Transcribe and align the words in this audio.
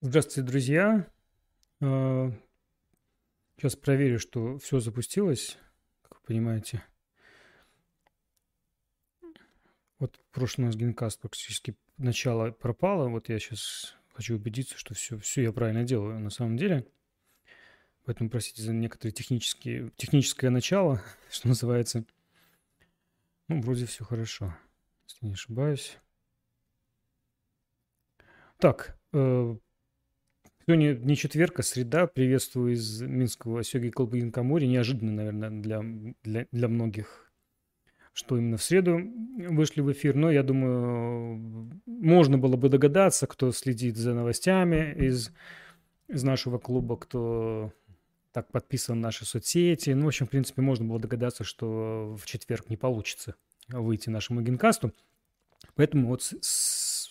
Здравствуйте, 0.00 0.42
друзья. 0.48 1.10
Сейчас 1.80 3.74
проверю, 3.74 4.20
что 4.20 4.56
все 4.58 4.78
запустилось, 4.78 5.58
как 6.02 6.20
вы 6.20 6.26
понимаете. 6.28 6.84
Вот 9.98 10.20
прошлый 10.30 10.66
у 10.66 10.68
нас 10.68 10.76
генкаст 10.76 11.20
практически 11.20 11.76
начало 11.96 12.52
пропало. 12.52 13.08
Вот 13.08 13.28
я 13.28 13.40
сейчас 13.40 13.96
хочу 14.12 14.36
убедиться, 14.36 14.78
что 14.78 14.94
все, 14.94 15.18
все 15.18 15.42
я 15.42 15.52
правильно 15.52 15.82
делаю 15.82 16.20
на 16.20 16.30
самом 16.30 16.56
деле. 16.56 16.86
Поэтому 18.04 18.30
простите 18.30 18.62
за 18.62 18.72
некоторые 18.72 19.12
технические, 19.12 19.90
техническое 19.96 20.50
начало, 20.50 21.02
что 21.28 21.48
называется. 21.48 22.04
Ну, 23.48 23.60
вроде 23.62 23.86
все 23.86 24.04
хорошо, 24.04 24.56
если 25.08 25.26
не 25.26 25.32
ошибаюсь. 25.32 25.98
Так, 28.58 28.96
э, 29.12 29.56
сегодня 30.68 30.92
не 30.92 31.16
четверг, 31.16 31.60
а 31.60 31.62
среда. 31.62 32.06
Приветствую 32.06 32.74
из 32.74 33.00
Минского 33.00 33.64
Сёги 33.64 33.88
Колбагинкамори. 33.88 34.66
Неожиданно, 34.66 35.12
наверное, 35.12 35.48
для, 35.48 35.82
для, 36.22 36.46
для 36.52 36.68
многих, 36.68 37.32
что 38.12 38.36
именно 38.36 38.58
в 38.58 38.62
среду 38.62 39.00
вышли 39.48 39.80
в 39.80 39.90
эфир. 39.90 40.14
Но 40.14 40.30
я 40.30 40.42
думаю, 40.42 41.72
можно 41.86 42.36
было 42.36 42.56
бы 42.56 42.68
догадаться, 42.68 43.26
кто 43.26 43.50
следит 43.50 43.96
за 43.96 44.12
новостями 44.12 44.94
из, 45.06 45.32
из 46.06 46.22
нашего 46.22 46.58
клуба, 46.58 46.98
кто 46.98 47.72
так 48.32 48.52
подписан 48.52 49.00
на 49.00 49.08
наши 49.08 49.24
соцсети. 49.24 49.88
Ну, 49.92 50.04
в 50.04 50.08
общем, 50.08 50.26
в 50.26 50.30
принципе, 50.30 50.60
можно 50.60 50.84
было 50.84 51.00
догадаться, 51.00 51.44
что 51.44 52.14
в 52.20 52.26
четверг 52.26 52.68
не 52.68 52.76
получится 52.76 53.36
выйти 53.68 54.10
нашему 54.10 54.42
генкасту. 54.42 54.92
Поэтому 55.76 56.08
вот 56.08 56.24
с, 56.24 56.36
с 56.42 57.10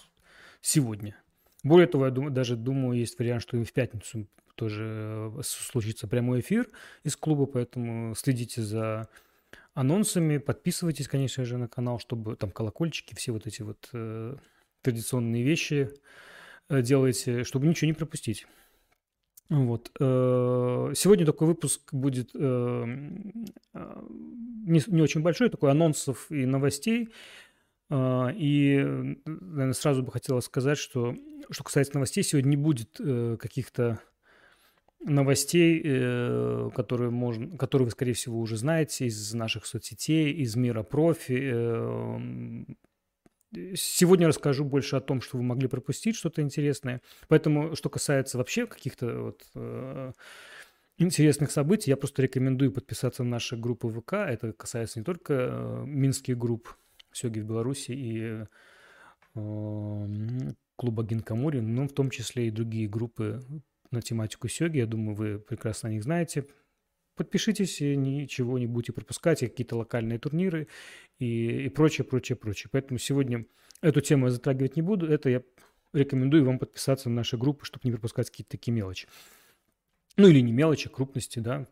сегодня– 0.62 1.20
более 1.64 1.88
того, 1.88 2.06
я 2.06 2.12
думаю, 2.12 2.32
даже 2.32 2.56
думаю, 2.56 3.00
есть 3.00 3.18
вариант, 3.20 3.42
что 3.42 3.58
и 3.58 3.64
в 3.64 3.74
пятницу 3.74 4.28
тоже 4.56 5.32
э, 5.38 5.42
случится 5.44 6.08
прямой 6.08 6.42
эфир 6.42 6.68
из 7.04 7.16
клуба, 7.16 7.46
поэтому 7.46 8.16
следите 8.16 8.62
за 8.62 9.08
анонсами, 9.74 10.40
подписывайтесь, 10.40 11.08
конечно 11.08 11.46
же, 11.46 11.58
на 11.58 11.68
канал, 11.68 12.00
чтобы 12.00 12.36
там 12.36 12.52
колокольчики, 12.52 13.16
все 13.16 13.32
вот 13.32 13.46
эти 13.48 13.62
вот 13.62 13.90
э, 13.94 14.36
традиционные 14.82 15.44
вещи 15.44 15.92
э, 16.70 16.82
делайте, 16.82 17.44
чтобы 17.44 17.68
ничего 17.68 17.88
не 17.88 17.94
пропустить. 17.94 18.48
Вот. 19.50 19.92
Э, 20.00 20.92
сегодня 20.96 21.26
такой 21.26 21.48
выпуск 21.48 21.94
будет 21.94 22.32
э, 22.34 22.86
не, 24.68 24.82
не 24.88 25.02
очень 25.02 25.22
большой, 25.22 25.50
такой 25.50 25.72
анонсов 25.72 26.30
и 26.32 26.46
новостей. 26.46 27.10
А, 27.90 28.30
и, 28.36 28.78
наверное, 29.26 29.74
сразу 29.74 30.04
бы 30.04 30.12
хотела 30.12 30.42
сказать, 30.42 30.78
что, 30.78 31.16
что 31.50 31.64
касается 31.64 31.96
новостей, 31.96 32.24
сегодня 32.24 32.50
не 32.50 32.58
будет 32.58 33.00
э, 33.00 33.38
каких-то 33.40 34.00
новостей, 35.00 35.82
э, 35.84 36.70
которые, 36.76 37.12
можно, 37.12 37.58
которые 37.58 37.86
вы, 37.86 37.92
скорее 37.92 38.14
всего, 38.14 38.40
уже 38.40 38.58
знаете 38.58 39.06
из 39.06 39.34
наших 39.34 39.66
соцсетей, 39.66 40.34
из 40.34 40.56
мира 40.58 40.84
профи. 40.84 41.52
Э, 41.54 42.20
сегодня 43.76 44.28
расскажу 44.28 44.66
больше 44.66 44.98
о 44.98 45.02
том, 45.02 45.22
что 45.22 45.38
вы 45.38 45.44
могли 45.44 45.70
пропустить, 45.70 46.18
что-то 46.18 46.42
интересное. 46.42 47.02
Поэтому, 47.30 47.78
что 47.78 47.90
касается 47.90 48.38
вообще 48.38 48.68
каких-то 48.68 49.34
вот, 49.54 50.14
интересных 50.98 51.52
событий, 51.52 51.90
я 51.90 51.96
просто 51.96 52.24
рекомендую 52.24 52.74
подписаться 52.74 53.24
на 53.24 53.30
наши 53.30 53.56
группы 53.56 53.88
ВК. 53.88 54.14
Это 54.14 54.52
касается 54.52 55.00
не 55.00 55.06
только 55.06 55.84
минских 55.86 56.38
групп, 56.38 56.76
Сёги 57.18 57.40
в 57.40 57.46
Беларуси 57.46 57.92
и 57.92 58.46
э, 59.36 60.54
клуба 60.76 61.04
Гинкамори, 61.04 61.60
но 61.60 61.88
в 61.88 61.94
том 61.94 62.10
числе 62.10 62.48
и 62.48 62.52
другие 62.52 62.88
группы 62.88 63.42
на 63.92 64.02
тематику 64.02 64.48
Сёги. 64.48 64.78
Я 64.78 64.86
думаю, 64.86 65.16
вы 65.16 65.40
прекрасно 65.40 65.90
о 65.90 65.92
них 65.92 66.04
знаете. 66.04 66.46
Подпишитесь, 67.16 67.82
и 67.82 67.96
ничего 67.96 68.60
не 68.60 68.68
будете 68.68 68.94
пропускать, 68.94 69.42
и 69.42 69.48
какие-то 69.48 69.76
локальные 69.76 70.20
турниры 70.20 70.68
и, 71.18 71.66
и 71.66 71.70
прочее, 71.70 72.06
прочее, 72.06 72.36
прочее. 72.36 72.70
Поэтому 72.72 73.00
сегодня 73.00 73.46
эту 73.82 74.02
тему 74.02 74.28
я 74.28 74.32
затрагивать 74.32 74.76
не 74.76 74.84
буду. 74.84 75.08
Это 75.08 75.30
я 75.30 75.42
рекомендую 75.94 76.46
вам 76.46 76.60
подписаться 76.60 77.10
на 77.10 77.16
наши 77.16 77.38
группы, 77.38 77.66
чтобы 77.66 77.82
не 77.86 77.92
пропускать 77.92 78.30
какие-то 78.30 78.52
такие 78.52 78.72
мелочи. 78.72 79.08
Ну 80.18 80.28
или 80.28 80.40
не 80.40 80.52
мелочи, 80.52 80.90
крупности, 80.90 81.38
да, 81.38 81.68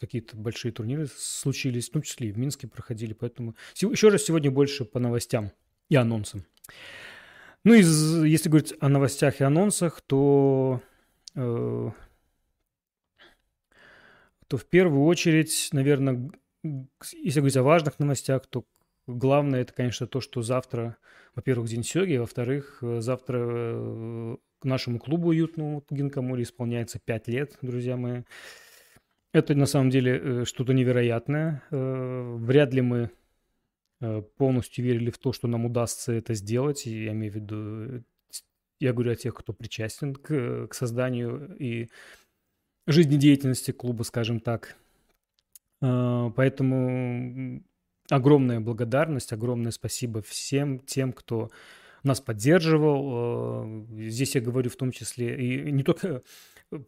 какие-то 0.00 0.34
большие 0.36 0.72
турниры 0.72 1.06
случились, 1.06 1.90
в 1.90 1.92
том 1.92 2.02
числе 2.02 2.30
и 2.30 2.32
в 2.32 2.38
Минске 2.38 2.68
проходили, 2.68 3.12
поэтому 3.12 3.54
еще 3.74 4.08
раз 4.08 4.22
сегодня 4.22 4.50
больше 4.50 4.86
по 4.86 4.98
новостям 4.98 5.52
и 5.90 5.96
анонсам. 5.96 6.44
Ну, 7.64 7.74
из, 7.74 8.22
если 8.24 8.48
говорить 8.48 8.74
о 8.80 8.88
новостях 8.88 9.40
и 9.40 9.44
анонсах, 9.44 10.00
то, 10.00 10.80
э, 11.34 11.90
то 14.46 14.56
в 14.56 14.64
первую 14.66 15.04
очередь, 15.04 15.68
наверное, 15.72 16.30
если 17.12 17.40
говорить 17.40 17.56
о 17.56 17.62
важных 17.62 17.98
новостях, 17.98 18.46
то 18.46 18.64
главное 19.06 19.62
это, 19.62 19.72
конечно, 19.72 20.06
то, 20.06 20.20
что 20.20 20.42
завтра, 20.42 20.96
во-первых, 21.34 21.68
День 21.68 21.82
Сёги, 21.82 22.16
во-вторых, 22.16 22.78
э, 22.82 23.00
завтра 23.00 23.38
э, 23.44 24.36
нашему 24.66 24.98
клубу 24.98 25.28
уютному 25.28 25.84
Гинкамури 25.90 26.42
исполняется 26.42 26.98
5 26.98 27.28
лет, 27.28 27.58
друзья 27.62 27.96
мои. 27.96 28.22
Это 29.32 29.54
на 29.54 29.66
самом 29.66 29.90
деле 29.90 30.18
э, 30.18 30.44
что-то 30.44 30.72
невероятное. 30.72 31.62
Э, 31.70 32.36
вряд 32.38 32.72
ли 32.72 32.80
мы 32.80 33.10
э, 34.00 34.22
полностью 34.38 34.84
верили 34.84 35.10
в 35.10 35.18
то, 35.18 35.32
что 35.32 35.46
нам 35.46 35.66
удастся 35.66 36.12
это 36.12 36.32
сделать. 36.34 36.86
Я 36.86 37.12
имею 37.12 37.32
в 37.32 37.36
виду, 37.36 38.04
я 38.80 38.92
говорю 38.92 39.12
о 39.12 39.16
тех, 39.16 39.34
кто 39.34 39.52
причастен 39.52 40.14
к, 40.14 40.68
к 40.68 40.74
созданию 40.74 41.54
и 41.58 41.88
жизнедеятельности 42.86 43.72
клуба, 43.72 44.04
скажем 44.04 44.40
так. 44.40 44.76
Поэтому 45.80 47.62
огромная 48.08 48.60
благодарность, 48.60 49.34
огромное 49.34 49.72
спасибо 49.72 50.22
всем 50.22 50.78
тем, 50.78 51.12
кто 51.12 51.50
нас 52.06 52.20
поддерживал. 52.20 53.86
Э, 53.88 54.08
здесь 54.08 54.34
я 54.34 54.40
говорю 54.40 54.70
в 54.70 54.76
том 54.76 54.92
числе 54.92 55.36
и 55.36 55.70
не 55.70 55.82
только 55.82 56.22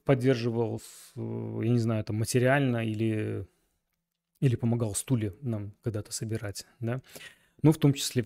поддерживал, 0.05 0.81
я 1.17 1.69
не 1.69 1.79
знаю, 1.79 2.05
там 2.05 2.17
материально 2.17 2.85
или, 2.85 3.47
или 4.41 4.57
помогал 4.57 4.95
стулья 4.95 5.35
нам 5.41 5.75
когда-то 5.83 6.13
собирать, 6.13 6.67
да, 6.81 7.01
но 7.63 7.73
в 7.73 7.79
том 7.79 7.95
числе 7.95 8.25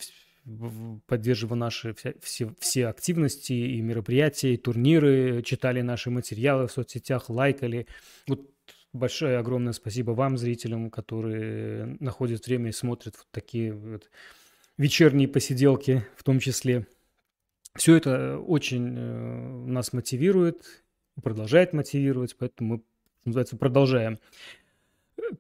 поддерживал 1.07 1.57
наши 1.57 1.95
все, 1.95 2.15
все, 2.21 2.55
все 2.59 2.87
активности 2.89 3.53
и 3.53 3.81
мероприятия, 3.81 4.55
и 4.55 4.57
турниры, 4.57 5.43
читали 5.43 5.83
наши 5.83 6.11
материалы 6.11 6.67
в 6.67 6.73
соцсетях, 6.73 7.31
лайкали. 7.31 7.87
Вот 8.27 8.51
большое 8.93 9.39
огромное 9.39 9.73
спасибо 9.73 10.11
вам, 10.13 10.37
зрителям, 10.37 10.91
которые 10.91 11.97
находят 12.01 12.45
время 12.47 12.71
и 12.71 12.73
смотрят 12.73 13.17
вот 13.17 13.27
такие 13.31 13.73
вот 13.73 14.11
вечерние 14.83 15.29
посиделки 15.29 16.05
в 16.17 16.25
том 16.25 16.41
числе. 16.41 16.87
Все 17.75 17.97
это 17.97 18.39
очень 18.39 18.95
э, 18.99 19.67
нас 19.67 19.93
мотивирует, 19.93 20.85
продолжает 21.23 21.73
мотивировать, 21.73 22.37
поэтому 22.37 22.75
мы, 22.75 22.83
называется, 23.25 23.57
продолжаем. 23.57 24.19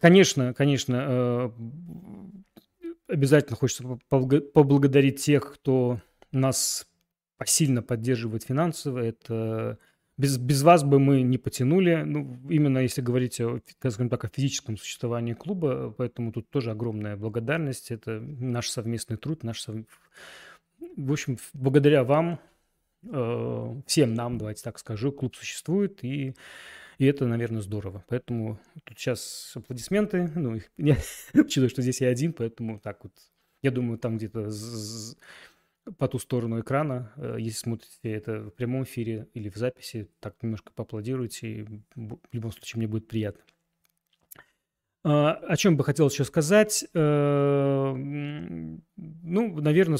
Конечно, 0.00 0.54
конечно, 0.54 1.06
э, 1.08 1.50
обязательно 3.08 3.56
хочется 3.56 3.84
поблагодарить 4.08 5.22
тех, 5.22 5.54
кто 5.54 6.00
нас 6.30 6.88
посильно 7.36 7.82
поддерживает 7.82 8.44
финансово. 8.44 9.00
Это 9.00 9.78
без, 10.19 10.39
без 10.39 10.62
вас 10.62 10.84
бы 10.84 10.99
мы 10.99 11.23
не 11.23 11.39
потянули, 11.39 12.03
ну, 12.05 12.39
именно 12.49 12.78
если 12.78 13.00
говорить, 13.00 13.41
о, 13.41 13.61
скажем 13.78 14.09
так, 14.09 14.25
о 14.25 14.28
физическом 14.28 14.77
существовании 14.77 15.33
клуба, 15.33 15.95
поэтому 15.97 16.33
тут 16.33 16.50
тоже 16.50 16.71
огромная 16.71 17.17
благодарность, 17.17 17.91
это 17.91 18.21
наш 18.21 18.69
совместный 18.69 19.16
труд, 19.16 19.42
наш 19.42 19.60
сов... 19.60 19.77
В 20.97 21.13
общем, 21.13 21.39
благодаря 21.54 22.04
вам, 22.04 22.41
э, 23.04 23.81
всем 23.86 24.15
нам, 24.15 24.36
давайте 24.36 24.63
так 24.63 24.78
скажу, 24.78 25.13
клуб 25.13 25.34
существует, 25.34 26.04
и, 26.04 26.34
и 26.98 27.07
это, 27.07 27.27
наверное, 27.27 27.63
здорово. 27.63 28.04
Поэтому 28.09 28.59
тут 28.84 28.98
сейчас 28.98 29.53
аплодисменты, 29.54 30.31
ну, 30.34 30.59
учитывая, 31.33 31.69
что 31.71 31.83
здесь 31.83 32.01
я 32.03 32.09
один, 32.09 32.33
поэтому 32.34 32.78
так 32.81 33.04
вот, 33.04 33.13
я 33.63 33.71
думаю, 33.71 33.98
там 33.98 34.19
где-то 34.19 34.51
по 35.99 36.09
ту 36.09 36.19
сторону 36.19 36.61
экрана, 36.61 37.13
э, 37.17 37.37
если 37.39 37.59
смотрите 37.59 37.99
это 38.03 38.45
в 38.45 38.51
прямом 38.51 38.84
эфире 38.84 39.29
или 39.34 39.49
в 39.49 39.57
записи, 39.57 40.09
так 40.21 40.34
немножко 40.43 40.73
поаплодируйте, 40.73 41.49
и 41.49 41.63
в 41.95 42.19
любом 42.33 42.53
случае 42.53 42.79
мне 42.79 42.87
будет 42.87 43.09
приятно. 43.09 43.43
А, 45.05 45.33
о 45.33 45.57
чем 45.57 45.77
бы 45.77 45.84
хотел 45.84 46.09
еще 46.09 46.25
сказать? 46.25 46.84
Э, 46.95 47.93
ну, 47.95 49.61
наверное, 49.61 49.99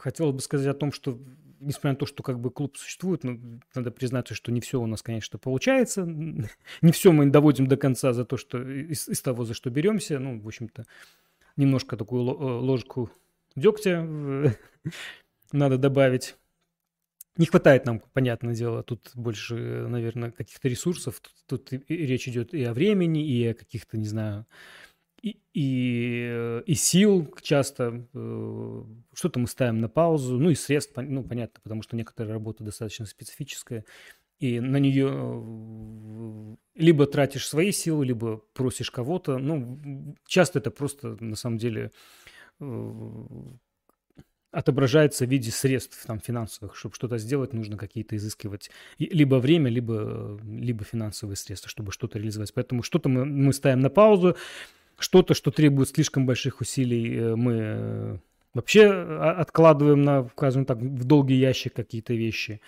хотел 0.00 0.32
бы 0.32 0.40
сказать 0.40 0.66
о 0.66 0.74
том, 0.74 0.92
что 0.92 1.20
несмотря 1.60 1.90
на 1.90 1.96
то, 1.96 2.06
что 2.06 2.22
как 2.22 2.40
бы 2.40 2.50
клуб 2.50 2.76
существует, 2.76 3.24
ну, 3.24 3.60
надо 3.74 3.90
признаться, 3.90 4.34
что 4.34 4.52
не 4.52 4.60
все 4.60 4.80
у 4.80 4.86
нас, 4.86 5.02
конечно, 5.02 5.38
получается. 5.38 6.04
Не 6.82 6.92
все 6.92 7.12
мы 7.12 7.26
доводим 7.26 7.66
до 7.66 7.76
конца 7.76 8.12
за 8.12 8.24
то, 8.24 8.36
что 8.36 8.62
из, 8.62 9.08
из 9.08 9.22
того, 9.22 9.44
за 9.44 9.54
что 9.54 9.70
беремся. 9.70 10.18
Ну, 10.18 10.40
в 10.40 10.46
общем-то, 10.46 10.84
немножко 11.56 11.96
такую 11.96 12.22
ложку 12.22 13.10
дегтя 13.58 14.06
надо 15.52 15.78
добавить. 15.78 16.36
Не 17.36 17.46
хватает 17.46 17.86
нам, 17.86 18.00
понятное 18.12 18.54
дело, 18.54 18.82
тут 18.82 19.12
больше, 19.14 19.54
наверное, 19.54 20.32
каких-то 20.32 20.68
ресурсов. 20.68 21.20
Тут, 21.46 21.70
тут 21.70 21.84
речь 21.88 22.26
идет 22.26 22.52
и 22.52 22.64
о 22.64 22.74
времени, 22.74 23.24
и 23.24 23.46
о 23.46 23.54
каких-то, 23.54 23.96
не 23.96 24.06
знаю, 24.06 24.44
и, 25.22 25.40
и, 25.54 26.62
и 26.66 26.74
сил 26.74 27.32
часто. 27.42 28.06
Э, 28.12 28.84
что-то 29.14 29.38
мы 29.38 29.46
ставим 29.46 29.80
на 29.80 29.88
паузу, 29.88 30.38
ну 30.38 30.50
и 30.50 30.54
средств, 30.54 30.94
ну, 30.96 31.22
понятно, 31.22 31.60
потому 31.62 31.82
что 31.82 31.96
некоторая 31.96 32.32
работа 32.32 32.64
достаточно 32.64 33.06
специфическая, 33.06 33.84
и 34.38 34.60
на 34.60 34.76
нее 34.78 35.08
э, 35.10 36.56
либо 36.74 37.06
тратишь 37.06 37.48
свои 37.48 37.72
силы, 37.72 38.06
либо 38.06 38.38
просишь 38.52 38.90
кого-то. 38.90 39.38
Ну, 39.38 40.16
часто 40.26 40.60
это 40.60 40.70
просто, 40.70 41.16
на 41.20 41.36
самом 41.36 41.58
деле, 41.58 41.90
отображается 44.50 45.26
в 45.26 45.30
виде 45.30 45.50
средств 45.50 46.04
там, 46.06 46.20
финансовых. 46.20 46.74
Чтобы 46.74 46.94
что-то 46.94 47.18
сделать, 47.18 47.52
нужно 47.52 47.76
какие-то 47.76 48.16
изыскивать 48.16 48.70
либо 48.98 49.36
время, 49.36 49.70
либо, 49.70 50.40
либо 50.42 50.84
финансовые 50.84 51.36
средства, 51.36 51.68
чтобы 51.68 51.92
что-то 51.92 52.18
реализовать. 52.18 52.54
Поэтому 52.54 52.82
что-то 52.82 53.08
мы, 53.08 53.24
мы 53.24 53.52
ставим 53.52 53.80
на 53.80 53.90
паузу, 53.90 54.36
что-то, 54.98 55.34
что 55.34 55.50
требует 55.50 55.90
слишком 55.90 56.26
больших 56.26 56.60
усилий, 56.60 57.16
э, 57.16 57.36
мы 57.36 57.52
э, 57.54 58.18
вообще 58.54 58.86
а, 58.86 59.36
откладываем 59.38 60.02
на, 60.02 60.28
скажем 60.30 60.64
так, 60.64 60.78
в 60.78 61.04
долгий 61.04 61.36
ящик 61.36 61.74
какие-то 61.74 62.14
вещи. 62.14 62.60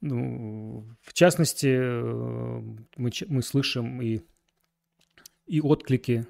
Ну, 0.00 0.84
в 1.02 1.12
частности, 1.12 1.68
э, 1.68 2.60
мы, 2.96 3.10
мы 3.28 3.42
слышим 3.42 4.02
и, 4.02 4.20
и 5.46 5.60
отклики, 5.60 6.26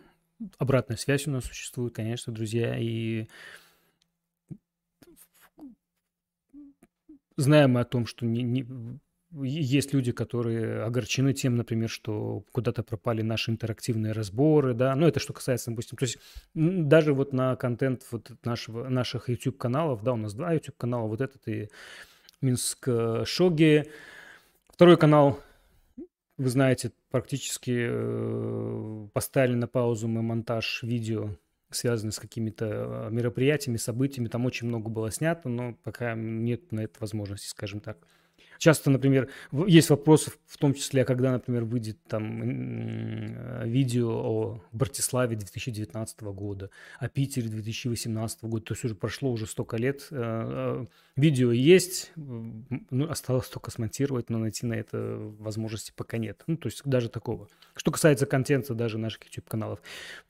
обратная 0.58 0.96
связь 0.96 1.26
у 1.26 1.30
нас 1.30 1.44
существует, 1.44 1.94
конечно, 1.94 2.32
друзья, 2.32 2.76
и 2.78 3.26
знаем 7.36 7.72
мы 7.72 7.80
о 7.80 7.84
том, 7.84 8.06
что 8.06 8.26
не, 8.26 8.42
не, 8.42 8.66
есть 9.32 9.92
люди, 9.92 10.12
которые 10.12 10.82
огорчены 10.82 11.32
тем, 11.32 11.56
например, 11.56 11.88
что 11.88 12.44
куда-то 12.52 12.82
пропали 12.82 13.22
наши 13.22 13.50
интерактивные 13.50 14.12
разборы, 14.12 14.74
да, 14.74 14.94
ну, 14.94 15.06
это 15.06 15.20
что 15.20 15.32
касается, 15.32 15.70
допустим, 15.70 15.96
то 15.96 16.04
есть 16.04 16.18
даже 16.54 17.14
вот 17.14 17.32
на 17.32 17.56
контент 17.56 18.04
вот 18.10 18.32
нашего, 18.44 18.88
наших 18.88 19.28
YouTube-каналов, 19.28 20.02
да, 20.02 20.12
у 20.12 20.16
нас 20.16 20.34
два 20.34 20.52
YouTube-канала, 20.52 21.06
вот 21.06 21.20
этот 21.20 21.46
и 21.48 21.68
Минск 22.40 22.88
э, 22.88 23.24
Шоги. 23.26 23.84
Второй 24.68 24.96
канал, 24.96 25.40
вы 26.40 26.48
знаете, 26.48 26.92
практически 27.10 27.86
э, 27.90 29.08
поставили 29.12 29.56
на 29.56 29.68
паузу 29.68 30.08
мы 30.08 30.22
монтаж 30.22 30.82
видео, 30.82 31.36
связанный 31.68 32.12
с 32.12 32.18
какими-то 32.18 32.66
э, 32.66 33.10
мероприятиями, 33.10 33.76
событиями. 33.76 34.28
Там 34.28 34.46
очень 34.46 34.66
много 34.66 34.88
было 34.88 35.10
снято, 35.10 35.50
но 35.50 35.74
пока 35.84 36.14
нет 36.14 36.72
на 36.72 36.80
это 36.80 36.98
возможности, 36.98 37.48
скажем 37.48 37.80
так. 37.80 37.98
Часто, 38.60 38.90
например, 38.90 39.30
есть 39.66 39.88
вопросы, 39.88 40.32
в 40.46 40.58
том 40.58 40.74
числе, 40.74 41.06
когда, 41.06 41.32
например, 41.32 41.64
выйдет 41.64 41.96
там 42.06 43.64
видео 43.64 44.10
о 44.10 44.62
Братиславе 44.72 45.34
2019 45.34 46.20
года, 46.24 46.68
о 46.98 47.08
Питере 47.08 47.48
2018 47.48 48.44
года, 48.44 48.62
то 48.66 48.74
есть 48.74 48.84
уже 48.84 48.94
прошло 48.94 49.32
уже 49.32 49.46
столько 49.46 49.78
лет. 49.78 50.08
Э, 50.10 50.84
э, 50.84 50.86
видео 51.16 51.52
есть, 51.52 52.12
ну, 52.16 53.08
осталось 53.08 53.48
только 53.48 53.70
смонтировать, 53.70 54.28
но 54.28 54.36
найти 54.36 54.66
на 54.66 54.74
это 54.74 55.16
возможности 55.38 55.94
пока 55.96 56.18
нет. 56.18 56.42
Ну, 56.46 56.58
то 56.58 56.68
есть 56.68 56.82
даже 56.84 57.08
такого. 57.08 57.48
Что 57.74 57.90
касается 57.90 58.26
контента 58.26 58.74
даже 58.74 58.98
наших 58.98 59.24
YouTube-каналов. 59.24 59.80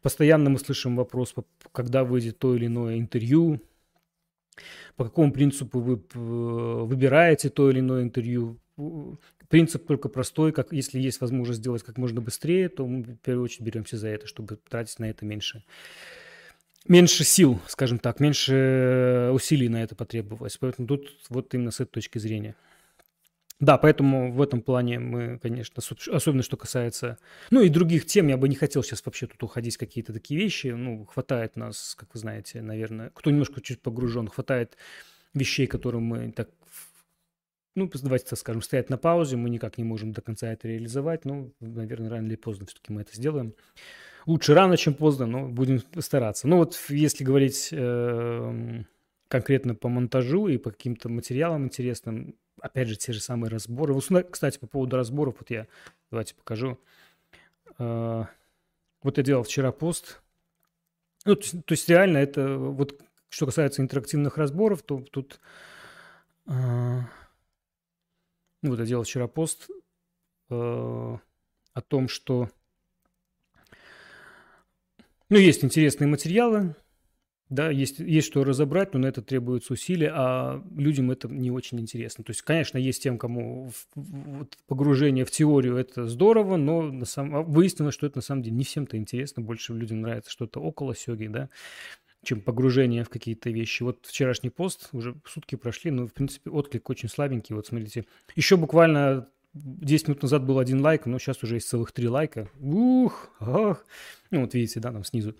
Постоянно 0.02 0.50
мы 0.50 0.60
слышим 0.60 0.94
вопрос, 0.94 1.34
когда 1.72 2.04
выйдет 2.04 2.38
то 2.38 2.54
или 2.54 2.66
иное 2.66 2.96
интервью, 2.96 3.60
по 4.96 5.04
какому 5.04 5.32
принципу 5.32 5.80
вы 5.80 6.00
выбираете 6.14 7.50
то 7.50 7.70
или 7.70 7.80
иное 7.80 8.02
интервью. 8.02 8.58
Принцип 9.48 9.86
только 9.86 10.08
простой, 10.08 10.52
как 10.52 10.72
если 10.72 11.00
есть 11.00 11.20
возможность 11.20 11.60
сделать 11.60 11.82
как 11.82 11.98
можно 11.98 12.20
быстрее, 12.20 12.68
то 12.68 12.86
мы 12.86 13.02
в 13.02 13.16
первую 13.16 13.44
очередь 13.44 13.62
беремся 13.62 13.98
за 13.98 14.08
это, 14.08 14.26
чтобы 14.26 14.58
тратить 14.68 14.98
на 14.98 15.10
это 15.10 15.24
меньше 15.24 15.64
меньше 16.88 17.24
сил, 17.24 17.60
скажем 17.66 17.98
так, 17.98 18.20
меньше 18.20 19.30
усилий 19.32 19.68
на 19.68 19.82
это 19.82 19.94
потребовалось. 19.94 20.56
Поэтому 20.58 20.88
тут 20.88 21.08
вот 21.28 21.52
именно 21.54 21.70
с 21.70 21.80
этой 21.80 21.92
точки 21.92 22.18
зрения. 22.18 22.56
Да, 23.60 23.76
поэтому 23.76 24.32
в 24.32 24.40
этом 24.40 24.62
плане 24.62 24.98
мы, 24.98 25.38
конечно, 25.38 25.82
особенно 26.12 26.42
что 26.42 26.56
касается, 26.56 27.18
ну 27.50 27.60
и 27.60 27.68
других 27.68 28.06
тем, 28.06 28.28
я 28.28 28.38
бы 28.38 28.48
не 28.48 28.56
хотел 28.56 28.82
сейчас 28.82 29.04
вообще 29.04 29.26
тут 29.26 29.42
уходить 29.42 29.76
в 29.76 29.78
какие-то 29.78 30.14
такие 30.14 30.40
вещи, 30.40 30.68
ну, 30.68 31.04
хватает 31.04 31.56
нас, 31.56 31.94
как 31.94 32.14
вы 32.14 32.20
знаете, 32.20 32.62
наверное, 32.62 33.10
кто 33.10 33.30
немножко 33.30 33.60
чуть 33.60 33.82
погружен, 33.82 34.28
хватает 34.28 34.78
вещей, 35.34 35.66
которые 35.66 36.00
мы 36.00 36.32
так, 36.32 36.48
ну, 37.76 37.90
давайте 38.02 38.26
так 38.30 38.38
скажем, 38.38 38.62
стоят 38.62 38.88
на 38.88 38.96
паузе, 38.96 39.36
мы 39.36 39.50
никак 39.50 39.76
не 39.76 39.84
можем 39.84 40.12
до 40.12 40.22
конца 40.22 40.50
это 40.50 40.66
реализовать, 40.66 41.26
ну, 41.26 41.52
наверное, 41.60 42.08
рано 42.08 42.26
или 42.26 42.36
поздно 42.36 42.64
все-таки 42.64 42.94
мы 42.94 43.02
это 43.02 43.14
сделаем. 43.14 43.54
Лучше 44.24 44.54
рано, 44.54 44.78
чем 44.78 44.94
поздно, 44.94 45.26
но 45.26 45.48
будем 45.48 45.82
стараться. 45.98 46.48
Ну 46.48 46.58
вот 46.58 46.78
если 46.88 47.24
говорить 47.24 47.68
э, 47.72 48.82
конкретно 49.28 49.74
по 49.74 49.88
монтажу 49.88 50.48
и 50.48 50.58
по 50.58 50.70
каким-то 50.70 51.08
материалам 51.08 51.64
интересным, 51.64 52.36
опять 52.60 52.88
же, 52.88 52.96
те 52.96 53.12
же 53.12 53.20
самые 53.20 53.50
разборы. 53.50 53.94
Вот, 53.94 54.04
кстати, 54.30 54.58
по 54.58 54.66
поводу 54.66 54.96
разборов, 54.96 55.36
вот 55.38 55.50
я, 55.50 55.66
давайте 56.10 56.34
покажу. 56.34 56.78
А, 57.78 58.28
вот 59.02 59.18
я 59.18 59.24
делал 59.24 59.42
вчера 59.42 59.72
пост. 59.72 60.22
Ну, 61.24 61.36
то, 61.36 61.42
есть, 61.42 61.64
то 61.64 61.72
есть 61.72 61.88
реально 61.88 62.18
это, 62.18 62.56
вот 62.56 63.00
что 63.28 63.46
касается 63.46 63.82
интерактивных 63.82 64.38
разборов, 64.38 64.82
то 64.82 65.00
тут... 65.00 65.40
А, 66.46 67.02
ну, 68.62 68.70
вот 68.70 68.78
я 68.78 68.86
делал 68.86 69.04
вчера 69.04 69.28
пост 69.28 69.70
а, 70.50 71.18
о 71.72 71.80
том, 71.80 72.08
что... 72.08 72.48
Ну, 75.28 75.38
есть 75.38 75.64
интересные 75.64 76.08
материалы, 76.08 76.74
да, 77.50 77.68
есть, 77.68 77.98
есть 77.98 78.28
что 78.28 78.44
разобрать, 78.44 78.94
но 78.94 79.00
на 79.00 79.06
это 79.06 79.22
требуется 79.22 79.72
усилия, 79.72 80.12
а 80.14 80.64
людям 80.76 81.10
это 81.10 81.28
не 81.28 81.50
очень 81.50 81.80
интересно. 81.80 82.22
То 82.22 82.30
есть, 82.30 82.42
конечно, 82.42 82.78
есть 82.78 83.02
тем, 83.02 83.18
кому 83.18 83.72
вот 83.96 84.56
погружение 84.68 85.24
в 85.24 85.32
теорию 85.32 85.76
это 85.76 86.06
здорово, 86.06 86.56
но 86.56 86.82
на 86.82 87.04
самом, 87.04 87.36
а 87.36 87.42
выяснилось, 87.42 87.94
что 87.94 88.06
это 88.06 88.18
на 88.18 88.22
самом 88.22 88.42
деле 88.42 88.56
не 88.56 88.62
всем-то 88.62 88.96
интересно. 88.96 89.42
Больше 89.42 89.74
людям 89.74 90.00
нравится 90.00 90.30
что-то 90.30 90.60
около 90.60 90.94
сёги, 90.94 91.26
да, 91.26 91.48
чем 92.22 92.40
погружение 92.40 93.02
в 93.02 93.08
какие-то 93.08 93.50
вещи. 93.50 93.82
Вот 93.82 94.06
вчерашний 94.06 94.50
пост, 94.50 94.88
уже 94.92 95.16
сутки 95.26 95.56
прошли, 95.56 95.90
но, 95.90 96.06
в 96.06 96.12
принципе, 96.12 96.50
отклик 96.50 96.88
очень 96.88 97.08
слабенький. 97.08 97.56
Вот 97.56 97.66
смотрите, 97.66 98.04
еще 98.36 98.56
буквально 98.58 99.26
10 99.54 100.06
минут 100.06 100.22
назад 100.22 100.46
был 100.46 100.60
один 100.60 100.80
лайк, 100.80 101.06
но 101.06 101.18
сейчас 101.18 101.42
уже 101.42 101.56
есть 101.56 101.68
целых 101.68 101.90
три 101.90 102.06
лайка. 102.06 102.48
Ух, 102.60 103.30
ах. 103.40 103.84
Ну, 104.30 104.42
вот 104.42 104.54
видите, 104.54 104.78
да, 104.78 104.92
там 104.92 105.02
снизу. 105.02 105.34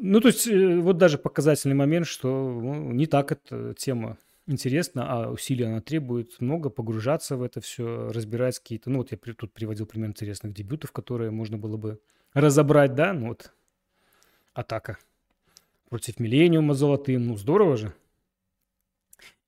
Ну, 0.00 0.20
то 0.20 0.28
есть, 0.28 0.46
э, 0.46 0.78
вот 0.78 0.98
даже 0.98 1.18
показательный 1.18 1.74
момент, 1.74 2.06
что 2.06 2.28
ну, 2.28 2.92
не 2.92 3.06
так 3.06 3.32
эта 3.32 3.74
тема 3.74 4.18
интересна, 4.46 5.06
а 5.08 5.30
усилия 5.30 5.66
она 5.66 5.80
требует. 5.80 6.40
Много, 6.40 6.70
погружаться 6.70 7.36
в 7.36 7.42
это 7.42 7.60
все, 7.60 8.10
разбирать 8.12 8.58
какие-то... 8.58 8.90
Ну, 8.90 8.98
вот 8.98 9.12
я 9.12 9.18
тут 9.18 9.52
приводил 9.52 9.86
пример 9.86 10.10
интересных 10.10 10.52
дебютов, 10.52 10.92
которые 10.92 11.30
можно 11.30 11.58
было 11.58 11.76
бы 11.76 12.00
разобрать, 12.34 12.94
да, 12.94 13.12
ну 13.12 13.28
вот 13.28 13.52
атака 14.54 14.98
против 15.88 16.18
Миллениума 16.18 16.74
золотым, 16.74 17.26
ну 17.26 17.36
здорово 17.36 17.76
же 17.76 17.94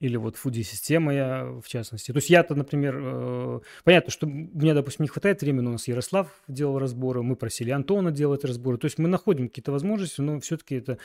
или 0.05 0.17
вот 0.17 0.37
фуди-система 0.37 1.15
я, 1.15 1.45
в 1.63 1.67
частности. 1.67 2.13
То 2.13 2.19
есть 2.19 2.29
я-то, 2.29 2.55
например, 2.55 2.99
э, 3.01 3.61
понятно, 3.85 4.11
что 4.13 4.27
мне, 4.27 4.75
допустим, 4.75 5.05
не 5.05 5.09
хватает 5.09 5.41
времени, 5.41 5.67
у 5.67 5.73
нас 5.73 5.89
Ярослав 5.89 6.29
делал 6.47 6.79
разборы, 6.79 7.23
мы 7.23 7.37
просили 7.37 7.71
Антона 7.71 8.11
делать 8.11 8.45
разборы, 8.45 8.77
то 8.77 8.85
есть 8.85 8.99
мы 8.99 9.09
находим 9.09 9.49
какие-то 9.49 9.73
возможности, 9.73 10.21
но 10.21 10.39
все-таки 10.41 10.77
это... 10.77 10.99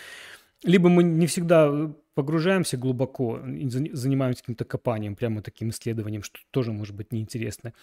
Либо 0.63 0.89
мы 0.89 1.03
не 1.03 1.25
всегда 1.27 1.93
погружаемся 2.13 2.75
глубоко, 2.75 3.39
занимаемся 3.93 4.41
каким-то 4.41 4.65
копанием, 4.65 5.15
прямо 5.15 5.41
таким 5.41 5.69
исследованием, 5.69 6.21
что 6.21 6.37
тоже 6.51 6.73
может 6.73 6.93
быть 6.93 7.13
неинтересно. 7.13 7.73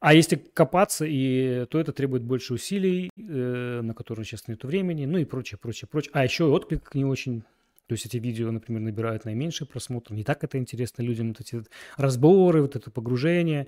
А 0.00 0.12
если 0.14 0.34
копаться, 0.34 1.04
и, 1.06 1.66
то 1.66 1.78
это 1.78 1.92
требует 1.92 2.24
больше 2.24 2.54
усилий, 2.54 3.10
э, 3.16 3.80
на 3.82 3.94
которые 3.94 4.24
сейчас 4.24 4.48
нет 4.48 4.64
времени, 4.64 5.06
ну 5.06 5.18
и 5.18 5.24
прочее, 5.24 5.58
прочее, 5.62 5.88
прочее. 5.88 6.10
А 6.12 6.24
еще 6.24 6.46
отклик 6.46 6.92
не 6.96 7.04
очень 7.04 7.44
то 7.90 7.94
есть 7.94 8.06
эти 8.06 8.18
видео, 8.18 8.52
например, 8.52 8.82
набирают 8.82 9.24
наименьшие 9.24 9.66
просмотры. 9.66 10.14
Не 10.14 10.22
так 10.22 10.44
это 10.44 10.58
интересно 10.58 11.02
людям, 11.02 11.30
вот 11.30 11.40
эти 11.40 11.60
разборы, 11.96 12.62
вот 12.62 12.76
это 12.76 12.88
погружение. 12.88 13.66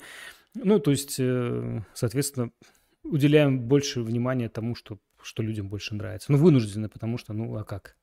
Ну, 0.54 0.78
то 0.78 0.92
есть, 0.92 1.16
э, 1.18 1.80
соответственно, 1.92 2.52
уделяем 3.02 3.58
больше 3.58 4.00
внимания 4.00 4.48
тому, 4.48 4.76
что, 4.76 5.00
что 5.20 5.42
людям 5.42 5.68
больше 5.68 5.96
нравится. 5.96 6.30
Ну, 6.30 6.38
вынуждены, 6.38 6.88
потому 6.88 7.18
что, 7.18 7.32
ну, 7.32 7.56
а 7.56 7.64
как? 7.64 7.96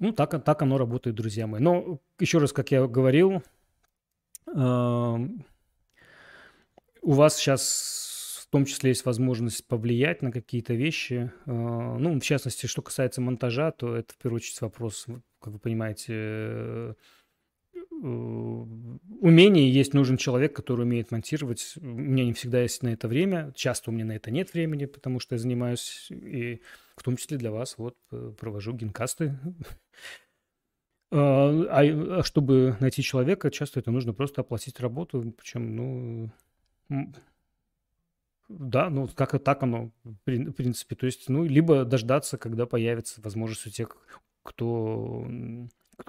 Ну, 0.00 0.12
так, 0.12 0.42
так 0.42 0.62
оно 0.62 0.78
работает, 0.78 1.16
друзья 1.16 1.46
мои. 1.46 1.60
Но, 1.60 2.00
еще 2.18 2.38
раз, 2.38 2.54
как 2.54 2.70
я 2.70 2.86
говорил, 2.86 3.42
э, 4.54 5.18
у 7.02 7.12
вас 7.12 7.36
сейчас 7.36 8.05
том 8.56 8.64
числе 8.64 8.88
есть 8.88 9.04
возможность 9.04 9.66
повлиять 9.66 10.22
на 10.22 10.32
какие-то 10.32 10.72
вещи. 10.72 11.30
А, 11.44 11.98
ну, 11.98 12.18
в 12.18 12.22
частности, 12.22 12.64
что 12.64 12.80
касается 12.80 13.20
монтажа, 13.20 13.70
то 13.70 13.94
это 13.94 14.14
в 14.14 14.16
первую 14.16 14.38
очередь 14.38 14.62
вопрос, 14.62 15.04
как 15.42 15.52
вы 15.52 15.58
понимаете, 15.58 16.96
умений 17.90 19.68
есть 19.68 19.92
нужен 19.92 20.16
человек, 20.16 20.56
который 20.56 20.86
умеет 20.86 21.10
монтировать. 21.10 21.74
У 21.76 21.84
меня 21.84 22.24
не 22.24 22.32
всегда 22.32 22.62
есть 22.62 22.82
на 22.82 22.88
это 22.94 23.08
время. 23.08 23.52
Часто 23.54 23.90
у 23.90 23.92
меня 23.92 24.06
на 24.06 24.12
это 24.12 24.30
нет 24.30 24.54
времени, 24.54 24.86
потому 24.86 25.20
что 25.20 25.34
я 25.34 25.38
занимаюсь, 25.38 26.06
и 26.10 26.62
в 26.96 27.02
том 27.02 27.18
числе 27.18 27.36
для 27.36 27.50
вас, 27.50 27.76
вот, 27.76 27.94
провожу 28.40 28.72
генкасты. 28.72 29.38
А, 31.12 31.48
а 31.78 32.22
чтобы 32.24 32.76
найти 32.80 33.00
человека, 33.00 33.52
часто 33.52 33.78
это 33.78 33.92
нужно 33.92 34.12
просто 34.12 34.40
оплатить 34.40 34.80
работу, 34.80 35.32
причем, 35.38 35.76
ну, 35.76 36.32
да, 38.48 38.90
ну, 38.90 39.08
как 39.08 39.42
так 39.42 39.62
оно, 39.62 39.90
в 40.04 40.52
принципе. 40.52 40.94
То 40.96 41.06
есть, 41.06 41.28
ну, 41.28 41.44
либо 41.44 41.84
дождаться, 41.84 42.38
когда 42.38 42.66
появится 42.66 43.20
возможность 43.20 43.66
у 43.66 43.70
тех, 43.70 43.96
кто 44.42 45.26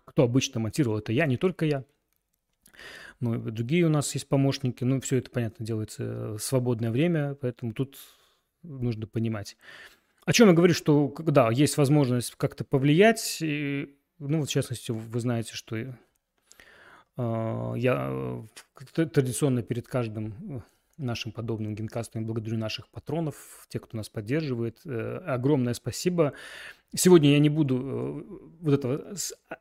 кто 0.06 0.24
обычно 0.24 0.60
монтировал, 0.60 1.00
это 1.00 1.12
я, 1.12 1.25
не 1.25 1.38
только 1.38 1.65
я. 1.65 1.84
Ну, 3.20 3.39
другие 3.39 3.86
у 3.86 3.89
нас 3.89 4.13
есть 4.13 4.27
помощники. 4.27 4.84
Ну, 4.84 5.01
все 5.01 5.17
это, 5.17 5.32
понятно, 5.32 5.65
делается 5.65 6.34
в 6.34 6.39
свободное 6.39 6.91
время, 6.91 7.36
поэтому 7.36 7.74
тут 7.74 7.98
нужно 8.63 9.08
понимать. 9.08 9.58
О 10.25 10.34
чем 10.34 10.50
я 10.50 10.53
говорю, 10.53 10.74
что, 10.74 11.13
да, 11.20 11.50
есть 11.51 11.77
возможность 11.77 12.36
как-то 12.36 12.63
повлиять. 12.63 13.39
И, 13.41 13.96
ну, 14.20 14.44
в 14.44 14.48
частности, 14.48 14.91
вы 14.91 15.20
знаете, 15.20 15.53
что 15.53 15.77
э, 15.77 15.94
я 17.17 18.44
традиционно 18.94 19.63
перед 19.63 19.88
каждым 19.88 20.63
нашим 20.98 21.32
подобным 21.32 21.75
генкастам 21.75 22.25
благодарю 22.25 22.58
наших 22.58 22.89
патронов, 22.89 23.66
тех, 23.70 23.82
кто 23.84 23.98
нас 23.98 24.10
поддерживает. 24.10 24.80
Э, 24.86 25.18
огромное 25.25 25.74
спасибо. 25.74 26.34
Сегодня 26.96 27.32
я 27.32 27.39
не 27.39 27.50
буду 27.50 27.77
э, 27.77 28.48
вот 28.62 28.74
этого 28.74 29.13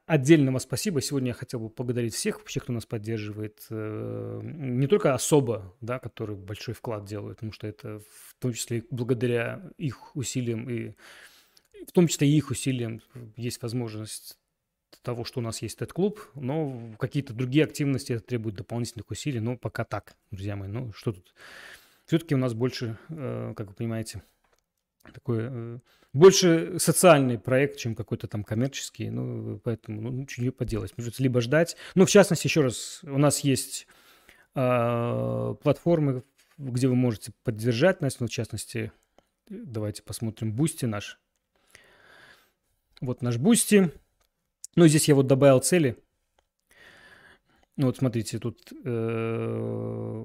отдельного 0.07 0.59
спасибо. 0.59 1.01
Сегодня 1.01 1.29
я 1.29 1.35
хотел 1.35 1.61
бы 1.61 1.71
поблагодарить 1.71 2.15
всех 2.15 2.39
вообще, 2.39 2.61
кто 2.61 2.73
нас 2.73 2.87
поддерживает. 2.87 3.67
Э, 3.71 4.41
не 4.43 4.87
только 4.87 5.15
особо, 5.15 5.75
да, 5.81 5.99
которые 5.99 6.37
большой 6.37 6.75
вклад 6.75 7.05
делают, 7.05 7.39
потому 7.39 7.53
что 7.53 7.67
это 7.67 7.99
в 7.99 8.35
том 8.39 8.53
числе 8.53 8.85
благодаря 8.91 9.71
их 9.77 10.15
усилиям 10.17 10.69
и 10.71 10.95
в 11.87 11.93
том 11.93 12.09
числе 12.09 12.29
и 12.29 12.37
их 12.37 12.51
усилиям 12.51 13.01
есть 13.37 13.63
возможность 13.63 14.39
того, 15.03 15.25
что 15.25 15.41
у 15.41 15.43
нас 15.43 15.63
есть 15.63 15.77
этот 15.77 15.93
клуб, 15.93 16.21
но 16.35 16.95
какие-то 16.99 17.33
другие 17.33 17.65
активности 17.65 18.13
это 18.13 18.25
требуют 18.25 18.57
дополнительных 18.57 19.11
усилий, 19.11 19.41
но 19.41 19.57
пока 19.57 19.85
так, 19.85 20.17
друзья 20.31 20.57
мои. 20.57 20.69
Ну, 20.69 20.93
что 20.93 21.13
тут? 21.13 21.35
Все-таки 22.07 22.35
у 22.35 22.39
нас 22.39 22.55
больше, 22.55 22.99
э, 23.09 23.55
как 23.57 23.69
вы 23.69 23.75
понимаете, 23.75 24.23
такой 25.13 25.81
больше 26.17 26.79
социальный 26.79 27.39
проект, 27.39 27.77
чем 27.77 27.95
какой-то 27.95 28.27
там 28.27 28.43
коммерческий. 28.43 29.11
Ну, 29.11 29.61
поэтому, 29.63 30.01
ну, 30.01 30.11
ничего 30.11 30.45
не 30.45 30.51
поделать. 30.51 30.95
Придется 30.95 31.23
либо 31.23 31.41
ждать. 31.41 31.77
Ну, 31.95 32.07
в 32.07 32.11
частности, 32.11 32.47
еще 32.47 32.63
раз, 32.63 33.01
у 33.03 33.19
нас 33.19 33.41
есть 33.41 33.87
э, 34.55 35.55
платформы, 35.63 36.23
где 36.59 36.89
вы 36.89 36.95
можете 36.95 37.33
поддержать 37.45 38.01
нас. 38.01 38.19
Ну, 38.19 38.27
в 38.27 38.31
частности, 38.31 38.93
давайте 39.49 40.03
посмотрим 40.03 40.53
Boosty 40.53 40.87
наш. 40.87 41.21
Вот 43.01 43.21
наш 43.21 43.37
Boosty. 43.37 43.93
Ну, 44.77 44.87
здесь 44.87 45.09
я 45.09 45.15
вот 45.15 45.27
добавил 45.27 45.61
цели. 45.61 45.97
Ну, 47.79 47.87
вот 47.87 47.97
смотрите, 47.97 48.39
тут 48.39 48.73
э, 48.85 50.25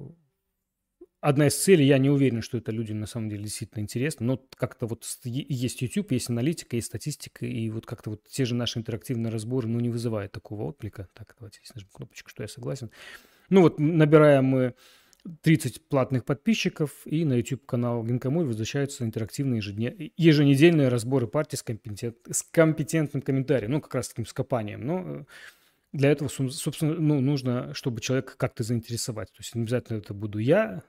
одна 1.20 1.46
из 1.46 1.56
целей, 1.56 1.86
я 1.86 1.98
не 1.98 2.10
уверен, 2.10 2.42
что 2.42 2.58
это 2.58 2.70
людям 2.70 3.00
на 3.00 3.06
самом 3.06 3.30
деле 3.30 3.44
действительно 3.44 3.82
интересно, 3.82 4.26
но 4.26 4.46
как-то 4.56 4.86
вот 4.86 5.04
есть 5.24 5.82
YouTube, 5.82 6.12
есть 6.12 6.30
аналитика, 6.30 6.76
есть 6.76 6.88
статистика, 6.88 7.46
и 7.46 7.70
вот 7.70 7.86
как-то 7.86 8.10
вот 8.10 8.28
те 8.28 8.44
же 8.44 8.54
наши 8.54 8.78
интерактивные 8.78 9.30
разборы, 9.30 9.68
ну, 9.68 9.80
не 9.80 9.90
вызывают 9.90 10.32
такого 10.32 10.64
отклика. 10.64 11.08
Так, 11.14 11.34
давайте 11.38 11.58
здесь 11.58 11.74
нажмем 11.74 11.90
кнопочку, 11.92 12.30
что 12.30 12.42
я 12.42 12.48
согласен. 12.48 12.90
Ну, 13.48 13.62
вот 13.62 13.78
набираем 13.78 14.44
мы 14.44 14.74
30 15.42 15.88
платных 15.88 16.24
подписчиков, 16.24 16.90
и 17.04 17.24
на 17.24 17.34
YouTube-канал 17.34 18.04
Генкомой 18.04 18.44
возвращаются 18.44 19.04
интерактивные 19.04 19.60
еженедельные 20.16 20.88
разборы 20.88 21.26
партий 21.26 21.56
с, 21.56 21.62
компетент, 21.62 22.16
с 22.30 22.42
компетентным 22.42 23.22
комментарием, 23.22 23.72
ну, 23.72 23.80
как 23.80 23.94
раз 23.94 24.08
таким 24.08 24.26
скопанием. 24.26 24.84
Но 24.84 25.04
э, 25.04 25.24
для 25.92 26.10
этого, 26.10 26.28
собственно, 26.28 26.94
ну, 26.94 27.20
нужно, 27.20 27.72
чтобы 27.74 28.00
человека 28.00 28.34
как-то 28.36 28.64
заинтересовать. 28.64 29.28
То 29.28 29.38
есть 29.40 29.54
не 29.54 29.62
обязательно 29.62 29.98
это 29.98 30.12
буду 30.12 30.38
я, 30.38 30.82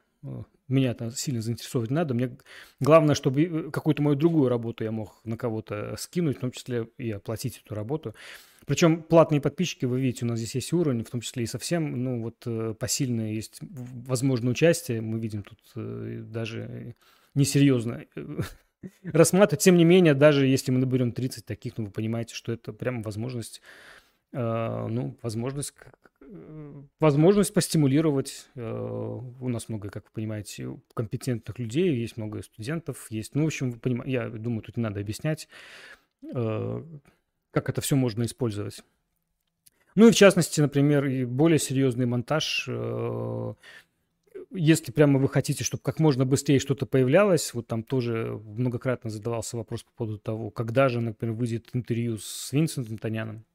меня 0.68 0.92
это 0.92 1.12
сильно 1.12 1.42
заинтересовать 1.42 1.92
надо. 1.92 2.14
Мне 2.14 2.38
главное, 2.80 3.16
чтобы 3.16 3.44
э, 3.44 3.72
какую-то 3.72 4.02
мою 4.02 4.16
другую 4.16 4.50
работу 4.50 4.84
я 4.84 4.92
мог 4.92 5.20
на 5.24 5.38
кого-то 5.38 5.96
скинуть, 5.98 6.38
в 6.38 6.42
том 6.42 6.52
числе 6.52 6.88
и 6.98 7.12
оплатить 7.12 7.62
эту 7.64 7.76
работу. 7.76 8.16
Причем 8.66 9.04
платные 9.04 9.42
подписчики, 9.42 9.86
вы 9.86 10.00
видите, 10.00 10.26
у 10.26 10.28
нас 10.28 10.40
здесь 10.40 10.56
есть 10.56 10.74
уровень, 10.74 11.04
в 11.04 11.10
том 11.10 11.22
числе 11.22 11.44
и 11.44 11.48
совсем, 11.48 12.04
ну 12.04 12.22
вот 12.22 12.36
э, 12.46 12.74
посильное 12.80 13.32
есть 13.32 13.60
возможное 13.62 14.52
участие. 14.52 15.02
Мы 15.02 15.20
видим 15.20 15.44
тут 15.44 15.60
э, 15.76 16.22
даже 16.26 16.96
несерьезно 17.36 18.06
рассматривать. 19.04 19.64
Тем 19.64 19.78
не 19.78 19.86
менее, 19.86 20.14
даже 20.14 20.48
если 20.48 20.72
мы 20.72 20.80
наберем 20.80 21.12
30 21.12 21.46
таких, 21.46 21.78
ну 21.78 21.86
вы 21.86 21.92
понимаете, 21.92 22.36
что 22.36 22.52
это 22.52 22.74
прямо 22.74 23.02
возможность, 23.02 23.62
ну, 24.32 25.16
возможность 25.22 25.74
возможность 27.00 27.54
постимулировать. 27.54 28.50
Э, 28.56 29.20
у 29.40 29.50
нас 29.50 29.70
много, 29.70 29.90
как 29.90 30.06
вы 30.06 30.10
понимаете, 30.14 30.78
компетентных 30.94 31.60
людей, 31.60 31.96
есть 31.96 32.18
много 32.18 32.42
студентов, 32.42 33.08
есть... 33.10 33.36
Ну, 33.36 33.44
в 33.44 33.48
общем, 33.48 33.80
я 34.06 34.30
думаю, 34.30 34.62
тут 34.62 34.78
не 34.78 34.84
надо 34.84 35.00
объяснять, 35.00 35.48
э, 36.34 36.84
как 37.54 37.70
это 37.70 37.80
все 37.80 37.96
можно 37.96 38.24
использовать. 38.24 38.84
Ну 39.96 40.08
и 40.08 40.12
в 40.12 40.16
частности, 40.16 40.60
например, 40.60 41.06
и 41.06 41.24
более 41.24 41.60
серьезный 41.60 42.08
монтаж. 42.08 42.66
Э, 42.68 43.54
если 44.52 44.92
прямо 44.92 45.20
вы 45.20 45.30
хотите, 45.30 45.64
чтобы 45.64 45.84
как 45.84 46.00
можно 46.00 46.26
быстрее 46.26 46.60
что-то 46.60 46.86
появлялось, 46.86 47.54
вот 47.54 47.68
там 47.68 47.84
тоже 47.84 48.40
многократно 48.44 49.10
задавался 49.10 49.58
вопрос 49.58 49.84
по 49.84 49.92
поводу 49.92 50.18
того, 50.20 50.50
когда 50.50 50.90
же, 50.90 51.00
например, 51.00 51.36
выйдет 51.36 51.70
интервью 51.74 52.18
с 52.18 52.52
Винсентом 52.52 52.98
Таняном. 52.98 53.46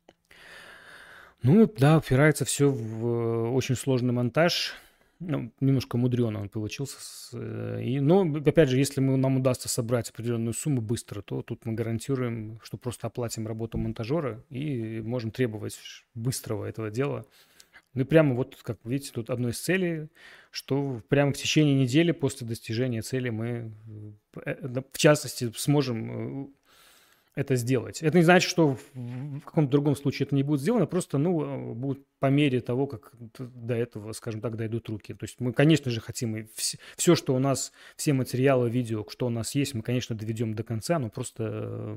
Ну 1.43 1.73
да, 1.77 1.99
упирается 1.99 2.45
все 2.45 2.69
в 2.69 3.07
э, 3.07 3.49
очень 3.51 3.75
сложный 3.75 4.13
монтаж. 4.13 4.75
Ну, 5.21 5.53
немножко 5.61 5.97
мудрено 5.97 6.41
он 6.41 6.49
получился. 6.49 6.97
Э, 7.33 7.83
и, 7.83 7.99
но, 7.99 8.23
опять 8.23 8.69
же, 8.69 8.79
если 8.79 9.01
мы, 9.01 9.17
нам 9.17 9.39
удастся 9.39 9.69
собрать 9.69 10.11
определенную 10.11 10.55
сумму 10.55 10.81
быстро, 10.81 11.23
то 11.23 11.43
тут 11.43 11.67
мы 11.67 11.73
гарантируем, 11.73 12.61
что 12.63 12.77
просто 12.77 13.09
оплатим 13.09 13.47
работу 13.47 13.79
монтажера 13.79 14.45
и 14.49 15.01
можем 15.01 15.33
требовать 15.33 15.77
быстрого 16.15 16.67
этого 16.67 16.91
дела. 16.91 17.27
Ну 17.95 18.03
и 18.03 18.05
прямо 18.05 18.35
вот, 18.35 18.57
как 18.63 18.79
видите, 18.85 19.11
тут 19.13 19.29
одной 19.29 19.51
из 19.51 19.59
целей, 19.59 20.09
что 20.53 21.03
прямо 21.09 21.33
в 21.33 21.37
течение 21.37 21.75
недели 21.75 22.13
после 22.13 22.47
достижения 22.47 23.03
цели 23.03 23.31
мы, 23.31 23.73
э, 24.45 24.83
в 24.93 24.99
частности, 24.99 25.51
сможем 25.57 26.55
это 27.39 27.55
сделать. 27.55 28.03
Это 28.03 28.17
не 28.17 28.25
значит, 28.25 28.51
что 28.51 28.77
в 28.95 29.41
каком-то 29.45 29.71
другом 29.71 29.95
случае 29.95 30.27
это 30.27 30.35
не 30.35 30.43
будет 30.43 30.61
сделано, 30.61 30.87
просто, 30.87 31.19
ну, 31.19 31.73
будет 31.73 32.05
по 32.19 32.27
мере 32.27 32.61
того, 32.61 32.89
как 32.89 33.13
до 33.39 33.75
этого, 33.75 34.13
скажем 34.13 34.41
так, 34.41 34.57
дойдут 34.57 34.89
руки. 34.89 35.15
То 35.15 35.25
есть 35.25 35.39
мы, 35.39 35.53
конечно 35.53 35.89
же, 35.93 36.01
хотим 36.01 36.37
и 36.37 36.47
все, 36.55 36.79
все, 36.97 37.15
что 37.15 37.37
у 37.37 37.39
нас, 37.39 37.71
все 37.95 38.13
материалы, 38.13 38.69
видео, 38.69 39.07
что 39.09 39.27
у 39.27 39.31
нас 39.31 39.55
есть, 39.55 39.75
мы, 39.75 39.83
конечно, 39.83 40.17
доведем 40.17 40.55
до 40.55 40.65
конца, 40.65 40.99
но 40.99 41.11
просто 41.11 41.97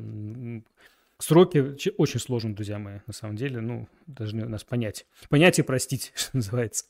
сроки 1.18 1.92
очень 1.98 2.20
сложны, 2.20 2.54
друзья 2.54 2.78
мои, 2.78 3.00
на 3.08 3.14
самом 3.14 3.36
деле, 3.36 3.62
ну, 3.62 3.88
должны 4.06 4.48
нас 4.48 4.64
понять. 4.64 5.08
Понять 5.30 5.58
и 5.58 5.64
простить, 5.64 6.12
что 6.16 6.38
называется. 6.38 6.86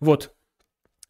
Вот. 0.00 0.34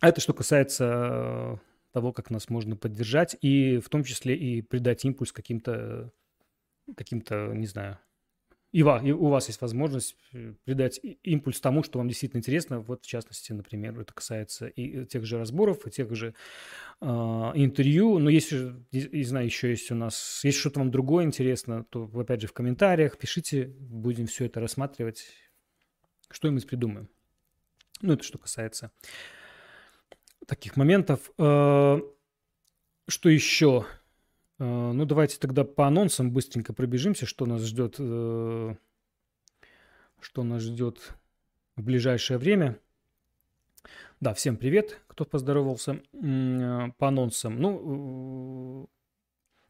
А 0.00 0.09
это 0.09 0.21
что 0.21 0.33
касается 0.33 1.61
того, 1.93 2.12
как 2.12 2.31
нас 2.31 2.49
можно 2.49 2.75
поддержать, 2.75 3.37
и 3.40 3.78
в 3.78 3.88
том 3.88 4.02
числе 4.02 4.35
и 4.35 4.61
придать 4.61 5.04
импульс 5.04 5.31
каким-то 5.31 6.11
каким-то, 6.96 7.52
не 7.54 7.66
знаю, 7.66 7.98
и, 8.74 8.82
у 8.82 9.28
вас 9.28 9.46
есть 9.46 9.60
возможность 9.60 10.16
э, 10.32 10.52
придать 10.64 11.00
импульс 11.22 11.60
тому, 11.60 11.84
что 11.84 11.98
вам 11.98 12.08
действительно 12.08 12.40
интересно. 12.40 12.80
Вот, 12.80 13.04
в 13.04 13.06
частности, 13.06 13.52
например, 13.52 13.96
это 14.00 14.12
касается 14.12 14.66
и 14.66 15.06
тех 15.06 15.24
же 15.24 15.38
разборов, 15.38 15.86
и 15.86 15.92
тех 15.92 16.12
же 16.12 16.34
э, 17.00 17.06
интервью. 17.06 18.18
Но 18.18 18.28
если, 18.30 18.74
не 18.90 19.22
знаю, 19.22 19.46
еще 19.46 19.70
есть 19.70 19.92
у 19.92 19.94
нас, 19.94 20.40
если 20.42 20.58
что-то 20.58 20.80
вам 20.80 20.90
другое 20.90 21.24
интересно, 21.24 21.84
то, 21.84 22.10
опять 22.16 22.40
же, 22.40 22.48
в 22.48 22.52
комментариях 22.52 23.16
пишите, 23.16 23.68
будем 23.78 24.26
все 24.26 24.46
это 24.46 24.58
рассматривать, 24.58 25.24
что 26.28 26.50
мы 26.50 26.60
придумаем. 26.60 27.08
Ну, 28.02 28.14
это 28.14 28.24
что 28.24 28.38
касается 28.38 28.90
таких 30.48 30.76
моментов. 30.76 31.30
Э, 31.38 32.00
что 33.06 33.28
еще? 33.28 33.86
Э, 34.58 34.92
ну, 34.92 35.04
давайте 35.04 35.38
тогда 35.38 35.64
по 35.64 35.87
анонсам 35.87 36.30
быстренько 36.32 36.73
пробежимся, 36.73 37.26
что 37.26 37.46
нас 37.46 37.62
ждет, 37.62 37.96
э, 37.99 38.75
что 40.20 40.42
нас 40.42 40.62
ждет 40.62 41.14
в 41.76 41.82
ближайшее 41.82 42.38
время. 42.38 42.78
Да, 44.20 44.32
всем 44.32 44.56
привет, 44.56 45.00
кто 45.08 45.25
поздоровался 45.25 46.00
э, 46.12 46.90
по 46.99 47.08
анонсам. 47.08 47.61
Ну, 47.61 48.88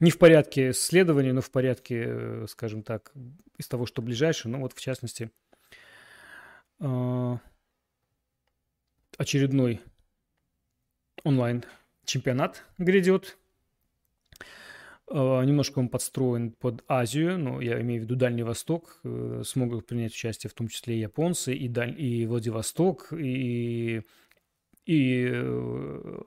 не 0.00 0.11
в 0.11 0.19
порядке 0.19 0.73
следования, 0.73 1.33
но 1.33 1.41
в 1.41 1.50
порядке, 1.50 2.47
скажем 2.49 2.83
так, 2.83 3.12
из 3.57 3.69
того, 3.69 3.87
что 3.87 4.03
ближайшее. 4.03 4.53
Ну, 4.53 4.61
вот 4.61 4.75
в 4.75 4.81
частности, 4.81 5.31
очередной 9.17 9.81
онлайн-чемпионат 11.23 12.64
грядет. 12.76 13.38
Э, 15.11 15.45
немножко 15.45 15.79
он 15.79 15.89
подстроен 15.89 16.53
под 16.53 16.83
Азию, 16.89 17.39
но 17.39 17.61
я 17.61 17.81
имею 17.81 18.03
в 18.03 18.05
виду 18.05 18.17
Дальний 18.17 18.43
Восток. 18.43 19.01
Э, 19.05 19.43
смогут 19.45 19.87
принять 19.87 20.13
участие 20.13 20.51
в 20.51 20.55
том 20.55 20.69
числе 20.69 20.97
и 20.97 21.01
японцы, 21.01 21.55
и, 21.55 21.69
Даль... 21.69 22.01
и 22.01 22.27
Владивосток, 22.27 23.13
и, 23.13 24.03
и, 24.87 25.29
э, 25.31 26.23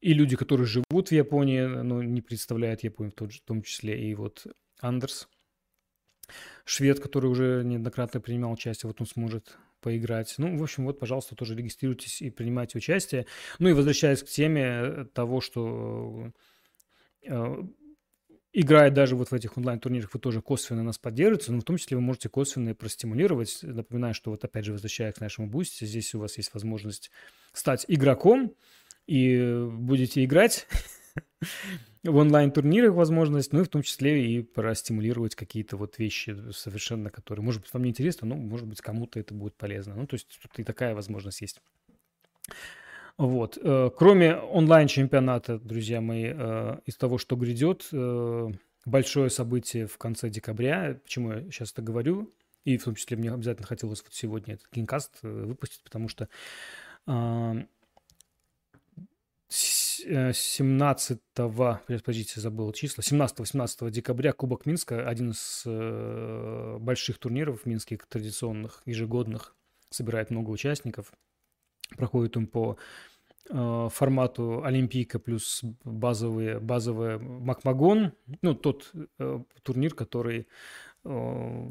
и 0.00 0.14
люди, 0.14 0.36
которые 0.36 0.66
живут 0.66 1.08
в 1.08 1.12
Японии, 1.12 1.62
но 1.62 2.02
не 2.02 2.22
представляют 2.22 2.82
Японию 2.82 3.14
в 3.16 3.40
том 3.40 3.62
числе. 3.62 4.10
И 4.10 4.14
вот 4.14 4.46
Андерс, 4.80 5.28
швед, 6.64 6.98
который 6.98 7.30
уже 7.30 7.62
неоднократно 7.64 8.20
принимал 8.20 8.52
участие, 8.52 8.88
вот 8.88 9.00
он 9.00 9.06
сможет 9.06 9.58
поиграть. 9.80 10.34
Ну, 10.38 10.58
в 10.58 10.62
общем, 10.62 10.84
вот, 10.84 10.98
пожалуйста, 10.98 11.36
тоже 11.36 11.54
регистрируйтесь 11.54 12.20
и 12.20 12.30
принимайте 12.30 12.78
участие. 12.78 13.26
Ну 13.58 13.68
и 13.68 13.72
возвращаясь 13.72 14.22
к 14.22 14.26
теме 14.26 15.06
того, 15.14 15.40
что 15.40 16.32
играя 18.52 18.90
даже 18.90 19.16
вот 19.16 19.30
в 19.30 19.34
этих 19.34 19.56
онлайн-турнирах, 19.56 20.12
вы 20.12 20.20
тоже 20.20 20.42
косвенно 20.42 20.82
нас 20.82 20.98
поддерживаете, 20.98 21.52
но 21.52 21.60
в 21.60 21.64
том 21.64 21.76
числе 21.76 21.96
вы 21.96 22.02
можете 22.02 22.28
косвенно 22.28 22.74
простимулировать. 22.74 23.60
Напоминаю, 23.62 24.14
что 24.14 24.30
вот 24.30 24.44
опять 24.44 24.64
же, 24.64 24.72
возвращаясь 24.72 25.14
к 25.14 25.20
нашему 25.20 25.48
бусте, 25.48 25.86
здесь 25.86 26.14
у 26.14 26.20
вас 26.20 26.36
есть 26.36 26.52
возможность 26.54 27.10
стать 27.52 27.84
игроком, 27.88 28.54
и 29.10 29.66
будете 29.72 30.24
играть 30.24 30.68
в 32.04 32.14
онлайн-турнирах 32.14 32.94
возможность, 32.94 33.52
ну 33.52 33.62
и 33.62 33.64
в 33.64 33.68
том 33.68 33.82
числе 33.82 34.24
и 34.24 34.42
простимулировать 34.42 35.34
какие-то 35.34 35.76
вот 35.76 35.98
вещи 35.98 36.36
совершенно, 36.52 37.10
которые, 37.10 37.44
может 37.44 37.62
быть, 37.62 37.72
вам 37.72 37.82
не 37.82 37.90
интересно, 37.90 38.28
но, 38.28 38.36
может 38.36 38.68
быть, 38.68 38.80
кому-то 38.80 39.18
это 39.18 39.34
будет 39.34 39.56
полезно. 39.56 39.96
Ну, 39.96 40.06
то 40.06 40.14
есть 40.14 40.28
тут 40.40 40.56
и 40.58 40.62
такая 40.62 40.94
возможность 40.94 41.40
есть. 41.40 41.60
Вот. 43.20 43.58
Э, 43.60 43.90
кроме 43.94 44.34
онлайн-чемпионата, 44.34 45.58
друзья 45.58 46.00
мои, 46.00 46.32
э, 46.34 46.78
из 46.86 46.96
того, 46.96 47.18
что 47.18 47.36
грядет, 47.36 47.86
э, 47.92 48.48
большое 48.86 49.28
событие 49.28 49.86
в 49.86 49.98
конце 49.98 50.30
декабря, 50.30 50.98
почему 51.04 51.32
я 51.32 51.42
сейчас 51.50 51.70
это 51.72 51.82
говорю, 51.82 52.32
и 52.64 52.78
в 52.78 52.84
том 52.84 52.94
числе 52.94 53.18
мне 53.18 53.30
обязательно 53.30 53.66
хотелось 53.66 54.02
вот 54.02 54.14
сегодня 54.14 54.54
этот 54.54 54.68
кинкаст 54.68 55.18
выпустить, 55.20 55.84
потому 55.84 56.08
что 56.08 56.30
17, 59.48 61.20
подождите, 61.34 62.40
забыл 62.40 62.72
числа, 62.72 63.02
17-18 63.02 63.90
декабря 63.90 64.32
Кубок 64.32 64.64
Минска, 64.64 65.06
один 65.06 65.32
из 65.32 65.66
больших 66.80 67.18
турниров 67.18 67.66
минских 67.66 68.06
традиционных, 68.06 68.80
ежегодных, 68.86 69.54
собирает 69.90 70.30
много 70.30 70.48
участников. 70.48 71.12
Проходит 71.96 72.36
он 72.36 72.46
по 72.46 72.78
формату 73.48 74.62
Олимпийка 74.64 75.18
плюс 75.18 75.62
базовые, 75.84 76.60
базовый 76.60 77.18
Макмагон, 77.18 78.12
ну, 78.42 78.54
тот 78.54 78.92
э, 79.18 79.40
турнир, 79.62 79.94
который 79.94 80.46
э, 81.04 81.66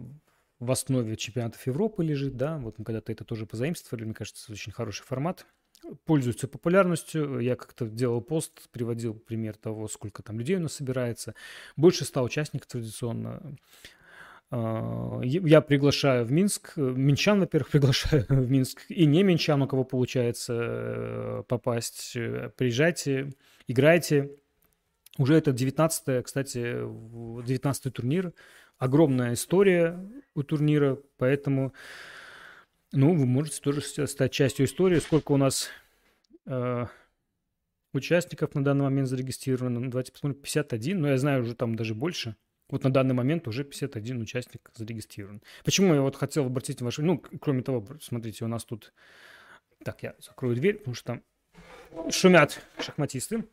в 0.59 0.71
основе 0.71 1.15
чемпионатов 1.15 1.65
Европы 1.67 2.03
лежит, 2.03 2.35
да, 2.35 2.57
вот 2.57 2.79
мы 2.79 2.85
когда-то 2.85 3.11
это 3.11 3.23
тоже 3.23 3.45
позаимствовали, 3.45 4.03
мне 4.03 4.13
кажется, 4.13 4.51
очень 4.51 4.71
хороший 4.71 5.03
формат– 5.03 5.45
пользуется 6.05 6.47
популярностью. 6.47 7.39
Я 7.39 7.55
как-то 7.55 7.85
делал 7.85 8.21
пост, 8.21 8.69
приводил 8.71 9.13
пример 9.13 9.55
того, 9.55 9.88
сколько 9.88 10.23
там 10.23 10.39
людей 10.39 10.57
у 10.57 10.61
нас 10.61 10.73
собирается. 10.73 11.35
Больше 11.75 12.05
ста 12.05 12.21
участников 12.21 12.67
традиционно. 12.67 13.55
А, 14.51 15.20
я 15.24 15.62
приглашаю 15.62 16.25
в 16.25 16.31
Минск, 16.31 16.77
минчан, 16.77 17.40
во-первых, 17.40 17.70
приглашаю 17.72 18.25
в 18.27 18.50
Минск, 18.50 18.85
и 18.90 19.05
не 19.05 19.24
минчан, 19.24 19.62
у 19.62 19.68
кого 19.68 19.83
получается 19.83 20.53
э, 20.57 21.44
попасть. 21.48 22.14
Приезжайте, 22.14 23.33
играйте. 23.68 24.31
Уже 25.18 25.35
это 25.35 25.51
19 25.51 26.24
кстати, 26.24 26.77
19 27.44 27.94
турнир. 27.94 28.33
Огромная 28.77 29.33
история 29.33 30.00
у 30.33 30.44
турнира, 30.44 30.98
поэтому 31.18 31.74
ну, 32.92 33.14
вы 33.14 33.25
можете 33.25 33.62
тоже 33.62 33.81
стать 33.81 34.31
частью 34.31 34.66
истории. 34.66 35.00
Сколько 35.00 35.33
у 35.33 35.38
нас 35.38 35.70
э, 36.48 36.85
участников 37.94 38.55
на 38.55 38.64
данный 38.64 38.83
момент 38.83 39.07
зарегистрировано? 39.07 39.90
Давайте 39.92 40.12
посмотрим. 40.12 40.42
51, 40.42 41.01
но 41.01 41.09
я 41.09 41.18
знаю 41.18 41.44
уже 41.44 41.53
там 41.53 41.75
даже 41.75 41.94
больше. 41.94 42.35
Вот 42.70 42.84
на 42.84 42.92
данный 42.92 43.16
момент 43.16 43.48
уже 43.48 43.64
51 43.64 44.22
участник 44.22 44.70
зарегистрирован. 44.75 45.42
Почему 45.64 45.94
я 45.94 46.01
вот 46.01 46.16
хотел 46.16 46.46
обратить 46.46 46.82
ваше... 46.82 47.01
Ну, 47.01 47.18
кроме 47.18 47.64
того, 47.64 47.86
смотрите, 48.00 48.46
у 48.46 48.48
нас 48.48 48.64
тут... 48.64 48.94
Так, 49.84 50.03
я 50.03 50.16
закрою 50.20 50.55
дверь, 50.55 50.77
потому 50.77 50.94
что 50.96 51.05
там 51.94 52.12
шумят 52.12 52.62
шахматисты. 52.79 53.46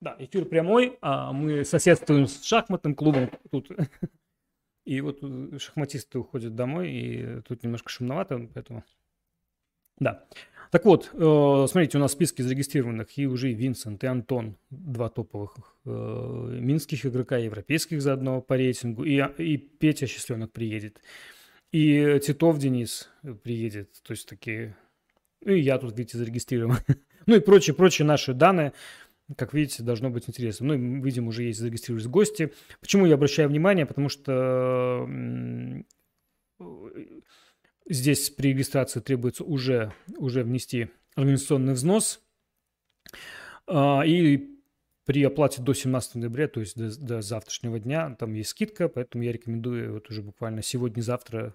Да, 0.00 0.16
эфир 0.18 0.44
прямой, 0.44 0.96
а 1.00 1.32
мы 1.32 1.64
соседствуем 1.64 2.26
с 2.26 2.44
шахматным 2.44 2.94
клубом 2.94 3.30
тут. 3.50 3.68
И 4.84 5.00
вот 5.00 5.20
шахматисты 5.60 6.18
уходят 6.18 6.54
домой, 6.54 6.90
и 6.90 7.42
тут 7.42 7.62
немножко 7.62 7.90
шумновато, 7.90 8.48
поэтому... 8.54 8.84
Да. 10.00 10.24
Так 10.70 10.84
вот, 10.84 11.10
э, 11.14 11.66
смотрите, 11.68 11.96
у 11.96 12.00
нас 12.00 12.10
в 12.10 12.14
списке 12.14 12.42
зарегистрированных 12.42 13.16
и 13.16 13.26
уже 13.26 13.52
Винсент, 13.52 14.04
и 14.04 14.06
Антон, 14.06 14.56
два 14.70 15.08
топовых 15.08 15.56
э, 15.86 16.58
минских 16.60 17.06
игрока, 17.06 17.38
европейских 17.38 18.02
заодно 18.02 18.42
по 18.42 18.54
рейтингу, 18.54 19.04
и, 19.04 19.22
и 19.38 19.56
Петя 19.56 20.06
Счастленок 20.06 20.52
приедет, 20.52 21.00
и 21.72 22.20
Титов 22.22 22.58
Денис 22.58 23.08
приедет, 23.42 24.02
то 24.02 24.12
есть 24.12 24.28
такие... 24.28 24.76
Ну 25.42 25.52
и 25.52 25.60
я 25.60 25.78
тут, 25.78 25.96
видите, 25.96 26.18
зарегистрирован. 26.18 26.78
ну 27.26 27.36
и 27.36 27.40
прочие-прочие 27.40 28.04
наши 28.04 28.34
данные 28.34 28.72
как 29.36 29.52
видите, 29.52 29.82
должно 29.82 30.08
быть 30.08 30.26
интересно. 30.26 30.68
Ну, 30.68 31.02
видим, 31.02 31.28
уже 31.28 31.42
есть 31.42 31.58
зарегистрировались 31.58 32.06
гости. 32.06 32.52
Почему 32.80 33.04
я 33.04 33.14
обращаю 33.14 33.50
внимание? 33.50 33.84
Потому 33.84 34.08
что 34.08 35.06
здесь 37.88 38.30
при 38.30 38.50
регистрации 38.50 39.00
требуется 39.00 39.44
уже, 39.44 39.92
уже 40.16 40.42
внести 40.44 40.90
организационный 41.14 41.74
взнос. 41.74 42.20
А, 43.66 44.02
и 44.04 44.58
при 45.04 45.24
оплате 45.24 45.62
до 45.62 45.72
17 45.72 46.16
ноября, 46.16 46.48
то 46.48 46.60
есть 46.60 46.76
до, 46.76 46.96
до 46.98 47.22
завтрашнего 47.22 47.78
дня, 47.80 48.14
там 48.18 48.34
есть 48.34 48.50
скидка, 48.50 48.88
поэтому 48.88 49.24
я 49.24 49.32
рекомендую 49.32 49.94
вот 49.94 50.10
уже 50.10 50.22
буквально 50.22 50.62
сегодня-завтра 50.62 51.54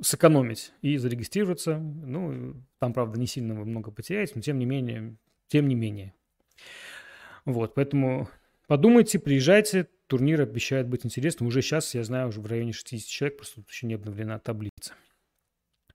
сэкономить 0.00 0.72
и 0.82 0.96
зарегистрироваться. 0.96 1.78
Ну, 1.78 2.54
там, 2.78 2.92
правда, 2.92 3.18
не 3.18 3.26
сильно 3.26 3.54
вы 3.54 3.64
много 3.64 3.90
потеряете, 3.90 4.32
но 4.34 4.42
тем 4.42 4.58
не 4.58 4.66
менее, 4.66 5.16
тем 5.48 5.68
не 5.68 5.74
менее, 5.74 6.14
вот, 7.44 7.74
поэтому 7.74 8.28
подумайте, 8.66 9.18
приезжайте, 9.18 9.88
турнир 10.06 10.40
обещает 10.40 10.88
быть 10.88 11.04
интересным. 11.04 11.48
Уже 11.48 11.62
сейчас, 11.62 11.94
я 11.94 12.04
знаю, 12.04 12.28
уже 12.28 12.40
в 12.40 12.46
районе 12.46 12.72
60 12.72 13.08
человек, 13.08 13.38
просто 13.38 13.56
тут 13.56 13.70
еще 13.70 13.86
не 13.86 13.94
обновлена 13.94 14.38
таблица. 14.38 14.94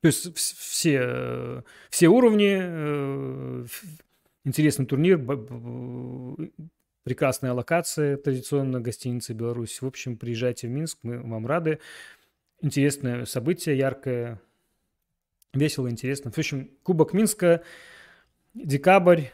То 0.02 0.08
есть 0.08 0.38
все, 0.38 1.64
все 1.90 2.08
уровни, 2.08 2.58
э, 2.60 3.66
интересный 4.44 4.86
турнир, 4.86 5.18
прекрасная 7.04 7.54
локация, 7.54 8.18
традиционно 8.18 8.80
гостиница 8.80 9.34
Беларусь. 9.34 9.82
В 9.82 9.86
общем, 9.86 10.18
приезжайте 10.18 10.68
в 10.68 10.72
Минск, 10.72 11.00
мы 11.04 11.20
вам 11.20 11.48
рады. 11.48 11.80
Интересное 12.62 13.26
событие, 13.26 13.78
яркое, 13.78 14.42
весело, 15.54 15.90
интересно. 15.90 16.32
В 16.32 16.38
общем, 16.38 16.72
Кубок 16.84 17.14
Минска, 17.14 17.64
декабрь, 18.54 19.26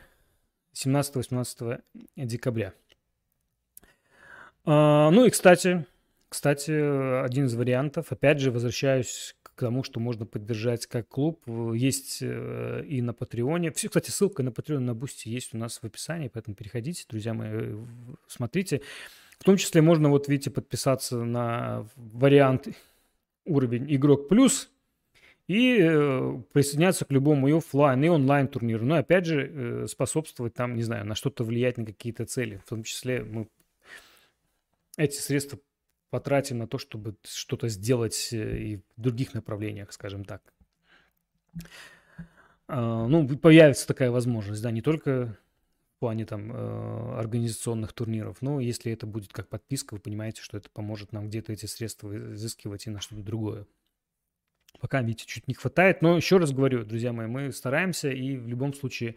17-18 0.73 1.81
декабря. 2.15 2.73
А, 4.65 5.09
ну 5.11 5.25
и, 5.25 5.29
кстати, 5.29 5.85
кстати, 6.29 6.71
один 7.23 7.45
из 7.45 7.55
вариантов, 7.55 8.11
опять 8.11 8.39
же, 8.39 8.51
возвращаюсь 8.51 9.35
к 9.55 9.59
тому, 9.59 9.83
что 9.83 9.99
можно 9.99 10.25
поддержать 10.25 10.85
как 10.87 11.07
клуб, 11.07 11.41
есть 11.73 12.19
э, 12.21 12.83
и 12.87 13.01
на 13.01 13.13
Patreon 13.13 13.59
е. 13.59 13.71
Все, 13.71 13.87
кстати, 13.87 14.09
ссылка 14.09 14.43
на 14.43 14.51
Patreon, 14.51 14.85
на 14.85 14.95
Boosty 14.95 15.29
есть 15.29 15.53
у 15.53 15.57
нас 15.57 15.79
в 15.79 15.83
описании, 15.83 16.27
поэтому 16.27 16.55
переходите, 16.55 17.05
друзья 17.07 17.33
мои, 17.33 17.75
смотрите. 18.27 18.81
В 19.37 19.43
том 19.43 19.57
числе 19.57 19.81
можно, 19.81 20.09
вот 20.09 20.27
видите, 20.27 20.49
подписаться 20.51 21.23
на 21.23 21.85
вариант 21.95 22.67
уровень 23.45 23.93
игрок 23.93 24.29
плюс, 24.29 24.69
и 25.47 25.77
э, 25.79 26.41
присоединяться 26.53 27.05
к 27.05 27.11
любому 27.11 27.47
и 27.49 27.51
офлайн, 27.51 28.03
и 28.03 28.07
онлайн 28.07 28.47
турниру. 28.47 28.85
Но 28.85 28.95
опять 28.95 29.25
же, 29.25 29.51
э, 29.53 29.87
способствовать 29.87 30.53
там, 30.53 30.75
не 30.75 30.83
знаю, 30.83 31.05
на 31.05 31.15
что-то 31.15 31.43
влиять, 31.43 31.77
на 31.77 31.85
какие-то 31.85 32.25
цели. 32.25 32.61
В 32.65 32.69
том 32.69 32.83
числе 32.83 33.23
мы 33.23 33.49
эти 34.97 35.17
средства 35.17 35.59
потратим 36.13 36.59
на 36.59 36.67
то, 36.67 36.77
чтобы 36.77 37.15
что-то 37.23 37.69
сделать 37.69 38.29
э, 38.31 38.57
и 38.59 38.75
в 38.77 39.01
других 39.01 39.33
направлениях, 39.33 39.91
скажем 39.91 40.25
так. 40.25 40.53
А, 42.67 43.07
ну, 43.07 43.27
появится 43.35 43.87
такая 43.87 44.11
возможность, 44.11 44.61
да, 44.61 44.69
не 44.69 44.83
только 44.83 45.35
в 45.95 45.99
плане 45.99 46.27
там 46.27 46.51
э, 46.51 47.17
организационных 47.17 47.93
турниров. 47.93 48.43
Но 48.43 48.59
если 48.59 48.91
это 48.91 49.07
будет 49.07 49.33
как 49.33 49.49
подписка, 49.49 49.95
вы 49.95 50.01
понимаете, 50.01 50.43
что 50.43 50.55
это 50.55 50.69
поможет 50.69 51.13
нам 51.13 51.29
где-то 51.29 51.51
эти 51.51 51.65
средства 51.65 52.15
изыскивать 52.35 52.85
и 52.85 52.91
на 52.91 53.01
что-то 53.01 53.23
другое. 53.23 53.65
Пока, 54.79 55.01
видите, 55.01 55.25
чуть 55.25 55.47
не 55.47 55.55
хватает. 55.55 56.03
Но 56.03 56.15
еще 56.15 56.37
раз 56.37 56.51
говорю, 56.51 56.85
друзья 56.85 57.11
мои, 57.11 57.25
мы 57.25 57.51
стараемся 57.51 58.11
и 58.11 58.37
в 58.37 58.47
любом 58.47 58.75
случае 58.75 59.15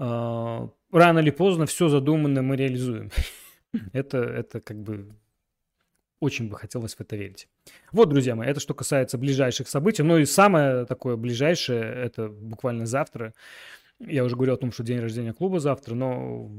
э, 0.00 0.68
рано 0.90 1.18
или 1.20 1.30
поздно 1.30 1.66
все 1.66 1.86
задуманное 1.86 2.42
мы 2.42 2.56
реализуем. 2.56 3.12
это, 3.92 4.18
это 4.18 4.60
как 4.60 4.82
бы 4.82 5.14
очень 6.20 6.48
бы 6.48 6.56
хотелось 6.56 6.94
в 6.94 7.00
это 7.00 7.16
верить. 7.16 7.48
Вот, 7.92 8.08
друзья 8.08 8.34
мои, 8.34 8.48
это 8.48 8.60
что 8.60 8.74
касается 8.74 9.18
ближайших 9.18 9.68
событий. 9.68 10.02
Ну 10.02 10.18
и 10.18 10.24
самое 10.24 10.86
такое 10.86 11.16
ближайшее, 11.16 11.82
это 11.82 12.28
буквально 12.28 12.86
завтра. 12.86 13.34
Я 13.98 14.24
уже 14.24 14.34
говорил 14.34 14.54
о 14.54 14.58
том, 14.58 14.72
что 14.72 14.82
день 14.82 15.00
рождения 15.00 15.32
клуба 15.32 15.58
завтра, 15.58 15.94
но 15.94 16.50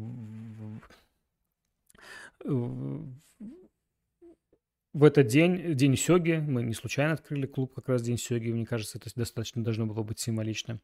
в 4.94 5.04
этот 5.04 5.28
день, 5.28 5.76
день 5.76 5.96
Сёги, 5.96 6.44
мы 6.46 6.64
не 6.64 6.74
случайно 6.74 7.14
открыли 7.14 7.46
клуб 7.46 7.74
как 7.76 7.88
раз 7.90 8.02
день 8.02 8.18
Сёги, 8.18 8.50
мне 8.50 8.66
кажется, 8.66 8.98
это 8.98 9.12
достаточно 9.16 9.64
должно 9.64 9.86
было 9.86 10.02
быть 10.02 10.20
символично. 10.20 10.80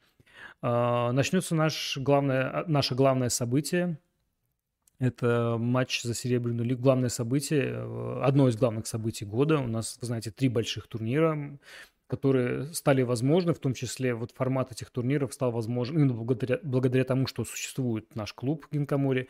А, 0.61 1.11
начнется 1.11 1.55
наш 1.55 1.97
главное, 1.97 2.63
наше 2.67 2.93
главное 2.95 3.29
событие. 3.29 3.97
Это 4.99 5.57
матч 5.59 6.03
за 6.03 6.13
Серебряную 6.13 6.67
лигу, 6.67 6.81
главное 6.81 7.09
событие, 7.09 7.73
э, 7.75 8.21
одно 8.23 8.47
из 8.47 8.55
главных 8.55 8.87
событий 8.87 9.25
года. 9.25 9.59
У 9.59 9.67
нас, 9.67 9.97
знаете, 10.01 10.31
три 10.31 10.49
больших 10.49 10.87
турнира 10.87 11.57
которые 12.07 12.71
стали 12.73 13.01
возможны, 13.01 13.55
в 13.55 13.59
том 13.59 13.73
числе 13.73 14.13
вот 14.13 14.31
формат 14.35 14.71
этих 14.71 14.91
турниров 14.91 15.33
стал 15.33 15.51
возможен 15.51 15.97
именно 15.97 16.13
благодаря, 16.13 16.59
благодаря 16.61 17.05
тому, 17.05 17.25
что 17.25 17.43
существует 17.43 18.15
наш 18.15 18.33
клуб 18.33 18.67
Гинкамори. 18.71 19.29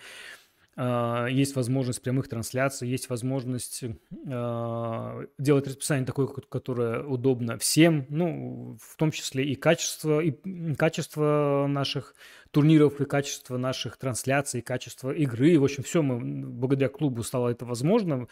А, 0.75 1.27
есть 1.27 1.55
возможность 1.55 2.01
прямых 2.01 2.27
трансляций, 2.27 2.87
есть 2.87 3.09
возможность 3.09 3.83
а, 4.27 5.23
делать 5.37 5.67
расписание 5.67 6.05
такое, 6.05 6.27
которое 6.27 7.03
удобно 7.03 7.57
всем, 7.57 8.07
ну, 8.09 8.77
в 8.81 8.97
том 8.97 9.11
числе 9.11 9.45
и 9.45 9.55
качество, 9.55 10.19
и 10.19 10.31
качество 10.75 11.67
наших 11.69 12.15
турниров, 12.51 12.99
и 13.01 13.05
качество 13.05 13.57
наших 13.57 13.97
трансляций, 13.97 14.61
и 14.61 14.63
качество 14.63 15.11
игры. 15.11 15.59
В 15.59 15.63
общем, 15.63 15.83
все 15.83 16.01
мы, 16.01 16.19
благодаря 16.19 16.89
клубу 16.89 17.21
стало 17.21 17.49
это 17.49 17.65
возможно, 17.65 18.27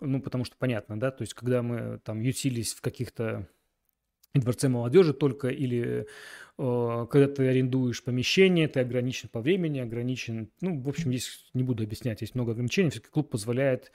ну, 0.00 0.20
потому 0.20 0.44
что 0.44 0.56
понятно, 0.58 1.00
да, 1.00 1.10
то 1.10 1.22
есть 1.22 1.34
когда 1.34 1.62
мы 1.62 1.98
там 2.04 2.20
ютились 2.20 2.74
в 2.74 2.82
каких-то 2.82 3.48
дворце 4.38 4.68
молодежи 4.68 5.12
только 5.12 5.48
или 5.48 6.06
э, 6.58 7.06
когда 7.10 7.26
ты 7.26 7.48
арендуешь 7.48 8.02
помещение, 8.04 8.68
ты 8.68 8.80
ограничен 8.80 9.28
по 9.28 9.40
времени, 9.40 9.80
ограничен, 9.80 10.50
ну, 10.60 10.80
в 10.80 10.88
общем, 10.88 11.10
здесь 11.10 11.46
не 11.54 11.62
буду 11.62 11.82
объяснять, 11.82 12.20
есть 12.20 12.34
много 12.34 12.52
ограничений, 12.52 12.90
все-таки 12.90 13.10
клуб 13.10 13.30
позволяет 13.30 13.92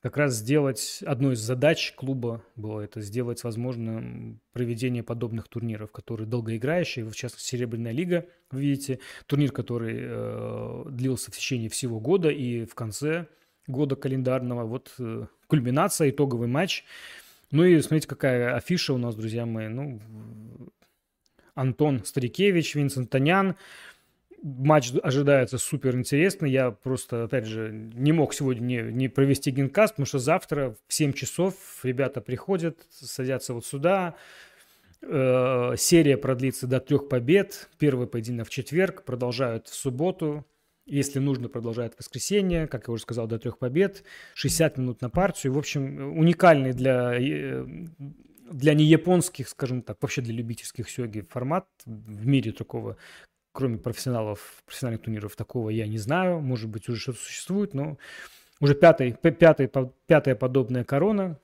как 0.00 0.16
раз 0.16 0.34
сделать, 0.34 1.00
одной 1.04 1.34
из 1.34 1.40
задач 1.40 1.92
клуба 1.96 2.44
было 2.54 2.80
это, 2.80 3.00
сделать 3.00 3.42
возможно 3.42 4.38
проведение 4.52 5.02
подобных 5.02 5.48
турниров, 5.48 5.90
которые 5.90 6.28
долгоиграющие, 6.28 7.04
в 7.04 7.16
частности, 7.16 7.48
Серебряная 7.48 7.92
лига, 7.92 8.26
вы 8.50 8.60
видите, 8.60 9.00
турнир, 9.26 9.50
который 9.50 9.98
э, 10.00 10.84
длился 10.90 11.32
в 11.32 11.36
течение 11.36 11.68
всего 11.68 11.98
года, 11.98 12.28
и 12.28 12.64
в 12.64 12.74
конце 12.76 13.26
года 13.66 13.96
календарного, 13.96 14.64
вот 14.64 14.94
э, 15.00 15.26
кульминация, 15.46 16.10
итоговый 16.10 16.48
матч– 16.48 16.84
ну 17.50 17.64
и 17.64 17.80
смотрите, 17.80 18.08
какая 18.08 18.54
афиша 18.54 18.92
у 18.92 18.98
нас, 18.98 19.14
друзья 19.14 19.46
мои. 19.46 19.68
Ну, 19.68 20.00
Антон 21.54 22.04
Старикевич, 22.04 22.74
Винсент 22.74 23.10
Танян. 23.10 23.56
Матч 24.42 24.92
ожидается 25.02 25.58
супер 25.58 25.96
интересный. 25.96 26.50
Я 26.50 26.70
просто, 26.70 27.24
опять 27.24 27.46
же, 27.46 27.72
не 27.72 28.12
мог 28.12 28.32
сегодня 28.34 28.60
не, 28.60 28.92
не 28.92 29.08
провести 29.08 29.50
генкаст, 29.50 29.94
потому 29.94 30.06
что 30.06 30.18
завтра 30.20 30.76
в 30.86 30.94
7 30.94 31.12
часов 31.12 31.54
ребята 31.82 32.20
приходят, 32.20 32.78
садятся 32.90 33.54
вот 33.54 33.66
сюда. 33.66 34.14
Э, 35.02 35.74
серия 35.76 36.16
продлится 36.16 36.66
до 36.66 36.78
трех 36.78 37.08
побед. 37.08 37.68
Первый 37.78 38.06
поединок 38.06 38.46
в 38.46 38.50
четверг, 38.50 39.04
продолжают 39.04 39.66
в 39.66 39.74
субботу. 39.74 40.46
Если 40.88 41.18
нужно, 41.18 41.50
продолжает 41.50 41.98
воскресенье, 41.98 42.66
как 42.66 42.88
я 42.88 42.94
уже 42.94 43.02
сказал, 43.02 43.26
до 43.26 43.38
трех 43.38 43.58
побед, 43.58 44.04
60 44.34 44.78
минут 44.78 45.02
на 45.02 45.10
партию. 45.10 45.52
В 45.52 45.58
общем, 45.58 46.18
уникальный 46.18 46.72
для, 46.72 47.12
э, 47.14 47.66
для 48.50 48.72
неяпонских, 48.72 49.50
скажем 49.50 49.82
так, 49.82 49.98
вообще 50.00 50.22
для 50.22 50.32
любительских 50.32 50.88
сёги 50.88 51.20
формат. 51.20 51.66
В 51.84 52.26
мире 52.26 52.52
такого, 52.52 52.96
кроме 53.52 53.76
профессионалов, 53.76 54.62
профессиональных 54.64 55.02
турниров, 55.02 55.36
такого 55.36 55.68
я 55.68 55.86
не 55.86 55.98
знаю. 55.98 56.40
Может 56.40 56.70
быть, 56.70 56.88
уже 56.88 56.98
что-то 56.98 57.18
существует, 57.18 57.74
но 57.74 57.98
уже 58.58 58.74
пятый, 58.74 59.12
пятый, 59.12 59.70
пятая 60.06 60.36
подобная 60.36 60.84
корона, 60.84 61.38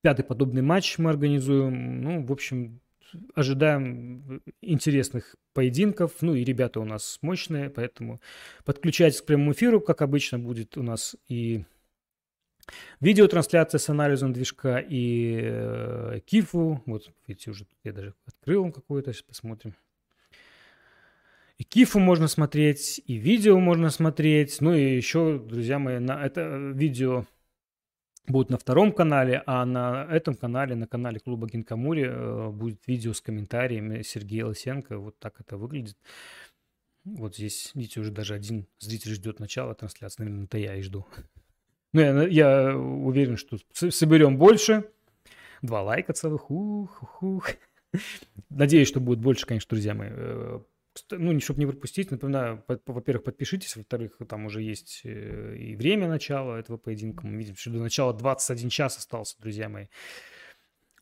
пятый 0.00 0.22
подобный 0.22 0.62
матч 0.62 0.96
мы 0.98 1.10
организуем. 1.10 2.02
Ну, 2.02 2.24
в 2.24 2.30
общем, 2.30 2.80
ожидаем 3.34 4.42
интересных 4.60 5.36
поединков. 5.52 6.12
Ну 6.20 6.34
и 6.34 6.44
ребята 6.44 6.80
у 6.80 6.84
нас 6.84 7.18
мощные, 7.22 7.70
поэтому 7.70 8.20
подключайтесь 8.64 9.22
к 9.22 9.26
прямому 9.26 9.52
эфиру, 9.52 9.80
как 9.80 10.02
обычно 10.02 10.38
будет 10.38 10.76
у 10.76 10.82
нас 10.82 11.16
и 11.28 11.64
видеотрансляция 13.00 13.78
с 13.78 13.88
анализом 13.88 14.32
движка 14.32 14.78
и 14.78 15.40
э, 15.42 16.20
кифу. 16.24 16.82
Вот, 16.86 17.10
видите, 17.26 17.50
уже 17.50 17.66
я 17.84 17.92
даже 17.92 18.14
открыл 18.26 18.70
какой-то, 18.72 19.12
сейчас 19.12 19.22
посмотрим. 19.22 19.74
И 21.56 21.64
кифу 21.64 21.98
можно 21.98 22.28
смотреть, 22.28 23.00
и 23.04 23.14
видео 23.14 23.58
можно 23.58 23.90
смотреть. 23.90 24.60
Ну 24.60 24.74
и 24.74 24.96
еще, 24.96 25.38
друзья 25.38 25.78
мои, 25.80 25.98
на 25.98 26.24
это 26.24 26.72
видео 26.74 27.26
будет 28.30 28.50
на 28.50 28.58
втором 28.58 28.92
канале, 28.92 29.42
а 29.46 29.64
на 29.64 30.06
этом 30.10 30.34
канале, 30.34 30.74
на 30.74 30.86
канале 30.86 31.20
клуба 31.20 31.46
Гинкамури, 31.48 32.04
э, 32.04 32.50
будет 32.50 32.86
видео 32.86 33.12
с 33.12 33.20
комментариями 33.20 34.02
Сергея 34.02 34.46
Лысенко. 34.46 34.98
Вот 34.98 35.18
так 35.18 35.40
это 35.40 35.56
выглядит. 35.56 35.96
Вот 37.04 37.36
здесь, 37.36 37.70
видите, 37.74 38.00
уже 38.00 38.10
даже 38.10 38.34
один 38.34 38.66
зритель 38.78 39.14
ждет 39.14 39.40
начала 39.40 39.74
трансляции. 39.74 40.22
Наверное, 40.22 40.44
это 40.44 40.58
я 40.58 40.74
и 40.76 40.82
жду. 40.82 41.06
Ну, 41.94 42.02
я, 42.02 42.26
я 42.26 42.76
уверен, 42.76 43.38
что 43.38 43.56
соберем 43.72 44.36
больше. 44.36 44.84
Два 45.62 45.82
лайка 45.82 46.12
целых. 46.12 46.50
Ух, 46.50 47.02
ух, 47.02 47.22
ух. 47.22 47.50
Надеюсь, 48.50 48.88
что 48.88 49.00
будет 49.00 49.20
больше, 49.20 49.46
конечно, 49.46 49.70
друзья 49.70 49.94
мои. 49.94 50.10
Ну, 51.10 51.38
чтобы 51.40 51.60
не 51.60 51.66
пропустить, 51.66 52.10
напоминаю, 52.10 52.64
во-первых, 52.66 53.24
подпишитесь, 53.24 53.76
во-вторых, 53.76 54.18
там 54.28 54.46
уже 54.46 54.62
есть 54.62 55.02
э, 55.04 55.56
и 55.56 55.76
время 55.76 56.08
начала 56.08 56.56
этого 56.56 56.76
поединка. 56.76 57.26
Мы 57.26 57.36
видим, 57.36 57.56
что 57.56 57.70
до 57.70 57.78
начала 57.78 58.12
21 58.14 58.68
час 58.68 58.98
остался, 58.98 59.36
друзья 59.40 59.68
мои. 59.68 59.86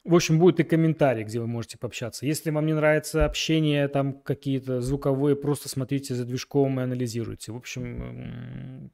В 0.05 0.15
общем, 0.15 0.39
будет 0.39 0.61
и 0.61 0.65
комментарий, 0.65 1.25
где 1.25 1.41
вы 1.41 1.49
можете 1.49 1.79
пообщаться. 1.79 2.27
Если 2.27 2.51
вам 2.51 2.65
не 2.67 2.75
нравится 2.75 3.25
общение, 3.25 3.89
там 3.89 4.13
какие-то 4.13 4.81
звуковые, 4.81 5.35
просто 5.35 5.69
смотрите 5.69 6.15
за 6.15 6.25
движком 6.25 6.79
и 6.79 6.85
анализируйте. 6.85 7.51
В 7.51 7.57
общем, 7.57 8.93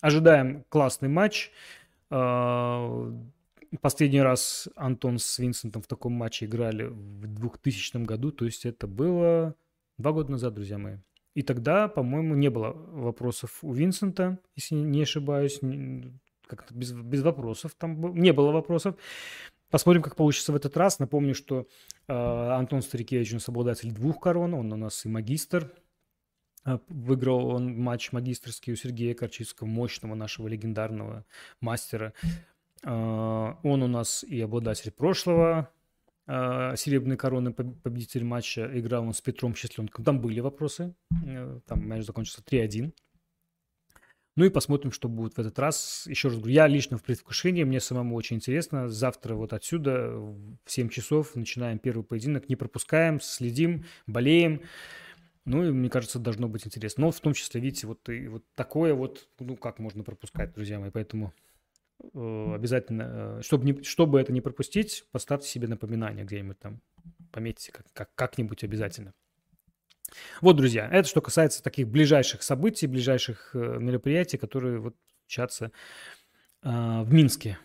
ожидаем 0.00 0.64
классный 0.68 1.08
матч. 1.08 1.50
А, 2.08 3.12
последний 3.80 4.22
раз 4.22 4.68
Антон 4.76 5.18
с 5.18 5.38
Винсентом 5.38 5.82
в 5.82 5.86
таком 5.86 6.12
матче 6.12 6.46
играли 6.46 6.84
в 6.84 7.26
2000 7.26 8.04
году, 8.04 8.30
то 8.30 8.44
есть 8.44 8.64
это 8.64 8.86
было 8.86 9.56
Два 9.98 10.12
года 10.12 10.30
назад, 10.30 10.54
друзья 10.54 10.78
мои. 10.78 10.96
И 11.34 11.42
тогда, 11.42 11.88
по-моему, 11.88 12.34
не 12.34 12.48
было 12.48 12.72
вопросов 12.72 13.58
у 13.62 13.72
Винсента, 13.72 14.38
если 14.54 14.74
не 14.74 15.02
ошибаюсь. 15.02 15.60
Как-то 16.46 16.74
без, 16.74 16.92
без 16.92 17.22
вопросов 17.22 17.74
там 17.76 18.14
не 18.14 18.32
было 18.32 18.52
вопросов. 18.52 18.96
Посмотрим, 19.70 20.02
как 20.02 20.16
получится 20.16 20.52
в 20.52 20.56
этот 20.56 20.76
раз. 20.76 20.98
Напомню, 20.98 21.34
что 21.34 21.66
э, 22.08 22.12
Антон 22.12 22.82
Старикевич 22.82 23.32
нас 23.32 23.48
обладатель 23.48 23.92
двух 23.92 24.20
корон. 24.20 24.54
Он 24.54 24.72
у 24.72 24.76
нас 24.76 25.04
и 25.04 25.08
магистр. 25.08 25.72
Э, 26.64 26.78
выиграл 26.88 27.48
он 27.48 27.78
матч 27.78 28.12
магистрский 28.12 28.72
у 28.72 28.76
Сергея 28.76 29.14
Корчицкого, 29.14 29.66
мощного 29.66 30.14
нашего 30.14 30.46
легендарного 30.48 31.24
мастера. 31.60 32.12
Э, 32.84 33.54
он 33.62 33.82
у 33.82 33.88
нас 33.88 34.24
и 34.24 34.40
обладатель 34.40 34.92
прошлого 34.92 35.58
а, 35.58 35.70
серебряной 36.28 37.16
короны 37.16 37.52
победитель 37.52 38.24
матча 38.24 38.68
играл 38.78 39.04
он 39.04 39.14
с 39.14 39.20
Петром 39.20 39.54
Счастленком. 39.54 40.04
Там 40.04 40.20
были 40.20 40.40
вопросы. 40.40 40.94
Э, 41.24 41.60
там 41.66 41.88
матч 41.88 42.04
закончился 42.04 42.42
3-1. 42.42 42.92
Ну 44.34 44.44
и 44.44 44.50
посмотрим, 44.50 44.92
что 44.92 45.08
будет 45.08 45.36
в 45.36 45.40
этот 45.40 45.58
раз. 45.58 46.04
Еще 46.06 46.28
раз 46.28 46.36
говорю, 46.36 46.52
я 46.52 46.66
лично 46.66 46.98
в 46.98 47.02
предвкушении, 47.02 47.64
мне 47.64 47.80
самому 47.80 48.16
очень 48.16 48.36
интересно. 48.36 48.88
Завтра 48.88 49.34
вот 49.34 49.54
отсюда 49.54 50.10
в 50.10 50.58
7 50.66 50.90
часов 50.90 51.34
начинаем 51.36 51.78
первый 51.78 52.02
поединок. 52.02 52.48
Не 52.48 52.56
пропускаем, 52.56 53.20
следим, 53.20 53.86
болеем. 54.06 54.60
Ну 55.46 55.64
и 55.64 55.70
мне 55.70 55.88
кажется, 55.88 56.18
должно 56.18 56.48
быть 56.48 56.66
интересно. 56.66 57.02
Но 57.02 57.12
в 57.12 57.20
том 57.20 57.32
числе, 57.32 57.60
видите, 57.60 57.86
вот, 57.86 58.08
и 58.10 58.28
вот 58.28 58.44
такое 58.54 58.94
вот, 58.94 59.28
ну 59.38 59.56
как 59.56 59.78
можно 59.78 60.02
пропускать, 60.02 60.52
друзья 60.52 60.80
мои. 60.80 60.90
Поэтому 60.90 61.32
обязательно, 61.98 63.38
э, 63.38 63.42
чтобы, 63.42 63.64
не, 63.64 63.82
чтобы 63.82 64.20
это 64.20 64.32
не 64.32 64.40
пропустить, 64.40 65.04
поставьте 65.12 65.48
себе 65.48 65.68
напоминание 65.68 66.24
где-нибудь 66.24 66.58
там, 66.58 66.80
пометьте 67.32 67.72
как, 67.72 67.86
как, 67.92 68.14
как-нибудь 68.14 68.64
обязательно. 68.64 69.14
Вот, 70.40 70.56
друзья, 70.56 70.88
это 70.90 71.08
что 71.08 71.20
касается 71.20 71.62
таких 71.62 71.88
ближайших 71.88 72.42
событий, 72.42 72.86
ближайших 72.86 73.50
э, 73.54 73.78
мероприятий, 73.80 74.38
которые 74.38 74.78
вот 74.78 74.96
случатся 75.26 75.72
э, 76.62 77.02
в 77.02 77.12
Минске. 77.12 77.58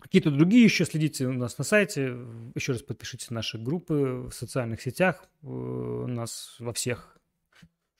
Какие-то 0.00 0.30
другие 0.30 0.64
еще 0.64 0.84
следите 0.84 1.26
у 1.26 1.32
нас 1.32 1.58
на 1.58 1.64
сайте. 1.64 2.16
Еще 2.54 2.72
раз 2.72 2.82
подпишитесь 2.82 3.30
на 3.30 3.36
наши 3.36 3.58
группы 3.58 4.28
в 4.30 4.32
социальных 4.32 4.80
сетях. 4.80 5.24
Э, 5.42 5.46
у 5.46 6.06
нас 6.06 6.56
во 6.58 6.72
всех, 6.72 7.18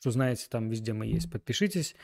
что 0.00 0.10
знаете, 0.10 0.46
там 0.50 0.68
везде 0.68 0.92
мы 0.92 1.06
есть. 1.06 1.30
Подпишитесь. 1.30 1.94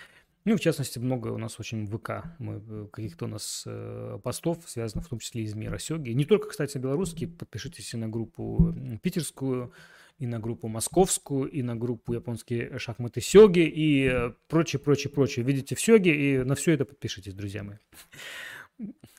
Ну, 0.46 0.56
в 0.56 0.61
частности, 0.61 1.00
много 1.00 1.28
у 1.30 1.38
нас 1.38 1.59
очень 1.59 1.88
ВК, 1.88 2.22
мы, 2.38 2.62
э, 2.68 2.87
каких-то 2.92 3.24
у 3.24 3.28
нас 3.28 3.64
э, 3.66 4.20
постов, 4.22 4.59
связанных 4.68 5.06
в 5.06 5.09
том 5.09 5.18
числе 5.18 5.42
из 5.42 5.54
мира 5.54 5.76
Сёги. 5.76 6.11
Не 6.11 6.24
только, 6.24 6.48
кстати, 6.48 6.78
белорусские, 6.78 7.28
подпишитесь 7.28 7.92
и 7.94 7.96
на 7.96 8.09
группу 8.09 8.72
питерскую, 9.02 9.72
и 10.20 10.26
на 10.28 10.38
группу 10.38 10.68
московскую, 10.68 11.50
и 11.50 11.62
на 11.62 11.74
группу 11.74 12.14
японские 12.14 12.78
шахматы 12.78 13.20
Сёги, 13.20 13.66
и 13.66 14.06
э, 14.06 14.32
прочее, 14.46 14.78
прочее, 14.78 15.12
прочее. 15.12 15.44
Видите 15.44 15.74
в 15.74 15.80
Сёге, 15.80 16.14
и 16.14 16.44
на 16.44 16.54
все 16.54 16.70
это 16.74 16.85
подпишитесь, 16.85 17.35
друзья 17.35 17.64
мои. 17.64 17.78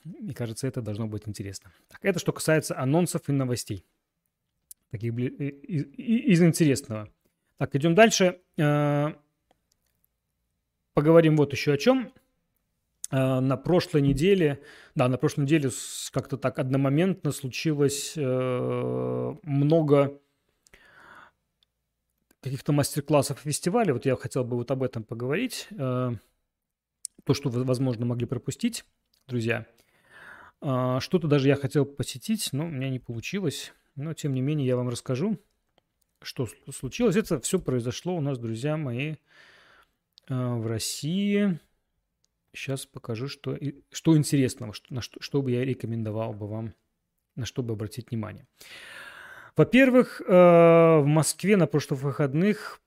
Мне 0.05 0.33
кажется, 0.33 0.65
это 0.65 0.81
должно 0.81 1.07
быть 1.07 1.27
интересно. 1.27 1.73
Так, 1.89 1.99
это 2.03 2.19
что 2.19 2.31
касается 2.31 2.79
анонсов 2.79 3.27
и 3.27 3.33
новостей. 3.33 3.85
Таких 4.91 5.13
из, 5.13 5.83
из 5.93 6.41
интересного. 6.41 7.11
Так, 7.57 7.75
идем 7.75 7.95
дальше. 7.95 8.39
Поговорим 10.97 11.37
вот 11.37 11.51
еще 11.51 11.73
о 11.73 11.77
чем. 11.77 12.11
Э, 13.11 13.39
на 13.39 13.55
прошлой 13.55 14.01
неделе, 14.01 14.63
да, 14.95 15.07
на 15.07 15.19
прошлой 15.19 15.43
неделе 15.43 15.69
как-то 16.11 16.37
так 16.37 16.57
одномоментно 16.57 17.31
случилось 17.31 18.13
э, 18.15 19.35
много 19.43 20.19
каких-то 22.41 22.71
мастер-классов 22.71 23.45
и 23.45 23.49
фестивалей. 23.49 23.91
Вот 23.91 24.07
я 24.07 24.15
хотел 24.15 24.43
бы 24.43 24.57
вот 24.57 24.71
об 24.71 24.81
этом 24.81 25.03
поговорить. 25.03 25.67
Э, 25.69 26.13
то, 27.25 27.33
что 27.35 27.49
вы, 27.49 27.63
возможно, 27.63 28.07
могли 28.07 28.25
пропустить, 28.25 28.83
друзья. 29.27 29.67
Что-то 30.61 31.27
даже 31.27 31.47
я 31.47 31.57
хотел 31.57 31.85
посетить, 31.85 32.49
но 32.53 32.65
у 32.65 32.69
меня 32.69 32.89
не 32.89 32.97
получилось. 32.97 33.71
Но, 33.95 34.15
тем 34.15 34.33
не 34.33 34.41
менее, 34.41 34.65
я 34.65 34.75
вам 34.75 34.89
расскажу, 34.89 35.37
что 36.23 36.47
случилось. 36.73 37.15
Это 37.15 37.39
все 37.39 37.59
произошло 37.59 38.15
у 38.15 38.19
нас, 38.19 38.39
друзья 38.39 38.77
мои, 38.77 39.17
в 40.29 40.67
России. 40.67 41.59
Сейчас 42.53 42.85
покажу, 42.85 43.27
что, 43.27 43.57
что 43.91 44.17
интересного, 44.17 44.73
что, 44.73 44.93
на 44.93 45.01
что, 45.01 45.21
что 45.21 45.41
бы 45.41 45.51
я 45.51 45.63
рекомендовал 45.63 46.33
бы 46.33 46.47
вам, 46.47 46.73
на 47.35 47.45
что 47.45 47.61
бы 47.61 47.73
обратить 47.73 48.09
внимание. 48.09 48.47
Во-первых, 49.55 50.21
а, 50.27 50.99
в 50.99 51.05
Москве 51.05 51.57
на 51.57 51.67
прошлых 51.67 52.01
выходных 52.01 52.81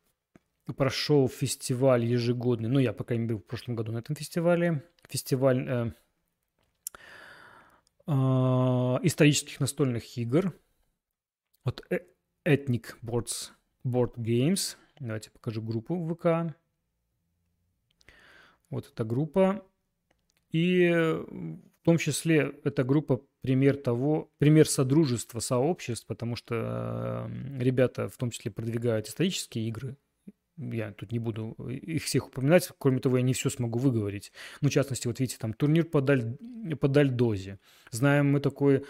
прошел 0.76 1.28
фестиваль 1.28 2.04
ежегодный, 2.04 2.68
ну, 2.68 2.78
я 2.78 2.92
пока 2.92 3.16
не 3.16 3.26
был 3.26 3.38
в 3.38 3.44
прошлом 3.44 3.74
году 3.74 3.92
на 3.92 3.98
этом 3.98 4.14
фестивале, 4.14 4.84
фестиваль 5.08 5.68
э, 5.68 5.92
э, 8.06 8.12
исторических 8.12 9.58
настольных 9.58 10.16
игр 10.16 10.52
от 11.64 11.84
э, 11.90 12.00
Ethnic 12.44 12.94
Boards, 13.02 13.50
Board 13.84 14.14
Games. 14.16 14.76
Давайте 15.00 15.30
покажу 15.30 15.60
группу 15.62 15.96
в 15.96 16.14
ВК. 16.14 16.54
Вот 18.70 18.88
эта 18.92 19.04
группа. 19.04 19.64
И 20.50 20.88
в 20.90 21.84
том 21.84 21.98
числе 21.98 22.54
эта 22.64 22.84
группа 22.84 23.20
пример 23.42 23.76
того, 23.76 24.30
пример 24.38 24.68
содружества 24.68 25.40
сообществ, 25.40 26.06
потому 26.06 26.36
что 26.36 27.30
ребята 27.58 28.08
в 28.08 28.16
том 28.16 28.30
числе 28.30 28.50
продвигают 28.50 29.08
исторические 29.08 29.68
игры. 29.68 29.96
Я 30.56 30.92
тут 30.92 31.10
не 31.10 31.18
буду 31.18 31.52
их 31.70 32.04
всех 32.04 32.28
упоминать, 32.28 32.68
кроме 32.78 33.00
того, 33.00 33.16
я 33.16 33.22
не 33.22 33.32
все 33.32 33.48
смогу 33.48 33.78
выговорить. 33.78 34.30
Ну, 34.60 34.68
в 34.68 34.72
частности, 34.72 35.06
вот 35.06 35.18
видите, 35.18 35.38
там 35.38 35.54
турнир 35.54 35.84
по, 35.84 36.02
даль... 36.02 36.36
по 36.78 36.86
дальдозе. 36.86 37.58
Знаем 37.90 38.30
мы 38.30 38.40
такой 38.40 38.84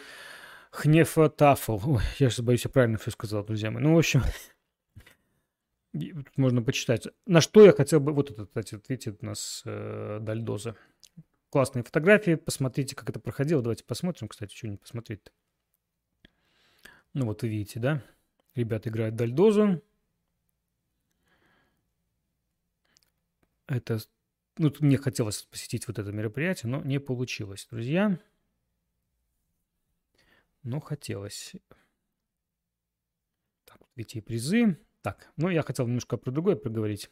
Хнефа 0.73 1.29
Тафл. 1.29 1.79
Ой, 1.85 2.03
я 2.19 2.29
сейчас 2.29 2.41
боюсь, 2.45 2.65
я 2.65 2.71
правильно 2.71 2.99
все 2.99 3.13
сказал, 3.13 3.45
друзья 3.45 3.71
мои. 3.71 3.83
Ну, 3.83 3.95
в 3.95 3.99
общем, 3.99 4.23
Тут 5.93 6.39
можно 6.39 6.63
почитать. 6.63 7.09
На 7.27 7.41
что 7.41 7.65
я 7.65 7.73
хотел 7.73 8.01
бы... 8.01 8.13
Вот 8.13 8.31
это, 8.31 8.47
кстати, 8.47 8.75
вот 8.75 8.89
видите, 8.89 9.17
у 9.21 9.27
нас 9.27 9.63
э, 9.65 10.19
Дальдоза. 10.21 10.77
Классные 11.51 11.83
фотографии. 11.83 12.37
Посмотрите, 12.37 12.95
как 12.95 13.11
это 13.11 13.19
проходило. 13.19 13.61
Давайте 13.61 13.85
посмотрим, 13.85 14.29
кстати, 14.29 14.55
что 14.55 14.69
не 14.69 14.77
посмотреть-то. 14.77 15.33
Ну 17.13 17.27
вот 17.27 17.43
вы 17.43 17.49
видите, 17.49 17.81
да? 17.81 18.05
Ребята 18.55 18.89
играют 18.89 19.17
Дальдозу. 19.17 19.83
Это... 23.67 23.99
Ну, 24.59 24.73
мне 24.81 24.97
хотелось 24.97 25.43
посетить 25.43 25.89
вот 25.89 25.99
это 25.99 26.13
мероприятие, 26.13 26.71
но 26.71 26.83
не 26.83 27.01
получилось, 27.01 27.67
друзья. 27.71 28.21
Но 30.63 30.81
хотелось. 30.81 31.55
Так, 33.65 33.79
видите, 33.97 34.23
призы. 34.23 34.77
Так, 35.03 35.33
ну 35.37 35.49
я 35.49 35.63
хотел 35.63 35.87
немножко 35.87 36.17
про 36.17 36.31
другое 36.31 36.57
проговорить. 36.57 37.11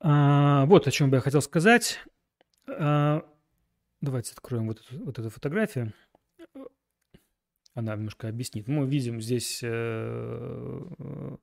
А, 0.00 0.64
вот 0.66 0.86
о 0.86 0.90
чем 0.90 1.10
бы 1.10 1.16
я 1.16 1.20
хотел 1.20 1.42
сказать. 1.42 1.98
А, 2.66 3.22
давайте 4.00 4.32
откроем 4.32 4.68
вот 4.68 4.80
эту, 4.80 5.04
вот 5.04 5.18
эту 5.18 5.28
фотографию. 5.28 5.92
Она 7.74 7.94
немножко 7.94 8.28
объяснит. 8.28 8.66
Мы 8.68 8.86
видим 8.86 9.20
здесь... 9.20 9.60
Э, 9.62 11.36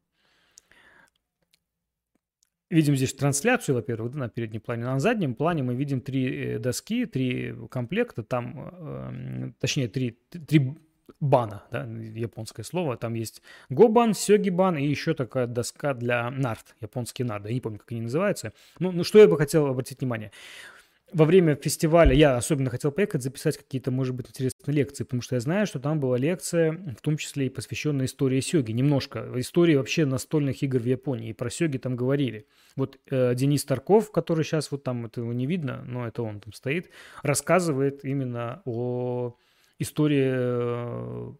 видим 2.69 2.95
здесь 2.97 3.13
трансляцию, 3.13 3.75
во-первых, 3.75 4.11
да, 4.11 4.19
на 4.19 4.29
переднем 4.29 4.59
плане. 4.59 4.83
На 4.83 4.99
заднем 4.99 5.35
плане 5.35 5.63
мы 5.63 5.75
видим 5.75 6.01
три 6.01 6.55
э, 6.55 6.59
доски, 6.59 7.05
три 7.05 7.55
комплекта. 7.69 8.23
Там, 8.23 8.71
э, 8.73 9.51
точнее, 9.59 9.87
три, 9.87 10.19
три 10.29 10.77
бана, 11.19 11.63
да, 11.71 11.83
японское 11.83 12.63
слово. 12.63 12.97
Там 12.97 13.13
есть 13.13 13.41
гобан, 13.69 14.13
сёгибан 14.13 14.77
и 14.77 14.85
еще 14.85 15.13
такая 15.13 15.47
доска 15.47 15.93
для 15.93 16.29
нарт, 16.29 16.75
японские 16.81 17.25
нарды. 17.25 17.49
Я 17.49 17.55
не 17.55 17.61
помню, 17.61 17.79
как 17.79 17.91
они 17.91 18.01
называются. 18.01 18.53
Ну, 18.79 18.91
ну 18.91 19.03
что 19.03 19.19
я 19.19 19.27
бы 19.27 19.37
хотел 19.37 19.67
обратить 19.67 20.01
внимание. 20.01 20.31
Во 21.13 21.23
время 21.23 21.55
фестиваля 21.55 22.13
я 22.13 22.35
особенно 22.35 22.69
хотел 22.69 22.91
поехать 22.91 23.23
записать 23.23 23.57
какие-то, 23.57 23.91
может 23.91 24.13
быть, 24.13 24.27
интересные 24.27 24.75
лекции, 24.75 25.05
потому 25.05 25.21
что 25.21 25.35
я 25.35 25.39
знаю, 25.39 25.65
что 25.65 25.79
там 25.79 26.01
была 26.01 26.17
лекция, 26.17 26.73
в 26.73 27.01
том 27.01 27.15
числе 27.15 27.45
и 27.45 27.49
посвященная 27.49 28.07
истории 28.07 28.41
сёги. 28.41 28.73
Немножко 28.73 29.25
истории 29.35 29.75
вообще 29.75 30.03
настольных 30.03 30.61
игр 30.63 30.79
в 30.79 30.85
Японии. 30.85 31.29
И 31.29 31.33
про 31.33 31.49
сёги 31.49 31.77
там 31.77 31.95
говорили. 31.95 32.45
Вот 32.75 32.99
э, 33.09 33.35
Денис 33.35 33.63
Тарков, 33.63 34.11
который 34.11 34.43
сейчас 34.43 34.69
вот 34.69 34.83
там, 34.83 35.05
это 35.05 35.21
его 35.21 35.31
не 35.31 35.45
видно, 35.45 35.81
но 35.87 36.05
это 36.05 36.23
он 36.23 36.41
там 36.41 36.51
стоит, 36.51 36.89
рассказывает 37.23 38.03
именно 38.03 38.61
о 38.65 39.37
история 39.79 40.33
э, 40.35 41.33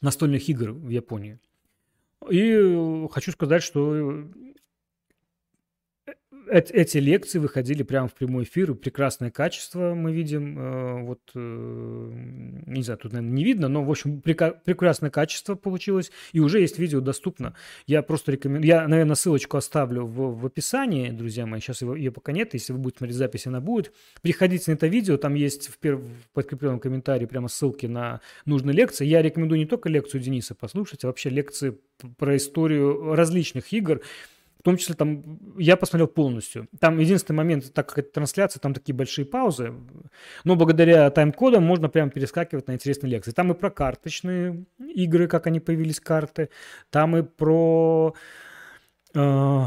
настольных 0.00 0.48
игр 0.48 0.72
в 0.72 0.88
Японии. 0.88 1.38
И 2.30 3.06
хочу 3.10 3.32
сказать, 3.32 3.62
что 3.62 4.28
эти 6.50 6.98
лекции 6.98 7.38
выходили 7.38 7.82
прямо 7.82 8.08
в 8.08 8.14
прямой 8.14 8.44
эфир, 8.44 8.74
прекрасное 8.74 9.30
качество 9.30 9.94
мы 9.94 10.12
видим, 10.12 10.58
э, 10.58 11.02
вот, 11.02 11.20
э, 11.34 12.12
не 12.66 12.82
знаю, 12.82 12.98
тут, 12.98 13.12
наверное, 13.12 13.34
не 13.34 13.44
видно, 13.44 13.68
но, 13.68 13.84
в 13.84 13.90
общем, 13.90 14.20
прекрасное 14.20 15.10
качество 15.10 15.54
получилось, 15.54 16.10
и 16.32 16.40
уже 16.40 16.60
есть 16.60 16.78
видео 16.78 17.00
доступно. 17.00 17.54
Я 17.86 18.02
просто 18.02 18.32
рекомендую, 18.32 18.66
я, 18.66 18.86
наверное, 18.86 19.14
ссылочку 19.14 19.56
оставлю 19.56 20.04
в, 20.04 20.40
в 20.40 20.46
описании, 20.46 21.10
друзья 21.10 21.46
мои, 21.46 21.60
сейчас 21.60 21.82
его, 21.82 21.94
ее 21.94 22.10
пока 22.10 22.32
нет, 22.32 22.54
если 22.54 22.72
вы 22.72 22.78
будете 22.78 22.98
смотреть 22.98 23.16
запись, 23.16 23.46
она 23.46 23.60
будет. 23.60 23.92
Приходите 24.22 24.70
на 24.70 24.74
это 24.74 24.86
видео, 24.86 25.16
там 25.16 25.34
есть 25.34 25.68
в, 25.68 25.78
перв... 25.78 26.00
в 26.00 26.28
подкрепленном 26.32 26.80
комментарии 26.80 27.26
прямо 27.26 27.48
ссылки 27.48 27.86
на 27.86 28.20
нужные 28.44 28.74
лекции. 28.74 29.06
Я 29.06 29.22
рекомендую 29.22 29.58
не 29.58 29.66
только 29.66 29.88
лекцию 29.88 30.20
Дениса 30.20 30.54
послушать, 30.54 31.04
а 31.04 31.06
вообще 31.06 31.30
лекции 31.30 31.78
про 32.18 32.36
историю 32.36 33.14
различных 33.14 33.72
игр, 33.72 34.00
в 34.60 34.62
том 34.62 34.76
числе 34.76 34.94
там 34.94 35.38
я 35.58 35.78
посмотрел 35.78 36.06
полностью. 36.06 36.68
Там 36.78 36.98
единственный 36.98 37.38
момент, 37.38 37.72
так 37.72 37.88
как 37.88 37.98
это 37.98 38.12
трансляция, 38.12 38.60
там 38.60 38.74
такие 38.74 38.94
большие 38.94 39.24
паузы, 39.24 39.72
но 40.44 40.54
благодаря 40.54 41.10
тайм-кодам 41.10 41.62
можно 41.64 41.88
прямо 41.88 42.10
перескакивать 42.10 42.68
на 42.68 42.74
интересные 42.74 43.10
лекции. 43.10 43.32
Там 43.32 43.50
и 43.50 43.54
про 43.54 43.70
карточные 43.70 44.66
игры, 44.78 45.28
как 45.28 45.46
они 45.46 45.60
появились 45.60 45.98
карты, 45.98 46.50
там 46.90 47.16
и 47.16 47.22
про 47.22 48.14
э, 49.14 49.64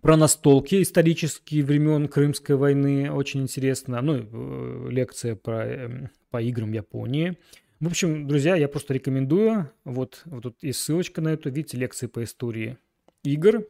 про 0.00 0.16
настолки 0.16 0.80
исторические 0.80 1.62
времен 1.62 2.08
Крымской 2.08 2.56
войны, 2.56 3.12
очень 3.12 3.42
интересно. 3.42 4.00
Ну, 4.00 4.16
э, 4.16 4.90
лекция 4.90 5.36
про, 5.36 5.66
э, 5.66 6.08
по 6.30 6.40
играм 6.40 6.72
Японии. 6.72 7.36
В 7.80 7.86
общем, 7.88 8.26
друзья, 8.26 8.56
я 8.56 8.68
просто 8.68 8.94
рекомендую. 8.94 9.70
Вот, 9.84 10.22
вот 10.24 10.44
тут 10.44 10.62
есть 10.62 10.80
ссылочка 10.80 11.20
на 11.20 11.28
эту. 11.34 11.50
Видите, 11.50 11.76
лекции 11.76 12.06
по 12.06 12.24
истории 12.24 12.78
игр. 13.24 13.66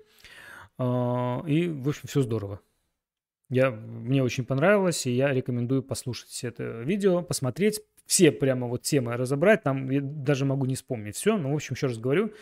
А, 0.78 1.42
и, 1.46 1.68
в 1.68 1.88
общем, 1.88 2.08
все 2.08 2.22
здорово. 2.22 2.60
Я, 3.52 3.70
мне 3.70 4.22
очень 4.22 4.46
понравилось, 4.46 5.06
и 5.06 5.10
я 5.10 5.32
рекомендую 5.32 5.82
послушать 5.82 6.42
это 6.42 6.80
видео, 6.82 7.22
посмотреть. 7.22 7.82
все 8.06 8.32
прямо 8.32 8.66
вот 8.66 8.82
темы 8.82 9.14
разобрать, 9.16 9.62
там 9.62 9.90
я 9.90 10.00
даже 10.00 10.46
могу 10.46 10.64
не 10.64 10.74
вспомнить 10.74 11.16
все, 11.16 11.36
но, 11.36 11.52
в 11.52 11.54
общем, 11.54 11.74
еще 11.74 11.88
раз 11.88 11.98
говорю, 11.98 12.32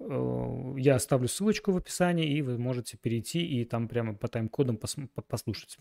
э, 0.00 0.74
я 0.78 0.94
оставлю 0.94 1.28
ссылочку 1.28 1.72
в 1.72 1.76
описании, 1.76 2.38
и 2.38 2.40
вы 2.40 2.56
можете 2.56 2.96
перейти 2.96 3.46
и 3.46 3.66
там 3.66 3.86
прямо 3.86 4.14
по 4.14 4.28
тайм-кодам 4.28 4.78
послушать. 5.28 5.78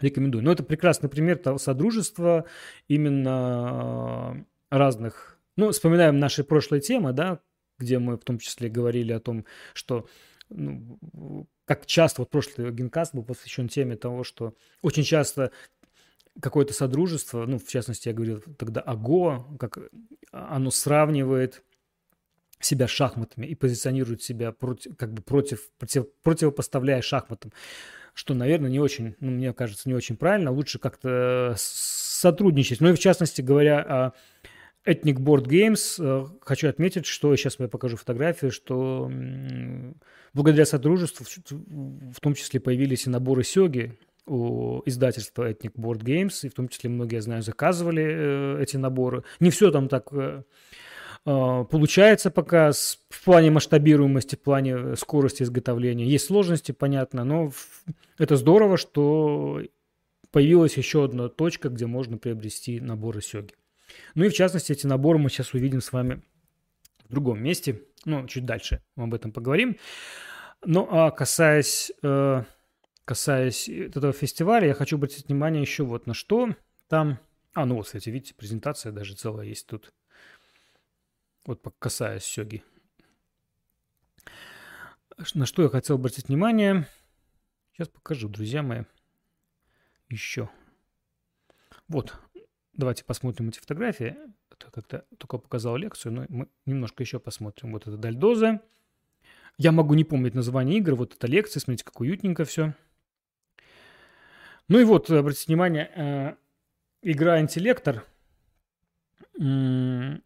Рекомендую. 0.00 0.42
Но 0.42 0.52
это 0.52 0.62
прекрасный 0.62 1.08
пример 1.08 1.36
того 1.36 1.58
содружества 1.58 2.46
именно 2.88 4.46
разных. 4.70 5.38
Ну, 5.56 5.70
вспоминаем 5.70 6.18
наши 6.18 6.44
прошлые 6.44 6.80
темы, 6.80 7.12
да, 7.12 7.40
где 7.78 7.98
мы 7.98 8.16
в 8.16 8.24
том 8.24 8.38
числе 8.38 8.68
говорили 8.68 9.12
о 9.12 9.20
том, 9.20 9.44
что 9.74 10.08
ну, 10.48 11.48
как 11.64 11.86
часто, 11.86 12.22
вот 12.22 12.30
прошлый 12.30 12.70
генкаст 12.70 13.14
был 13.14 13.24
посвящен 13.24 13.68
теме 13.68 13.96
того, 13.96 14.24
что 14.24 14.54
очень 14.82 15.02
часто 15.02 15.50
какое-то 16.40 16.72
содружество, 16.72 17.46
ну, 17.46 17.58
в 17.58 17.66
частности, 17.66 18.08
я 18.08 18.14
говорил 18.14 18.42
тогда 18.58 18.80
о 18.80 18.94
Го, 18.94 19.46
как 19.58 19.78
оно 20.30 20.70
сравнивает 20.70 21.64
себя 22.60 22.88
шахматами 22.88 23.46
и 23.46 23.54
позиционирует 23.54 24.22
себя 24.22 24.52
против, 24.52 24.96
как 24.96 25.12
бы 25.12 25.22
против, 25.22 25.70
против, 25.78 26.06
противопоставляя 26.22 27.02
шахматам, 27.02 27.52
что, 28.14 28.34
наверное, 28.34 28.70
не 28.70 28.80
очень, 28.80 29.14
ну, 29.20 29.30
мне 29.30 29.52
кажется, 29.52 29.88
не 29.88 29.94
очень 29.94 30.16
правильно. 30.16 30.50
Лучше 30.50 30.78
как-то 30.78 31.54
сотрудничать. 31.56 32.80
Ну 32.80 32.88
и 32.88 32.94
в 32.94 32.98
частности, 32.98 33.42
говоря 33.42 33.82
о 33.82 34.12
Ethnic 34.86 35.16
Board 35.18 35.46
Games, 35.46 35.96
э, 35.98 36.26
хочу 36.40 36.68
отметить, 36.68 37.06
что, 37.06 37.34
сейчас 37.36 37.58
я 37.58 37.68
покажу 37.68 37.96
фотографию, 37.96 38.52
что 38.52 39.10
благодаря 40.32 40.64
сотрудничеству 40.64 41.26
в 41.50 42.20
том 42.20 42.34
числе 42.34 42.60
появились 42.60 43.06
и 43.06 43.10
наборы 43.10 43.42
сёги, 43.42 43.98
у 44.26 44.82
издательства 44.86 45.50
Ethnic 45.50 45.74
Board 45.76 46.02
Games, 46.02 46.40
и 46.42 46.48
в 46.48 46.54
том 46.54 46.68
числе 46.68 46.90
многие, 46.90 47.16
я 47.16 47.22
знаю, 47.22 47.42
заказывали 47.42 48.04
э, 48.04 48.62
эти 48.62 48.76
наборы. 48.76 49.22
Не 49.40 49.50
все 49.50 49.70
там 49.70 49.88
так 49.88 50.08
э, 50.12 50.42
получается 51.24 52.30
пока 52.30 52.72
в 52.72 53.24
плане 53.24 53.50
масштабируемости, 53.50 54.36
в 54.36 54.40
плане 54.40 54.96
скорости 54.96 55.42
изготовления. 55.42 56.06
Есть 56.06 56.26
сложности, 56.26 56.72
понятно, 56.72 57.24
но 57.24 57.50
это 58.18 58.36
здорово, 58.36 58.76
что 58.76 59.62
появилась 60.30 60.76
еще 60.76 61.04
одна 61.04 61.28
точка, 61.28 61.68
где 61.68 61.86
можно 61.86 62.18
приобрести 62.18 62.80
наборы 62.80 63.22
сёги. 63.22 63.54
Ну 64.14 64.24
и 64.24 64.28
в 64.28 64.34
частности, 64.34 64.72
эти 64.72 64.86
наборы 64.86 65.18
мы 65.18 65.30
сейчас 65.30 65.54
увидим 65.54 65.80
с 65.80 65.92
вами 65.92 66.22
в 67.08 67.12
другом 67.12 67.42
месте, 67.42 67.82
ну, 68.04 68.26
чуть 68.26 68.44
дальше 68.44 68.82
мы 68.94 69.04
об 69.04 69.14
этом 69.14 69.32
поговорим. 69.32 69.78
Ну, 70.64 70.88
а 70.90 71.10
касаясь 71.10 71.92
э, 72.02 72.44
касаясь 73.06 73.68
этого 73.68 74.12
фестиваля, 74.12 74.66
я 74.66 74.74
хочу 74.74 74.96
обратить 74.96 75.28
внимание 75.28 75.62
еще 75.62 75.84
вот 75.84 76.06
на 76.06 76.12
что. 76.12 76.54
Там, 76.88 77.18
а, 77.54 77.64
ну 77.64 77.76
вот, 77.76 77.86
кстати, 77.86 78.10
видите, 78.10 78.34
презентация 78.34 78.92
даже 78.92 79.14
целая 79.14 79.46
есть 79.46 79.66
тут. 79.66 79.94
Вот 81.46 81.62
касаясь 81.78 82.24
сёги. 82.24 82.64
На 85.34 85.46
что 85.46 85.62
я 85.62 85.68
хотел 85.68 85.96
обратить 85.96 86.28
внимание. 86.28 86.86
Сейчас 87.72 87.88
покажу, 87.88 88.28
друзья 88.28 88.62
мои. 88.62 88.82
Еще. 90.08 90.50
Вот, 91.88 92.18
давайте 92.76 93.04
посмотрим 93.04 93.48
эти 93.48 93.58
фотографии. 93.58 94.16
Это 94.50 94.70
как-то 94.70 95.04
только 95.18 95.38
показал 95.38 95.76
лекцию, 95.76 96.12
но 96.12 96.26
мы 96.28 96.48
немножко 96.64 97.02
еще 97.02 97.18
посмотрим. 97.18 97.72
Вот 97.72 97.86
это 97.86 97.96
Дальдоза. 97.96 98.60
Я 99.58 99.72
могу 99.72 99.94
не 99.94 100.04
помнить 100.04 100.34
название 100.34 100.78
игры, 100.78 100.94
вот 100.94 101.14
это 101.14 101.26
лекция, 101.26 101.60
смотрите, 101.60 101.84
как 101.84 102.00
уютненько 102.00 102.44
все. 102.44 102.74
Ну 104.68 104.78
и 104.78 104.84
вот, 104.84 105.10
обратите 105.10 105.46
внимание, 105.46 105.90
э, 105.94 106.34
игра 107.02 107.40
«Интеллектор». 107.40 108.04
Ну, 109.38 110.20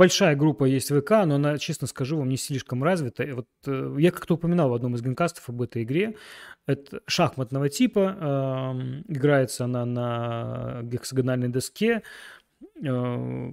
большая 0.00 0.34
группа 0.34 0.64
есть 0.64 0.90
в 0.90 0.98
ВК, 0.98 1.10
но 1.26 1.34
она, 1.34 1.58
честно 1.58 1.86
скажу 1.86 2.16
вам, 2.16 2.30
не 2.30 2.38
слишком 2.38 2.82
развита. 2.82 3.22
И 3.22 3.32
вот 3.32 3.46
э, 3.66 3.96
я 3.98 4.10
как-то 4.10 4.36
упоминал 4.36 4.70
в 4.70 4.74
одном 4.74 4.94
из 4.94 5.02
генкастов 5.02 5.46
об 5.50 5.60
этой 5.60 5.82
игре. 5.82 6.16
Это 6.66 7.02
шахматного 7.06 7.68
типа. 7.68 8.16
Э, 8.18 9.12
играется 9.12 9.66
она 9.66 9.84
на 9.84 10.80
гексагональной 10.84 11.48
доске. 11.48 12.02
Э, 12.82 13.52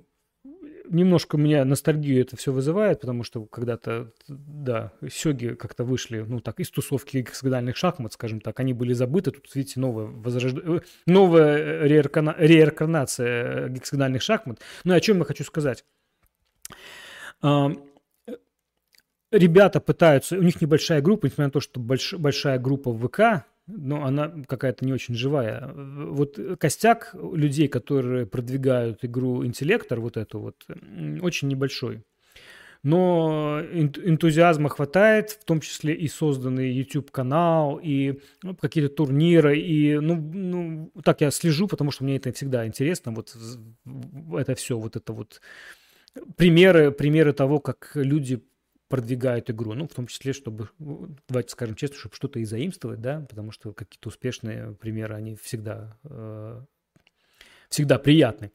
немножко 0.89 1.35
у 1.35 1.39
меня 1.39 1.65
ностальгию 1.65 2.21
это 2.21 2.37
все 2.37 2.53
вызывает, 2.53 3.01
потому 3.01 3.23
что 3.23 3.45
когда-то, 3.45 4.13
да, 4.29 4.93
сёги 5.11 5.53
как-то 5.53 5.83
вышли, 5.83 6.23
ну 6.25 6.39
так, 6.39 6.61
из 6.61 6.69
тусовки 6.69 7.17
гексагональных 7.17 7.75
шахмат, 7.75 8.13
скажем 8.13 8.39
так, 8.39 8.57
они 8.61 8.71
были 8.71 8.93
забыты, 8.93 9.31
тут, 9.31 9.53
видите, 9.53 9.81
новая, 9.81 10.05
возрожд... 10.05 10.57
Э, 10.63 10.79
новая 11.07 11.83
реинкарна... 11.83 12.35
реинкарнация 12.37 13.67
гексагональных 13.67 14.21
шахмат. 14.21 14.61
Ну 14.85 14.93
и 14.93 14.97
о 14.97 15.01
чем 15.01 15.19
я 15.19 15.25
хочу 15.25 15.43
сказать. 15.43 15.83
Ребята 19.31 19.81
пытаются, 19.81 20.37
у 20.37 20.41
них 20.41 20.61
небольшая 20.61 21.01
группа, 21.01 21.25
несмотря 21.25 21.45
на 21.45 21.51
то, 21.51 21.59
что 21.59 21.79
больш... 21.81 22.13
большая 22.13 22.59
группа 22.59 22.91
в 22.91 23.07
ВК, 23.07 23.45
но 23.67 24.05
она 24.05 24.31
какая-то 24.47 24.85
не 24.85 24.93
очень 24.93 25.15
живая. 25.15 25.69
Вот 25.75 26.39
костяк 26.57 27.13
людей, 27.13 27.67
которые 27.67 28.25
продвигают 28.25 29.03
игру 29.03 29.45
интеллектор, 29.45 29.99
вот 29.99 30.15
эту 30.15 30.39
вот, 30.39 30.65
очень 31.21 31.49
небольшой. 31.49 32.03
Но 32.83 33.59
энтузиазма 33.73 34.69
хватает, 34.69 35.31
в 35.31 35.43
том 35.43 35.59
числе 35.59 35.93
и 35.93 36.07
созданный 36.07 36.71
YouTube-канал, 36.71 37.81
и 37.83 38.21
ну, 38.43 38.55
какие-то 38.55 38.93
турниры, 38.93 39.59
и, 39.59 39.97
ну, 39.99 40.15
ну, 40.15 40.91
так 41.03 41.19
я 41.19 41.31
слежу, 41.31 41.67
потому 41.67 41.91
что 41.91 42.05
мне 42.05 42.15
это 42.15 42.31
всегда 42.31 42.65
интересно, 42.65 43.11
вот 43.11 43.35
это 44.37 44.55
все, 44.55 44.77
вот 44.77 44.95
это 44.95 45.11
вот 45.11 45.41
примеры, 46.35 46.91
примеры 46.91 47.33
того, 47.33 47.59
как 47.59 47.91
люди 47.95 48.43
продвигают 48.87 49.49
игру, 49.49 49.73
ну, 49.73 49.87
в 49.87 49.93
том 49.93 50.07
числе, 50.07 50.33
чтобы, 50.33 50.69
давайте 51.27 51.49
скажем 51.49 51.75
честно, 51.75 51.97
чтобы 51.97 52.15
что-то 52.15 52.39
и 52.39 52.45
заимствовать, 52.45 53.01
да, 53.01 53.25
потому 53.29 53.51
что 53.51 53.73
какие-то 53.73 54.09
успешные 54.09 54.73
примеры, 54.73 55.15
они 55.15 55.35
всегда, 55.35 55.97
э, 56.05 56.61
всегда 57.69 57.99
приятны 57.99 58.51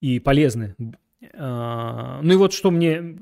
и 0.00 0.20
полезны. 0.20 0.74
Э, 1.20 2.20
ну 2.22 2.32
и 2.32 2.36
вот 2.36 2.54
что 2.54 2.70
мне, 2.70 3.18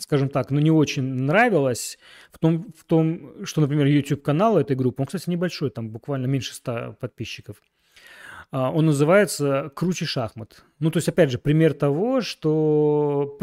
скажем 0.00 0.30
так, 0.30 0.50
ну 0.50 0.60
не 0.60 0.70
очень 0.70 1.02
нравилось 1.02 1.98
в 2.32 2.38
том, 2.38 2.72
в 2.74 2.84
том 2.84 3.44
что, 3.44 3.60
например, 3.60 3.86
YouTube-канал 3.86 4.56
этой 4.56 4.76
группы, 4.76 5.02
он, 5.02 5.06
кстати, 5.06 5.28
небольшой, 5.28 5.70
там 5.70 5.90
буквально 5.90 6.26
меньше 6.26 6.54
100 6.54 6.96
подписчиков– 7.00 7.62
он 8.54 8.86
называется 8.86 9.72
«Круче 9.74 10.04
шахмат». 10.04 10.62
Ну, 10.78 10.92
то 10.92 10.98
есть, 10.98 11.08
опять 11.08 11.30
же, 11.30 11.38
пример 11.38 11.74
того, 11.74 12.20
что 12.20 13.36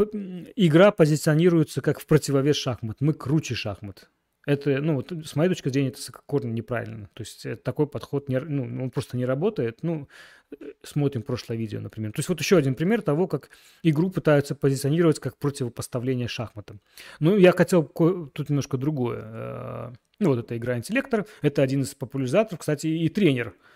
игра 0.56 0.90
позиционируется 0.90 1.82
как 1.82 2.00
в 2.00 2.06
противовес 2.06 2.56
шахмат. 2.56 2.96
Мы 3.00 3.12
круче 3.12 3.54
шахмат. 3.54 4.08
Это, 4.46 4.80
ну, 4.80 4.94
вот, 4.94 5.12
с 5.24 5.36
моей 5.36 5.50
точки 5.50 5.68
зрения, 5.68 5.90
это 5.90 6.00
корни 6.24 6.50
неправильно. 6.50 7.10
То 7.12 7.20
есть 7.22 7.46
э, 7.46 7.56
такой 7.56 7.86
подход, 7.86 8.30
не, 8.30 8.40
ну, 8.40 8.84
он 8.84 8.90
просто 8.90 9.18
не 9.18 9.26
работает. 9.26 9.80
Ну, 9.82 10.08
э, 10.50 10.72
смотрим 10.82 11.22
прошлое 11.22 11.58
видео, 11.58 11.80
например. 11.80 12.12
То 12.12 12.20
есть 12.20 12.30
вот 12.30 12.40
еще 12.40 12.56
один 12.56 12.74
пример 12.74 13.02
того, 13.02 13.28
как 13.28 13.50
игру 13.82 14.10
пытаются 14.10 14.54
позиционировать 14.54 15.20
как 15.20 15.36
противопоставление 15.36 16.26
шахматам. 16.26 16.80
Ну, 17.20 17.36
я 17.36 17.52
хотел 17.52 17.84
тут 17.84 18.48
немножко 18.48 18.78
другое. 18.78 19.20
Э, 19.22 19.92
ну, 20.18 20.30
вот 20.30 20.38
эта 20.38 20.56
игра 20.56 20.76
«Интеллектор». 20.76 21.26
Это 21.42 21.60
один 21.60 21.82
из 21.82 21.94
популяризаторов, 21.94 22.60
кстати, 22.60 22.86
и 22.86 23.08
тренер– 23.10 23.54
а, 23.64 23.70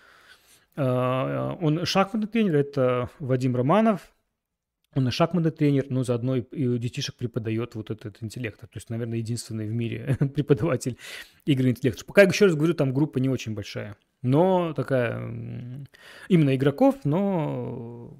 он 0.77 1.85
шахматный 1.85 2.27
тренер, 2.27 2.55
это 2.55 3.09
Вадим 3.19 3.55
Романов. 3.55 4.13
Он 4.95 5.07
и 5.07 5.11
шахматный 5.11 5.51
тренер, 5.51 5.85
но 5.89 6.03
заодно 6.03 6.37
и 6.37 6.65
у 6.65 6.77
детишек 6.77 7.15
преподает 7.15 7.75
вот 7.75 7.91
этот 7.91 8.23
интеллектор. 8.23 8.67
То 8.67 8.77
есть, 8.77 8.89
наверное, 8.89 9.19
единственный 9.19 9.67
в 9.67 9.73
мире 9.73 10.17
преподаватель 10.35 10.97
игры 11.45 11.69
интеллектор. 11.69 12.05
Пока, 12.05 12.23
еще 12.23 12.45
раз 12.45 12.55
говорю, 12.55 12.73
там 12.73 12.93
группа 12.93 13.19
не 13.19 13.29
очень 13.29 13.53
большая. 13.53 13.95
Но 14.21 14.73
такая, 14.73 15.19
именно 16.29 16.55
игроков, 16.55 16.95
но 17.03 18.17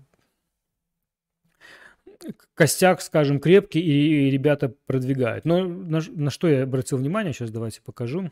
костяк, 2.53 3.01
скажем, 3.01 3.39
крепкий, 3.39 3.79
и, 3.79 4.29
ребята 4.29 4.73
продвигают. 4.86 5.45
Но 5.45 5.63
на, 5.63 6.01
на 6.07 6.29
что 6.29 6.47
я 6.47 6.63
обратил 6.63 6.97
внимание, 6.97 7.34
сейчас 7.34 7.51
давайте 7.51 7.81
покажу. 7.81 8.31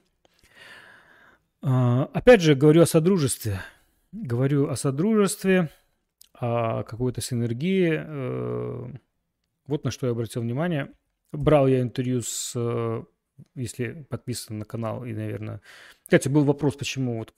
А, 1.61 2.09
опять 2.13 2.41
же, 2.41 2.55
говорю 2.55 2.83
о 2.83 2.85
содружестве 2.85 3.59
говорю 4.23 4.69
о 4.69 4.75
содружестве, 4.75 5.69
о 6.33 6.83
какой-то 6.83 7.21
синергии. 7.21 7.93
Э, 7.97 8.93
вот 9.67 9.83
на 9.83 9.91
что 9.91 10.07
я 10.07 10.11
обратил 10.11 10.41
внимание. 10.41 10.91
Брал 11.31 11.67
я 11.67 11.81
интервью 11.81 12.21
с, 12.21 12.53
э, 12.55 13.03
если 13.55 14.03
подписан 14.09 14.59
на 14.59 14.65
канал, 14.65 15.05
и, 15.05 15.13
наверное... 15.13 15.61
Кстати, 16.03 16.29
был 16.29 16.43
вопрос, 16.43 16.75
почему 16.75 17.17
вот, 17.17 17.33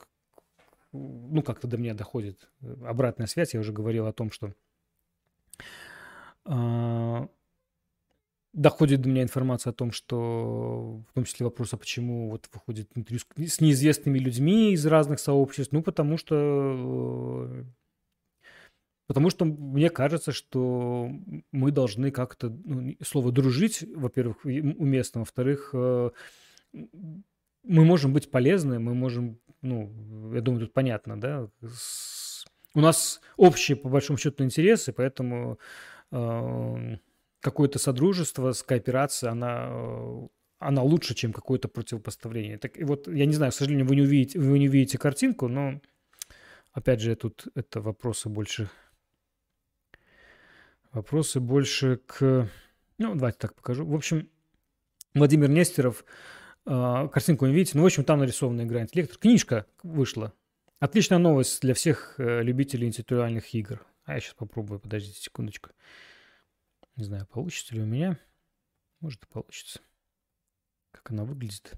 ну, 0.92 1.42
как-то 1.42 1.68
до 1.68 1.78
меня 1.78 1.94
доходит 1.94 2.50
обратная 2.86 3.28
связь. 3.28 3.54
Я 3.54 3.60
уже 3.60 3.74
говорил 3.74 4.08
о 4.08 4.14
том, 4.14 4.32
что 4.32 4.54
доходит 8.58 9.02
до 9.02 9.10
меня 9.10 9.22
информация 9.22 9.72
о 9.72 9.74
том, 9.74 9.92
что 9.92 11.04
в 11.10 11.14
том 11.14 11.24
числе 11.24 11.46
вопрос, 11.46 11.74
а 11.74 11.78
почему 11.78 12.30
вот 12.32 12.50
выходит 12.52 12.90
интервью 12.96 13.22
с 13.48 13.62
неизвестными 13.62 14.18
людьми 14.18 14.74
из 14.74 14.86
разных 14.86 15.20
сообществ, 15.20 15.72
ну, 15.72 15.82
потому 15.82 16.18
что 16.18 17.66
Потому 19.08 19.30
что 19.30 19.46
мне 19.46 19.90
кажется, 19.90 20.34
что 20.34 21.10
мы 21.54 21.72
должны 21.72 22.12
как-то, 22.12 22.50
ну, 22.50 22.94
слово 23.02 23.32
«дружить», 23.32 23.86
во-первых, 23.96 24.44
уместно, 24.44 25.22
во-вторых, 25.22 25.70
э, 25.72 26.10
мы 26.74 27.86
можем 27.86 28.12
быть 28.12 28.30
полезны, 28.30 28.80
мы 28.80 28.94
можем, 28.94 29.40
ну, 29.62 30.34
я 30.34 30.42
думаю, 30.42 30.66
тут 30.66 30.74
понятно, 30.74 31.18
да, 31.18 31.48
у 32.74 32.82
нас 32.82 33.22
общие, 33.38 33.78
по 33.78 33.88
большому 33.88 34.18
счету, 34.18 34.44
интересы, 34.44 34.92
поэтому 34.92 35.58
э, 36.12 36.98
какое-то 37.50 37.80
содружество, 37.80 38.54
кооперация, 38.66 39.32
она, 39.32 39.68
э, 39.70 40.28
она 40.60 40.84
лучше, 40.84 41.16
чем 41.16 41.34
какое-то 41.34 41.68
противопоставление. 41.68 42.58
Так, 42.58 42.78
и 42.78 42.84
вот, 42.84 43.08
я 43.08 43.26
не 43.26 43.34
знаю, 43.34 43.52
к 43.52 43.56
сожалению, 43.56 43.88
вы 43.88 43.96
не 43.96 44.02
увидите, 44.02 44.40
вы 44.40 44.60
не 44.60 44.68
увидите 44.70 44.98
картинку, 44.98 45.48
но, 45.48 45.82
опять 46.72 47.02
же, 47.02 47.16
тут 47.16 47.48
это 47.56 47.82
вопросы 47.82 48.30
больше 48.30 48.70
Вопросы 50.98 51.40
больше 51.40 52.00
к... 52.08 52.50
Ну, 52.98 53.14
давайте 53.14 53.38
так 53.38 53.54
покажу. 53.54 53.86
В 53.86 53.94
общем, 53.94 54.30
Владимир 55.14 55.48
Нестеров, 55.48 56.04
э, 56.66 57.10
картинку 57.14 57.46
не 57.46 57.54
видите, 57.54 57.78
ну, 57.78 57.84
в 57.84 57.86
общем, 57.86 58.04
там 58.04 58.20
нарисована 58.20 58.64
игра 58.64 58.82
интеллектор. 58.82 59.18
Книжка 59.20 59.68
вышла. 59.84 60.34
Отличная 60.80 61.20
новость 61.20 61.62
для 61.62 61.76
всех 61.76 62.16
э, 62.18 62.42
любителей 62.42 62.88
интеллектуальных 62.88 63.54
игр. 63.54 63.86
А 64.06 64.16
я 64.16 64.22
сейчас 64.22 64.34
попробую, 64.34 64.80
подождите 64.80 65.20
секундочку. 65.20 65.70
Не 66.98 67.04
знаю, 67.04 67.28
получится 67.28 67.76
ли 67.76 67.82
у 67.82 67.86
меня. 67.86 68.20
Может 69.00 69.24
и 69.24 69.28
получится. 69.28 69.80
Как 70.92 71.12
она 71.12 71.26
выглядит. 71.26 71.74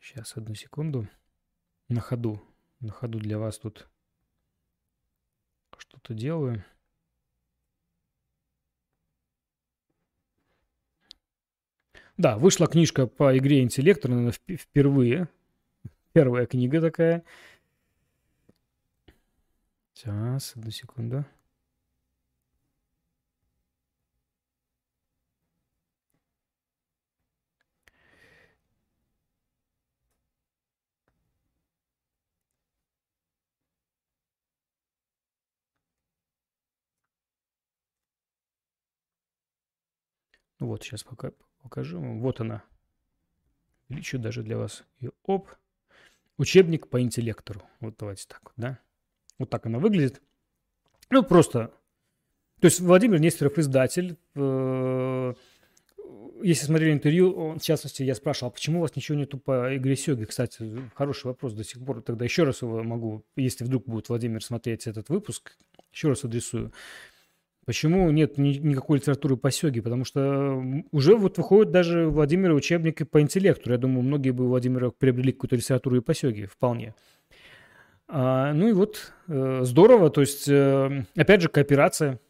Сейчас, 0.00 0.36
одну 0.36 0.54
секунду 0.54 1.08
на 1.88 2.00
ходу. 2.00 2.40
На 2.78 2.92
ходу 2.92 3.18
для 3.18 3.36
вас 3.38 3.58
тут 3.58 3.88
что-то 5.76 6.14
делаю. 6.14 6.64
Да, 12.16 12.38
вышла 12.38 12.68
книжка 12.68 13.08
по 13.08 13.36
игре 13.36 13.62
интеллектор, 13.62 14.08
наверное, 14.12 14.56
впервые. 14.56 15.28
Первая 16.12 16.46
книга 16.46 16.80
такая. 16.80 17.24
Сейчас, 19.94 20.56
одну 20.56 20.70
секунду. 20.70 21.24
Ну 40.58 40.68
вот, 40.68 40.82
сейчас 40.82 41.04
пока 41.04 41.30
покажу 41.62 42.00
вам. 42.00 42.20
Вот 42.20 42.40
она. 42.40 42.64
Увеличу 43.88 44.18
даже 44.18 44.42
для 44.42 44.56
вас 44.58 44.84
ее. 44.98 45.12
Оп. 45.22 45.48
Учебник 46.36 46.88
по 46.88 47.00
интеллектору. 47.00 47.62
Вот 47.80 47.96
давайте 47.98 48.26
так, 48.26 48.52
да. 48.56 48.80
Вот 49.38 49.50
так 49.50 49.66
она 49.66 49.78
выглядит. 49.78 50.22
Ну, 51.10 51.22
просто... 51.22 51.72
То 52.60 52.66
есть 52.66 52.80
Владимир 52.80 53.20
Нестеров 53.20 53.58
издатель. 53.58 54.16
Э, 54.36 55.34
если 56.42 56.66
смотрели 56.66 56.92
интервью, 56.92 57.32
он, 57.32 57.58
в 57.58 57.62
частности, 57.62 58.02
я 58.02 58.14
спрашивал, 58.14 58.48
а 58.48 58.52
почему 58.52 58.78
у 58.78 58.82
вас 58.82 58.94
ничего 58.96 59.18
нету 59.18 59.38
по 59.38 59.76
игре 59.76 59.96
Сёги? 59.96 60.24
Кстати, 60.24 60.90
хороший 60.94 61.26
вопрос 61.26 61.52
до 61.52 61.64
сих 61.64 61.84
пор. 61.84 62.02
Тогда 62.02 62.24
еще 62.24 62.44
раз 62.44 62.62
его 62.62 62.82
могу, 62.82 63.24
если 63.36 63.64
вдруг 63.64 63.84
будет 63.86 64.08
Владимир 64.08 64.42
смотреть 64.42 64.86
этот 64.86 65.08
выпуск, 65.08 65.56
еще 65.92 66.08
раз 66.08 66.24
адресую. 66.24 66.72
Почему 67.64 68.10
нет 68.10 68.36
ни, 68.36 68.54
никакой 68.54 68.98
литературы 68.98 69.36
по 69.36 69.50
сёге? 69.50 69.80
Потому 69.80 70.04
что 70.04 70.62
уже 70.92 71.16
вот 71.16 71.38
выходят 71.38 71.72
даже 71.72 72.08
Владимира 72.08 72.54
учебники 72.54 73.04
по 73.04 73.22
интеллекту. 73.22 73.70
Я 73.70 73.78
думаю, 73.78 74.02
многие 74.02 74.30
бы 74.30 74.44
у 74.44 74.48
Владимира 74.48 74.90
приобрели 74.90 75.32
какую-то 75.32 75.56
литературу 75.56 75.96
и 75.96 76.00
по 76.00 76.12
сёге, 76.14 76.46
вполне. 76.46 76.94
А, 78.06 78.52
ну 78.52 78.68
и 78.68 78.72
вот 78.72 79.12
э, 79.28 79.60
здорово, 79.62 80.10
то 80.10 80.20
есть, 80.20 80.48
э, 80.48 81.06
опять 81.16 81.40
же, 81.40 81.48
кооперация. 81.48 82.20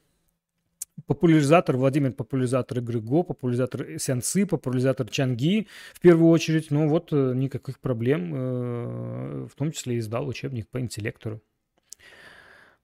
Популяризатор, 1.06 1.76
Владимир 1.76 2.12
популяризатор 2.12 2.78
игры 2.78 3.00
Го, 3.00 3.24
популяризатор 3.24 3.98
Сянцы, 3.98 4.46
популяризатор 4.46 5.08
Чанги 5.08 5.66
в 5.92 6.00
первую 6.00 6.30
очередь. 6.30 6.70
Ну 6.70 6.88
вот 6.88 7.12
э, 7.12 7.32
никаких 7.34 7.80
проблем, 7.80 9.46
в 9.46 9.54
том 9.56 9.72
числе 9.72 9.98
издал 9.98 10.28
учебник 10.28 10.68
по 10.68 10.80
интеллектору. 10.80 11.42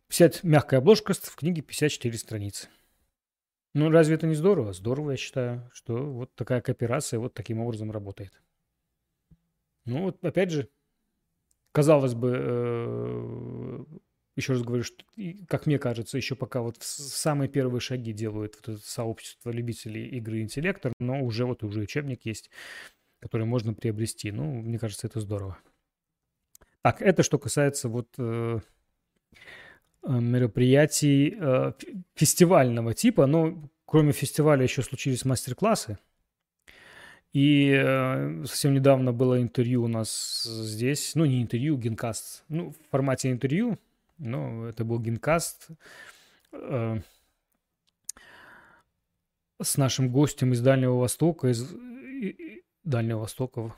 50 0.08 0.42
мягкая 0.42 0.80
обложка 0.80 1.14
в 1.14 1.36
книге 1.36 1.62
54 1.62 2.18
страницы. 2.18 2.68
Ну, 3.74 3.90
разве 3.90 4.16
это 4.16 4.26
не 4.26 4.34
здорово? 4.34 4.72
Здорово, 4.72 5.12
я 5.12 5.16
считаю, 5.16 5.70
что 5.72 5.94
вот 5.96 6.34
такая 6.34 6.60
кооперация 6.60 7.20
вот 7.20 7.34
таким 7.34 7.60
образом 7.60 7.92
работает. 7.92 8.42
Ну, 9.84 10.02
вот 10.02 10.24
опять 10.24 10.50
же, 10.50 10.68
казалось 11.72 12.14
бы, 12.14 12.32
э, 12.34 13.84
еще 14.36 14.52
раз 14.52 14.62
говорю, 14.62 14.84
что, 14.84 15.04
как 15.48 15.66
мне 15.66 15.78
кажется, 15.78 16.16
еще 16.16 16.34
пока 16.34 16.62
вот 16.62 16.76
самые 16.80 17.48
первые 17.48 17.80
шаги 17.80 18.12
делают 18.12 18.56
вот 18.56 18.68
это 18.76 18.86
сообщество 18.86 19.50
любителей 19.50 20.06
игры 20.06 20.40
интеллектор, 20.40 20.92
но 20.98 21.22
уже 21.22 21.44
вот 21.44 21.62
уже 21.62 21.80
учебник 21.80 22.24
есть, 22.24 22.50
который 23.20 23.46
можно 23.46 23.74
приобрести. 23.74 24.32
Ну, 24.32 24.44
мне 24.62 24.78
кажется, 24.78 25.06
это 25.06 25.20
здорово. 25.20 25.58
Так, 26.82 27.02
это 27.02 27.22
что 27.22 27.38
касается 27.38 27.88
вот 27.88 28.08
э, 28.16 28.60
Э, 30.02 30.18
мероприятий 30.18 31.36
э, 31.38 31.72
фестивального 32.14 32.94
типа, 32.94 33.26
но 33.26 33.70
кроме 33.84 34.12
фестиваля 34.12 34.62
еще 34.62 34.82
случились 34.82 35.24
мастер-классы. 35.24 35.98
И 37.32 37.70
э, 37.70 38.44
совсем 38.44 38.74
недавно 38.74 39.12
было 39.12 39.40
интервью 39.40 39.84
у 39.84 39.88
нас 39.88 40.42
здесь, 40.42 41.14
ну 41.14 41.24
не 41.24 41.42
интервью, 41.42 41.78
генкаст, 41.78 42.44
ну 42.48 42.70
в 42.70 42.90
формате 42.90 43.30
интервью, 43.30 43.78
но 44.18 44.66
это 44.66 44.84
был 44.84 44.98
генкаст 44.98 45.68
э, 46.52 47.00
с 49.62 49.76
нашим 49.76 50.10
гостем 50.10 50.52
из 50.52 50.60
Дальнего 50.60 50.98
Востока, 50.98 51.48
из 51.48 51.72
Дальнего 52.82 53.20
Востока, 53.20 53.74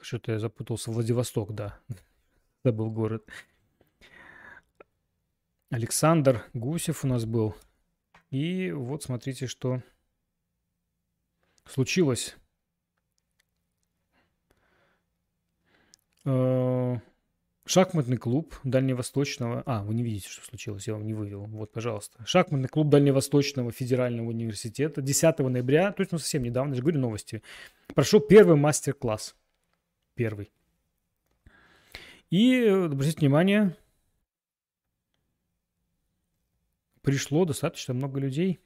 что-то 0.00 0.32
я 0.32 0.38
запутался, 0.38 0.90
Владивосток, 0.90 1.54
да, 1.54 1.78
забыл 2.64 2.90
город. 2.90 3.28
Александр 5.70 6.44
Гусев 6.52 7.04
у 7.04 7.08
нас 7.08 7.24
был. 7.26 7.54
И 8.30 8.72
вот 8.72 9.04
смотрите, 9.04 9.46
что 9.46 9.82
случилось. 11.64 12.36
Шахматный 17.66 18.16
клуб 18.16 18.54
Дальневосточного... 18.64 19.62
А, 19.64 19.82
вы 19.84 19.94
не 19.94 20.02
видите, 20.02 20.28
что 20.28 20.44
случилось, 20.44 20.88
я 20.88 20.94
вам 20.94 21.06
не 21.06 21.14
вывел. 21.14 21.44
Вот, 21.44 21.72
пожалуйста. 21.72 22.24
Шахматный 22.26 22.68
клуб 22.68 22.88
Дальневосточного 22.88 23.70
федерального 23.70 24.28
университета 24.28 25.02
10 25.02 25.38
ноября, 25.38 25.92
то 25.92 26.00
есть 26.00 26.12
ну, 26.12 26.18
совсем 26.18 26.42
недавно, 26.42 26.70
я 26.70 26.76
же 26.76 26.82
говорю 26.82 26.98
новости, 26.98 27.42
прошел 27.94 28.20
первый 28.20 28.56
мастер-класс. 28.56 29.36
Первый. 30.14 30.50
И, 32.30 32.54
э, 32.54 32.86
обратите 32.86 33.18
внимание, 33.18 33.76
пришло 37.02 37.44
достаточно 37.44 37.94
много 37.94 38.20
людей. 38.20 38.60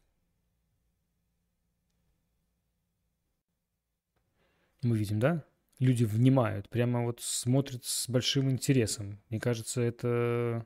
Мы 4.82 4.98
видим, 4.98 5.18
да? 5.18 5.44
Люди 5.80 6.04
внимают, 6.04 6.68
прямо 6.68 7.02
вот 7.04 7.20
смотрят 7.20 7.84
с 7.84 8.08
большим 8.08 8.50
интересом. 8.50 9.20
Мне 9.28 9.40
кажется, 9.40 9.80
это... 9.80 10.64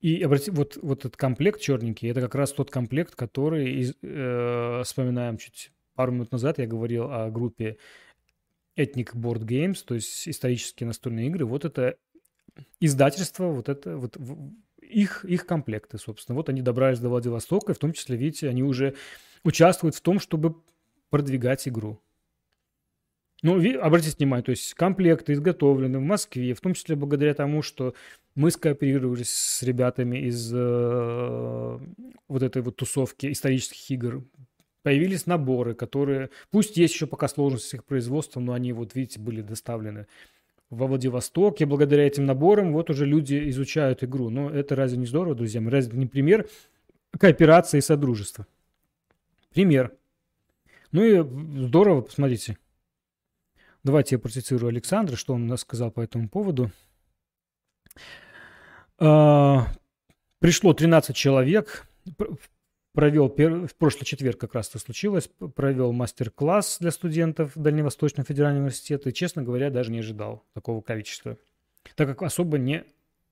И 0.00 0.22
обрати, 0.22 0.52
вот, 0.52 0.76
вот 0.80 1.00
этот 1.00 1.16
комплект 1.16 1.60
черненький, 1.60 2.08
это 2.08 2.20
как 2.20 2.36
раз 2.36 2.52
тот 2.52 2.70
комплект, 2.70 3.16
который, 3.16 3.92
э, 4.00 4.82
вспоминаем 4.84 5.38
чуть 5.38 5.72
пару 5.94 6.12
минут 6.12 6.30
назад, 6.30 6.58
я 6.58 6.68
говорил 6.68 7.10
о 7.10 7.28
группе 7.30 7.78
Ethnic 8.76 9.14
Board 9.14 9.40
Games, 9.40 9.82
то 9.84 9.96
есть 9.96 10.28
исторические 10.28 10.86
настольные 10.86 11.26
игры, 11.26 11.44
вот 11.44 11.64
это 11.64 11.96
издательство, 12.78 13.48
вот 13.48 13.68
это 13.68 13.96
вот 13.96 14.16
их, 14.88 15.24
их 15.24 15.46
комплекты, 15.46 15.98
собственно. 15.98 16.36
Вот 16.36 16.48
они 16.48 16.62
добрались 16.62 16.98
до 16.98 17.08
Владивостока, 17.08 17.72
и 17.72 17.74
в 17.74 17.78
том 17.78 17.92
числе, 17.92 18.16
видите, 18.16 18.48
они 18.48 18.62
уже 18.62 18.94
участвуют 19.44 19.94
в 19.94 20.00
том, 20.00 20.20
чтобы 20.20 20.56
продвигать 21.10 21.66
игру. 21.68 22.00
Ну, 23.42 23.56
обратите 23.80 24.16
внимание, 24.16 24.44
то 24.44 24.50
есть 24.50 24.74
комплекты 24.74 25.32
изготовлены 25.32 25.98
в 25.98 26.02
Москве, 26.02 26.54
в 26.54 26.60
том 26.60 26.74
числе 26.74 26.96
благодаря 26.96 27.34
тому, 27.34 27.62
что 27.62 27.94
мы 28.34 28.50
скооперировались 28.50 29.30
с 29.30 29.62
ребятами 29.62 30.18
из 30.26 30.52
э, 30.52 31.78
вот 32.28 32.42
этой 32.42 32.62
вот 32.62 32.76
тусовки 32.76 33.30
исторических 33.30 33.90
игр. 33.92 34.24
Появились 34.82 35.26
наборы, 35.26 35.74
которые, 35.74 36.30
пусть 36.50 36.76
есть 36.76 36.94
еще 36.94 37.06
пока 37.06 37.28
сложности 37.28 37.76
их 37.76 37.84
производством, 37.84 38.44
но 38.44 38.54
они, 38.54 38.72
вот 38.72 38.96
видите, 38.96 39.20
были 39.20 39.42
доставлены 39.42 40.08
во 40.70 40.86
Владивосток, 40.86 41.60
и 41.60 41.64
благодаря 41.64 42.06
этим 42.06 42.26
наборам 42.26 42.72
вот 42.72 42.90
уже 42.90 43.06
люди 43.06 43.48
изучают 43.50 44.04
игру. 44.04 44.30
Но 44.30 44.50
это 44.50 44.76
разве 44.76 44.98
не 44.98 45.06
здорово, 45.06 45.34
друзья? 45.34 45.62
Разве 45.64 45.98
не 45.98 46.06
пример 46.06 46.48
кооперации 47.18 47.78
и 47.78 47.82
содружества? 47.82 48.46
Пример. 49.52 49.96
Ну 50.92 51.02
и 51.02 51.66
здорово, 51.66 52.02
посмотрите. 52.02 52.58
Давайте 53.82 54.16
я 54.16 54.18
процитирую 54.18 54.68
Александра, 54.68 55.16
что 55.16 55.34
он 55.34 55.46
нас 55.46 55.60
сказал 55.60 55.90
по 55.90 56.00
этому 56.00 56.28
поводу. 56.28 56.70
А, 58.98 59.68
пришло 60.40 60.74
13 60.74 61.14
человек, 61.14 61.86
провел 62.98 63.28
в 63.28 63.76
прошлый 63.76 64.04
четверг 64.06 64.40
как 64.40 64.54
раз 64.54 64.70
это 64.70 64.80
случилось, 64.80 65.30
провел 65.54 65.92
мастер-класс 65.92 66.78
для 66.80 66.90
студентов 66.90 67.52
Дальневосточного 67.54 68.26
федерального 68.26 68.62
университета 68.62 69.10
и, 69.10 69.12
честно 69.12 69.44
говоря, 69.44 69.70
даже 69.70 69.92
не 69.92 70.00
ожидал 70.00 70.42
такого 70.52 70.80
количества, 70.80 71.38
так 71.94 72.08
как 72.08 72.22
особо 72.22 72.58
не 72.58 72.82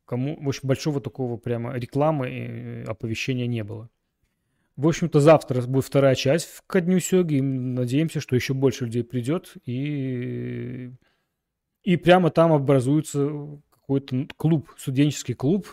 кому, 0.04 0.40
в 0.40 0.48
общем, 0.48 0.68
большого 0.68 1.00
такого 1.00 1.36
прямо 1.36 1.76
рекламы 1.76 2.30
и 2.30 2.88
оповещения 2.88 3.48
не 3.48 3.64
было. 3.64 3.90
В 4.76 4.86
общем-то, 4.86 5.18
завтра 5.18 5.60
будет 5.62 5.84
вторая 5.84 6.14
часть 6.14 6.62
ко 6.68 6.80
Дню 6.80 7.00
Сёги. 7.00 7.40
Надеемся, 7.40 8.20
что 8.20 8.36
еще 8.36 8.54
больше 8.54 8.84
людей 8.84 9.02
придет. 9.02 9.54
И, 9.64 10.92
и 11.82 11.96
прямо 11.96 12.30
там 12.30 12.52
образуется 12.52 13.58
какой-то 13.72 14.28
клуб, 14.36 14.70
студенческий 14.78 15.34
клуб. 15.34 15.66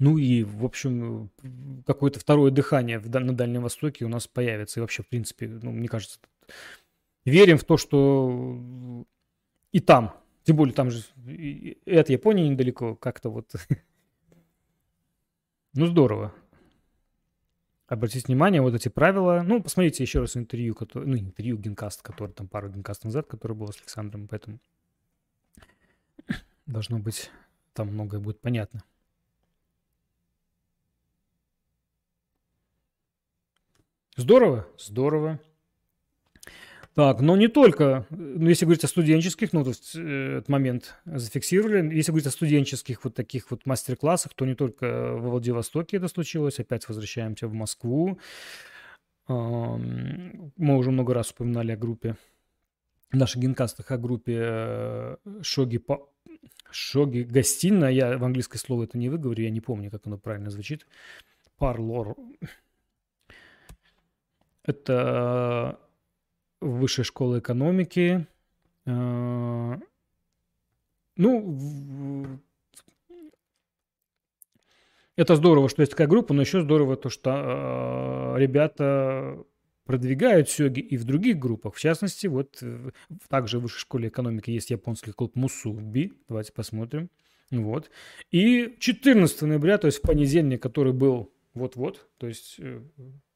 Ну 0.00 0.18
и, 0.18 0.42
в 0.42 0.64
общем, 0.64 1.30
какое-то 1.86 2.18
второе 2.18 2.50
дыхание 2.50 2.98
на 2.98 3.34
Дальнем 3.34 3.62
Востоке 3.62 4.04
у 4.04 4.08
нас 4.08 4.26
появится. 4.26 4.80
И 4.80 4.82
вообще, 4.82 5.02
в 5.02 5.08
принципе, 5.08 5.46
ну, 5.46 5.70
мне 5.70 5.88
кажется, 5.88 6.18
верим 7.24 7.58
в 7.58 7.64
то, 7.64 7.76
что 7.76 9.06
и 9.72 9.80
там, 9.80 10.16
тем 10.42 10.56
более 10.56 10.74
там 10.74 10.90
же 10.90 11.04
и 11.26 11.78
от 11.86 12.08
Японии 12.08 12.48
недалеко, 12.48 12.96
как-то 12.96 13.30
вот. 13.30 13.54
Ну, 15.72 15.86
здорово 15.86 16.34
обратить 17.90 18.28
внимание, 18.28 18.62
вот 18.62 18.74
эти 18.74 18.88
правила. 18.88 19.42
Ну, 19.44 19.62
посмотрите 19.62 20.02
еще 20.02 20.20
раз 20.20 20.36
интервью, 20.36 20.74
который, 20.74 21.08
ну, 21.08 21.16
интервью 21.16 21.58
Генкаст, 21.58 22.02
который 22.02 22.30
там 22.30 22.48
пару 22.48 22.70
Генкаст 22.70 23.04
назад, 23.04 23.26
который 23.26 23.56
был 23.56 23.66
с 23.72 23.78
Александром, 23.78 24.28
поэтому 24.28 24.60
должно 26.66 27.00
быть, 27.00 27.30
там 27.72 27.88
многое 27.88 28.20
будет 28.20 28.40
понятно. 28.40 28.84
Здорово, 34.16 34.66
здорово. 34.78 35.40
Так, 36.94 37.20
но 37.20 37.36
не 37.36 37.48
только, 37.48 38.06
ну, 38.10 38.48
если 38.48 38.64
говорить 38.64 38.84
о 38.84 38.88
студенческих, 38.88 39.52
ну, 39.52 39.62
то 39.62 39.70
есть 39.70 39.94
э, 39.94 40.38
этот 40.38 40.48
момент 40.48 40.96
зафиксировали. 41.04 41.94
Если 41.94 42.10
говорить 42.10 42.26
о 42.26 42.32
студенческих 42.32 43.04
вот 43.04 43.14
таких 43.14 43.50
вот 43.50 43.64
мастер-классах, 43.64 44.34
то 44.34 44.44
не 44.44 44.54
только 44.54 45.14
во 45.14 45.30
Владивостоке 45.30 45.98
это 45.98 46.08
случилось, 46.08 46.58
опять 46.58 46.88
возвращаемся 46.88 47.46
в 47.46 47.54
Москву. 47.54 48.18
Мы 49.28 50.76
уже 50.76 50.90
много 50.90 51.14
раз 51.14 51.30
упоминали 51.30 51.70
о 51.70 51.76
группе, 51.76 52.16
в 53.12 53.16
наших 53.16 53.40
генкастах 53.40 53.90
о 53.90 53.98
группе 53.98 54.38
э, 54.40 55.16
Шоги, 55.42 55.78
по... 55.78 56.08
Шоги 56.70 57.20
гостиная. 57.20 57.90
Я 57.90 58.18
в 58.18 58.24
английское 58.24 58.58
слово 58.58 58.84
это 58.84 58.98
не 58.98 59.08
выговорю, 59.08 59.42
я 59.42 59.50
не 59.50 59.60
помню, 59.60 59.90
как 59.90 60.06
оно 60.06 60.18
правильно 60.18 60.50
звучит. 60.50 60.86
Парлор. 61.58 62.16
Это 64.64 65.78
высшей 66.60 67.04
школы 67.04 67.38
экономики. 67.38 68.26
Э, 68.86 69.76
ну, 71.16 72.40
это 75.16 75.36
здорово, 75.36 75.68
что 75.68 75.82
есть 75.82 75.92
такая 75.92 76.08
группа, 76.08 76.34
но 76.34 76.42
еще 76.42 76.62
здорово 76.62 76.96
то, 76.96 77.08
что 77.08 78.34
э, 78.34 78.38
ребята 78.38 79.44
продвигают 79.84 80.48
сёги 80.48 80.80
и 80.80 80.96
в 80.96 81.04
других 81.04 81.38
группах. 81.38 81.74
В 81.74 81.80
частности, 81.80 82.26
вот 82.26 82.58
э, 82.62 82.90
также 83.28 83.58
в 83.58 83.62
высшей 83.62 83.80
школе 83.80 84.08
экономики 84.08 84.50
есть 84.50 84.70
японский 84.70 85.12
клуб 85.12 85.34
Мусуби. 85.36 86.12
Давайте 86.28 86.52
посмотрим. 86.52 87.10
Вот. 87.50 87.90
И 88.30 88.76
14 88.78 89.42
ноября, 89.42 89.78
то 89.78 89.86
есть 89.86 89.98
в 89.98 90.02
понедельник, 90.02 90.62
который 90.62 90.92
был 90.92 91.32
вот-вот, 91.54 92.08
то 92.18 92.28
есть 92.28 92.60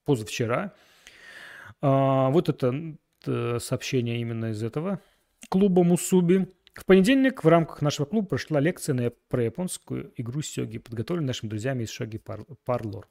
позавчера, 0.05 0.73
вот 1.89 2.49
это 2.49 3.59
сообщение 3.61 4.21
именно 4.21 4.51
из 4.53 4.63
этого 4.63 5.01
клуба 5.49 5.85
Мусуби. 5.85 6.49
В 6.75 6.85
понедельник 6.85 7.45
в 7.45 7.49
рамках 7.49 7.83
нашего 7.83 8.07
клуба 8.07 8.27
прошла 8.27 8.59
лекция 8.59 8.95
на, 8.95 9.11
про 9.29 9.45
японскую 9.45 10.13
игру 10.17 10.43
сёги, 10.43 10.79
подготовленная 10.79 11.29
нашими 11.29 11.51
друзьями 11.51 11.85
из 11.85 11.91
Шоги 11.91 12.21
Парлор. 12.65 13.09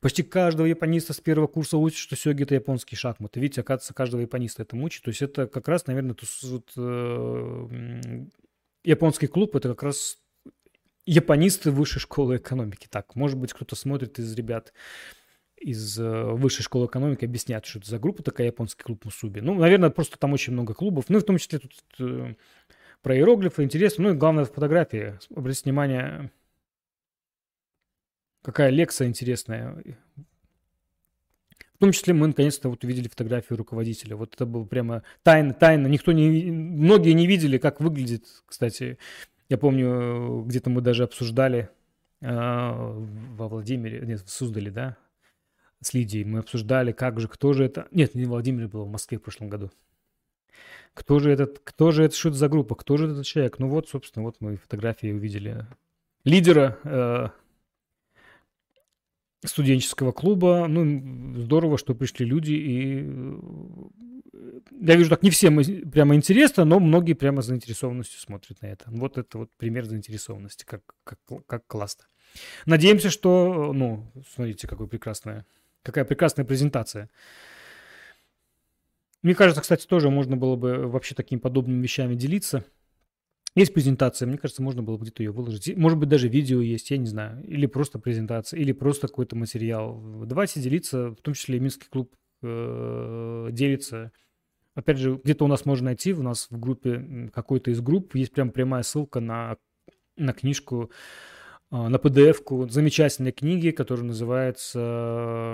Почти 0.00 0.22
каждого 0.22 0.66
япониста 0.66 1.14
с 1.14 1.20
первого 1.20 1.46
курса 1.46 1.78
учат, 1.78 1.98
что 1.98 2.16
сёги– 2.16 2.42
это 2.44 2.54
японские 2.54 2.98
шахматы. 2.98 3.40
Видите, 3.40 3.62
оказывается, 3.62 3.94
каждого 3.94 4.20
япониста 4.20 4.62
это 4.62 4.76
мучит. 4.76 5.02
То 5.04 5.08
есть 5.08 5.22
это 5.22 5.46
как 5.46 5.66
раз, 5.68 5.86
наверное, 5.86 6.14
тут, 6.14 6.72
э, 6.76 8.26
японский 8.84 9.26
клуб– 9.26 9.56
это 9.56 9.70
как 9.70 9.82
раз 9.84 10.18
японисты 11.06 11.70
высшей 11.70 12.00
школы 12.00 12.36
экономики. 12.36 12.86
Так, 12.90 13.16
может 13.16 13.38
быть, 13.38 13.52
кто-то 13.52 13.74
смотрит 13.74 14.18
из 14.18 14.34
ребят 14.34 14.74
из 15.60 15.98
э, 15.98 16.24
высшей 16.32 16.62
школы 16.62 16.86
экономики 16.86 17.24
объяснят, 17.24 17.64
что 17.66 17.78
это 17.78 17.90
за 17.90 17.98
группа 17.98 18.22
такая, 18.22 18.48
японский 18.48 18.82
клуб 18.82 19.04
Мусуби. 19.04 19.40
Ну, 19.40 19.54
наверное, 19.54 19.90
просто 19.90 20.18
там 20.18 20.32
очень 20.32 20.52
много 20.52 20.74
клубов. 20.74 21.06
Ну, 21.08 21.18
и 21.18 21.20
в 21.20 21.24
том 21.24 21.38
числе 21.38 21.58
тут 21.58 21.72
э, 21.98 22.34
про 23.02 23.16
иероглифы 23.16 23.62
интересно. 23.62 24.04
Ну, 24.04 24.10
и 24.14 24.16
главное, 24.16 24.44
фотографии. 24.44 25.18
Обратите 25.34 25.64
внимание, 25.64 26.30
какая 28.42 28.70
лекция 28.70 29.08
интересная. 29.08 29.82
В 31.74 31.78
том 31.78 31.92
числе 31.92 32.12
мы 32.12 32.26
наконец-то 32.26 32.68
вот 32.68 32.82
увидели 32.82 33.08
фотографию 33.08 33.56
руководителя. 33.56 34.16
Вот 34.16 34.34
это 34.34 34.46
было 34.46 34.64
прямо 34.64 35.04
тайна, 35.22 35.54
тайна. 35.54 35.86
Никто 35.86 36.12
не... 36.12 36.50
Многие 36.50 37.12
не 37.12 37.26
видели, 37.26 37.58
как 37.58 37.80
выглядит, 37.80 38.24
кстати. 38.46 38.98
Я 39.48 39.58
помню, 39.58 40.42
где-то 40.42 40.70
мы 40.70 40.80
даже 40.80 41.04
обсуждали 41.04 41.70
э, 42.20 42.28
во 42.28 43.48
Владимире, 43.48 44.00
нет, 44.04 44.20
в 44.20 44.30
Суздале, 44.30 44.70
да, 44.70 44.96
с 45.80 45.94
Лидией. 45.94 46.24
Мы 46.24 46.40
обсуждали, 46.40 46.92
как 46.92 47.20
же, 47.20 47.28
кто 47.28 47.52
же 47.52 47.64
это... 47.64 47.86
Нет, 47.90 48.14
не 48.14 48.24
Владимир 48.24 48.68
был 48.68 48.84
в 48.84 48.90
Москве 48.90 49.18
в 49.18 49.22
прошлом 49.22 49.48
году. 49.48 49.70
Кто 50.94 51.18
же 51.20 51.30
этот, 51.30 51.60
кто 51.60 51.92
же 51.92 52.04
это, 52.04 52.16
что 52.16 52.30
это 52.30 52.38
за 52.38 52.48
группа, 52.48 52.74
кто 52.74 52.96
же 52.96 53.08
этот 53.08 53.24
человек? 53.24 53.58
Ну 53.58 53.68
вот, 53.68 53.88
собственно, 53.88 54.24
вот 54.24 54.36
мы 54.40 54.56
фотографии 54.56 55.12
увидели 55.12 55.66
лидера 56.24 56.78
э, 56.82 57.28
студенческого 59.44 60.10
клуба. 60.12 60.66
Ну, 60.68 61.40
здорово, 61.40 61.78
что 61.78 61.94
пришли 61.94 62.26
люди, 62.26 62.52
и 62.52 63.02
э, 64.32 64.60
я 64.80 64.96
вижу, 64.96 65.10
так 65.10 65.22
не 65.22 65.30
всем 65.30 65.62
прямо 65.90 66.16
интересно, 66.16 66.64
но 66.64 66.80
многие 66.80 67.12
прямо 67.12 67.42
заинтересованностью 67.42 68.18
смотрят 68.18 68.60
на 68.62 68.66
это. 68.66 68.84
Вот 68.88 69.18
это 69.18 69.38
вот 69.38 69.50
пример 69.56 69.84
заинтересованности, 69.84 70.64
как, 70.64 70.82
как, 71.04 71.18
как 71.46 71.66
классно. 71.66 72.04
Надеемся, 72.66 73.10
что, 73.10 73.72
ну, 73.72 74.10
смотрите, 74.34 74.66
какое 74.66 74.86
прекрасное 74.86 75.46
Какая 75.82 76.04
прекрасная 76.04 76.44
презентация. 76.44 77.08
Мне 79.22 79.34
кажется, 79.34 79.62
кстати, 79.62 79.86
тоже 79.86 80.10
можно 80.10 80.36
было 80.36 80.56
бы 80.56 80.86
вообще 80.86 81.14
такими 81.14 81.38
подобными 81.38 81.82
вещами 81.82 82.14
делиться. 82.14 82.64
Есть 83.54 83.74
презентация, 83.74 84.28
мне 84.28 84.38
кажется, 84.38 84.62
можно 84.62 84.82
было 84.82 84.96
бы 84.96 85.02
где-то 85.02 85.22
ее 85.22 85.32
выложить. 85.32 85.76
Может 85.76 85.98
быть, 85.98 86.08
даже 86.08 86.28
видео 86.28 86.60
есть, 86.60 86.90
я 86.90 86.98
не 86.98 87.06
знаю. 87.06 87.42
Или 87.44 87.66
просто 87.66 87.98
презентация, 87.98 88.60
или 88.60 88.72
просто 88.72 89.08
какой-то 89.08 89.34
материал. 89.34 90.00
Давайте 90.24 90.60
делиться, 90.60 91.10
в 91.10 91.16
том 91.16 91.34
числе 91.34 91.56
и 91.56 91.60
Минский 91.60 91.88
клуб 91.88 92.14
э, 92.42 93.48
делится. 93.50 94.12
Опять 94.74 94.98
же, 94.98 95.20
где-то 95.24 95.44
у 95.44 95.48
нас 95.48 95.64
можно 95.64 95.86
найти, 95.86 96.12
у 96.12 96.22
нас 96.22 96.46
в 96.50 96.58
группе, 96.60 97.30
какой-то 97.34 97.72
из 97.72 97.80
групп, 97.80 98.14
есть 98.14 98.32
прям 98.32 98.50
прямая 98.50 98.84
ссылка 98.84 99.18
на, 99.18 99.56
на 100.16 100.32
книжку 100.32 100.92
на 101.70 101.96
PDF-ку 101.96 102.68
замечательной 102.68 103.32
книги, 103.32 103.70
которая 103.70 104.06
называется 104.06 104.78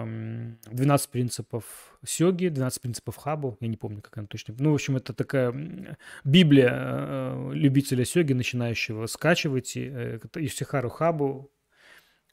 «12 0.05 1.09
принципов 1.11 1.65
Сёги», 2.05 2.47
«12 2.47 2.81
принципов 2.81 3.17
Хабу», 3.17 3.57
я 3.61 3.69
не 3.69 3.77
помню, 3.77 4.01
как 4.01 4.19
она 4.19 4.27
точно. 4.29 4.55
Ну, 4.59 4.71
в 4.71 4.75
общем, 4.75 4.97
это 4.97 5.13
такая 5.13 5.97
библия 6.23 6.71
э, 6.73 7.51
любителя 7.55 8.05
Сёги, 8.05 8.33
начинающего. 8.33 9.07
Скачивайте. 9.07 10.21
Исихару 10.37 10.89
Хабу 10.89 11.51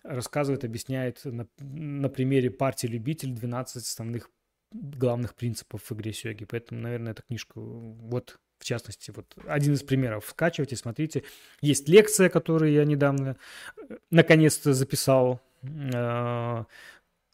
рассказывает, 0.03 0.63
объясняет 0.63 1.21
на, 1.25 1.47
на 1.59 2.09
примере 2.09 2.51
партии 2.51 2.88
любителей 2.88 3.34
12 3.34 3.77
основных 3.77 4.29
главных 4.71 5.36
принципов 5.36 5.89
в 5.89 5.91
игре 5.93 6.13
Сёги. 6.13 6.45
Поэтому, 6.45 6.82
наверное, 6.82 7.13
эта 7.13 7.23
книжка, 7.23 7.53
вот, 7.55 8.39
в 8.62 8.64
частности, 8.64 9.12
вот 9.12 9.26
один 9.47 9.74
из 9.74 9.82
примеров. 9.82 10.26
Скачивайте, 10.30 10.76
смотрите. 10.76 11.24
Есть 11.62 11.89
лекция, 11.89 12.30
которую 12.30 12.72
я 12.72 12.86
недавно, 12.86 13.36
э, 13.89 13.97
наконец-то 14.12 14.74
записал, 14.74 15.41
э, 15.64 16.64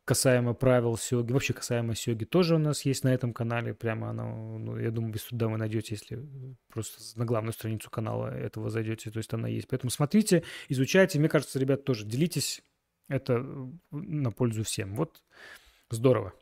касаемо 0.06 0.54
правил 0.54 0.98
Сёги. 0.98 1.34
Вообще 1.34 1.54
касаемо 1.54 1.96
Сёги 1.96 2.24
тоже 2.24 2.56
у 2.56 2.60
нас 2.60 2.86
есть 2.86 3.04
на 3.04 3.14
этом 3.14 3.34
канале. 3.34 3.74
Прямо 3.74 4.12
оно, 4.12 4.58
ну, 4.58 4.78
я 4.78 4.90
думаю, 4.90 5.12
без 5.12 5.26
труда 5.26 5.50
вы 5.50 5.58
найдете, 5.58 5.96
если 5.96 6.26
просто 6.70 7.20
на 7.20 7.26
главную 7.26 7.52
страницу 7.52 7.90
канала 7.90 8.28
этого 8.28 8.70
зайдете. 8.70 9.12
То 9.12 9.18
есть 9.18 9.34
она 9.34 9.50
есть. 9.50 9.68
Поэтому 9.68 9.92
смотрите, 9.92 10.44
изучайте. 10.70 11.20
Мне 11.20 11.28
кажется, 11.28 11.60
ребят, 11.60 11.84
тоже 11.84 12.06
делитесь. 12.06 12.62
Это 13.10 13.46
на 13.92 14.32
пользу 14.32 14.64
всем. 14.64 14.96
Вот 14.96 15.22
здорово. 15.90 16.34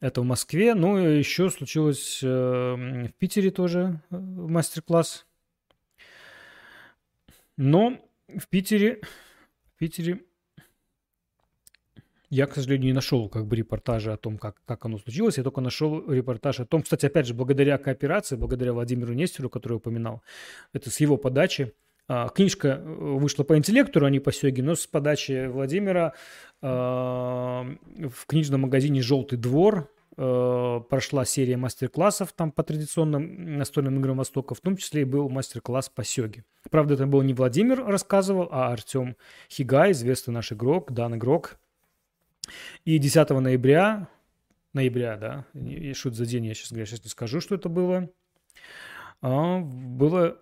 Это 0.00 0.20
в 0.20 0.24
Москве. 0.24 0.74
Ну, 0.74 0.96
еще 0.96 1.50
случилось 1.50 2.20
э, 2.22 2.26
в 2.26 3.12
Питере 3.18 3.50
тоже 3.50 4.00
э, 4.10 4.16
мастер-класс. 4.16 5.26
Но 7.56 7.98
в 8.28 8.46
Питере, 8.48 9.00
в 9.64 9.78
Питере 9.78 10.20
я, 12.30 12.46
к 12.46 12.54
сожалению, 12.54 12.88
не 12.88 12.92
нашел 12.92 13.28
как 13.28 13.46
бы 13.46 13.56
репортажа 13.56 14.12
о 14.12 14.16
том, 14.16 14.38
как, 14.38 14.62
как 14.64 14.84
оно 14.84 14.98
случилось. 14.98 15.38
Я 15.38 15.42
только 15.42 15.60
нашел 15.60 16.08
репортаж 16.12 16.60
о 16.60 16.66
том, 16.66 16.82
кстати, 16.82 17.06
опять 17.06 17.26
же, 17.26 17.34
благодаря 17.34 17.78
кооперации, 17.78 18.36
благодаря 18.36 18.74
Владимиру 18.74 19.14
Нестеру, 19.14 19.50
который 19.50 19.74
упоминал, 19.74 20.22
это 20.72 20.90
с 20.90 21.00
его 21.00 21.16
подачи, 21.16 21.72
Книжка 22.08 22.68
э, 22.68 22.84
вышла 22.84 23.44
по 23.44 23.56
интеллекту, 23.58 24.04
а 24.04 24.20
по 24.20 24.32
Сёге, 24.32 24.62
но 24.62 24.74
с 24.74 24.86
подачи 24.86 25.46
Владимира 25.46 26.14
а, 26.62 27.66
в 27.98 28.26
книжном 28.26 28.62
магазине 28.62 29.02
«Желтый 29.02 29.38
двор» 29.38 29.92
э, 30.16 30.80
прошла 30.88 31.26
серия 31.26 31.58
мастер-классов 31.58 32.32
там 32.32 32.50
по 32.50 32.62
традиционным 32.62 33.58
настольным 33.58 33.98
играм 34.00 34.16
Востока, 34.16 34.54
в 34.54 34.60
том 34.60 34.78
числе 34.78 35.02
и 35.02 35.04
был 35.04 35.28
мастер-класс 35.28 35.90
по 35.90 36.02
Сёге. 36.02 36.44
Правда, 36.70 36.94
это 36.94 37.06
был 37.06 37.20
не 37.20 37.34
Владимир 37.34 37.84
рассказывал, 37.84 38.48
а 38.50 38.72
Артем 38.72 39.14
Хигай, 39.50 39.92
известный 39.92 40.32
наш 40.32 40.50
игрок, 40.50 40.92
дан 40.92 41.14
игрок. 41.16 41.58
И 42.86 42.96
10 42.96 43.28
ноября, 43.28 44.08
ноября, 44.72 45.16
да, 45.18 45.44
и 45.52 45.92
что 45.92 46.08
это 46.08 46.18
за 46.18 46.26
день, 46.26 46.46
я 46.46 46.54
сейчас, 46.54 46.72
я 46.72 46.86
сейчас 46.86 47.04
не 47.04 47.10
скажу, 47.10 47.42
что 47.42 47.54
это 47.54 47.68
было, 47.68 48.08
а, 49.20 49.58
было 49.60 50.38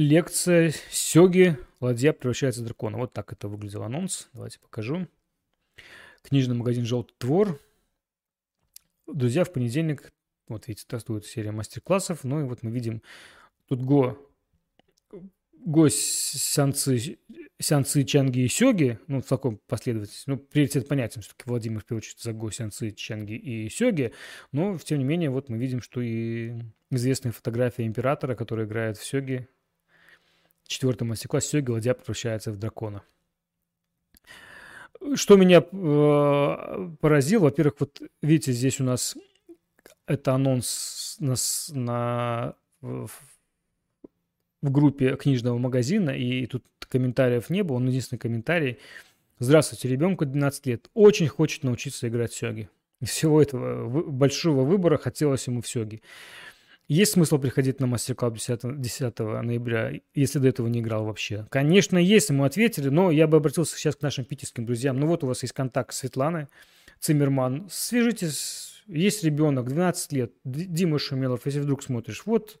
лекция 0.00 0.72
Сёги 0.90 1.58
«Ладья 1.80 2.14
превращается 2.14 2.62
в 2.62 2.64
дракона». 2.64 2.96
Вот 2.96 3.12
так 3.12 3.32
это 3.32 3.48
выглядел 3.48 3.82
анонс. 3.82 4.30
Давайте 4.32 4.58
покажу. 4.58 5.06
Книжный 6.22 6.56
магазин 6.56 6.86
«Желтый 6.86 7.14
двор». 7.20 7.60
Друзья, 9.06 9.44
в 9.44 9.52
понедельник, 9.52 10.10
вот 10.48 10.68
видите, 10.68 10.84
стартует 10.84 11.26
серия 11.26 11.52
мастер-классов. 11.52 12.24
Ну 12.24 12.40
и 12.40 12.44
вот 12.44 12.62
мы 12.62 12.70
видим 12.70 13.02
тут 13.68 13.82
Го, 13.82 14.16
Го 15.52 15.88
Сянцы, 15.90 17.18
Сянцы, 17.58 18.04
Чанги 18.04 18.40
и 18.40 18.48
Сёги, 18.48 18.98
ну, 19.06 19.20
в 19.20 19.26
таком 19.26 19.60
последовательности. 19.66 20.30
Ну, 20.30 20.38
приоритет 20.38 20.88
понятен, 20.88 21.20
все-таки 21.20 21.42
Владимир, 21.44 21.80
в 21.80 21.84
первую 21.84 21.98
очередь, 21.98 22.22
за 22.22 22.32
Го 22.32 22.50
Сянцы, 22.50 22.92
Чанги 22.92 23.34
и 23.34 23.68
Сёги. 23.68 24.14
Но, 24.52 24.78
тем 24.78 24.98
не 24.98 25.04
менее, 25.04 25.28
вот 25.28 25.50
мы 25.50 25.58
видим, 25.58 25.82
что 25.82 26.00
и 26.00 26.54
известная 26.90 27.32
фотография 27.32 27.84
императора, 27.84 28.34
который 28.34 28.64
играет 28.64 28.96
в 28.96 29.04
Сёги, 29.04 29.46
четвертом 30.70 31.08
мастер-классе 31.08 31.48
Сёги 31.48 31.70
ладья 31.70 31.94
превращается 31.94 32.52
в 32.52 32.58
дракона. 32.58 33.02
Что 35.14 35.36
меня 35.36 35.58
э, 35.58 36.88
поразило, 37.00 37.44
во-первых, 37.44 37.74
вот 37.80 38.00
видите, 38.22 38.52
здесь 38.52 38.80
у 38.80 38.84
нас 38.84 39.16
это 40.06 40.34
анонс 40.34 41.16
на, 41.18 41.34
на, 41.70 42.54
в, 42.80 43.10
в 44.62 44.70
группе 44.70 45.16
книжного 45.16 45.58
магазина, 45.58 46.10
и 46.10 46.46
тут 46.46 46.64
комментариев 46.88 47.50
не 47.50 47.62
было, 47.62 47.76
он 47.76 47.88
единственный 47.88 48.18
комментарий. 48.18 48.78
Здравствуйте, 49.38 49.88
ребенку 49.88 50.26
12 50.26 50.66
лет, 50.66 50.90
очень 50.94 51.28
хочет 51.28 51.64
научиться 51.64 52.06
играть 52.08 52.32
в 52.32 52.36
сёги. 52.36 52.68
Всего 53.02 53.40
этого 53.40 53.88
большого 54.10 54.64
выбора 54.64 54.98
хотелось 54.98 55.46
ему 55.46 55.62
в 55.62 55.68
сёги. 55.68 56.02
Есть 56.90 57.12
смысл 57.12 57.38
приходить 57.38 57.78
на 57.78 57.86
мастер-класс 57.86 58.32
10, 58.32 58.80
10 58.80 59.18
ноября, 59.20 59.92
если 60.12 60.40
до 60.40 60.48
этого 60.48 60.66
не 60.66 60.80
играл 60.80 61.04
вообще? 61.04 61.46
Конечно, 61.48 61.96
есть, 61.96 62.30
ему 62.30 62.42
ответили, 62.42 62.88
но 62.88 63.12
я 63.12 63.28
бы 63.28 63.36
обратился 63.36 63.76
сейчас 63.76 63.94
к 63.94 64.02
нашим 64.02 64.24
питерским 64.24 64.66
друзьям. 64.66 64.98
Ну 64.98 65.06
вот 65.06 65.22
у 65.22 65.28
вас 65.28 65.42
есть 65.42 65.54
контакт 65.54 65.94
Светланы 65.94 66.48
Циммерман. 66.98 67.68
Свяжитесь, 67.70 68.82
есть 68.88 69.22
ребенок, 69.22 69.68
12 69.68 70.12
лет, 70.14 70.32
Дима 70.42 70.98
Шумелов, 70.98 71.46
если 71.46 71.60
вдруг 71.60 71.84
смотришь. 71.84 72.22
Вот, 72.26 72.58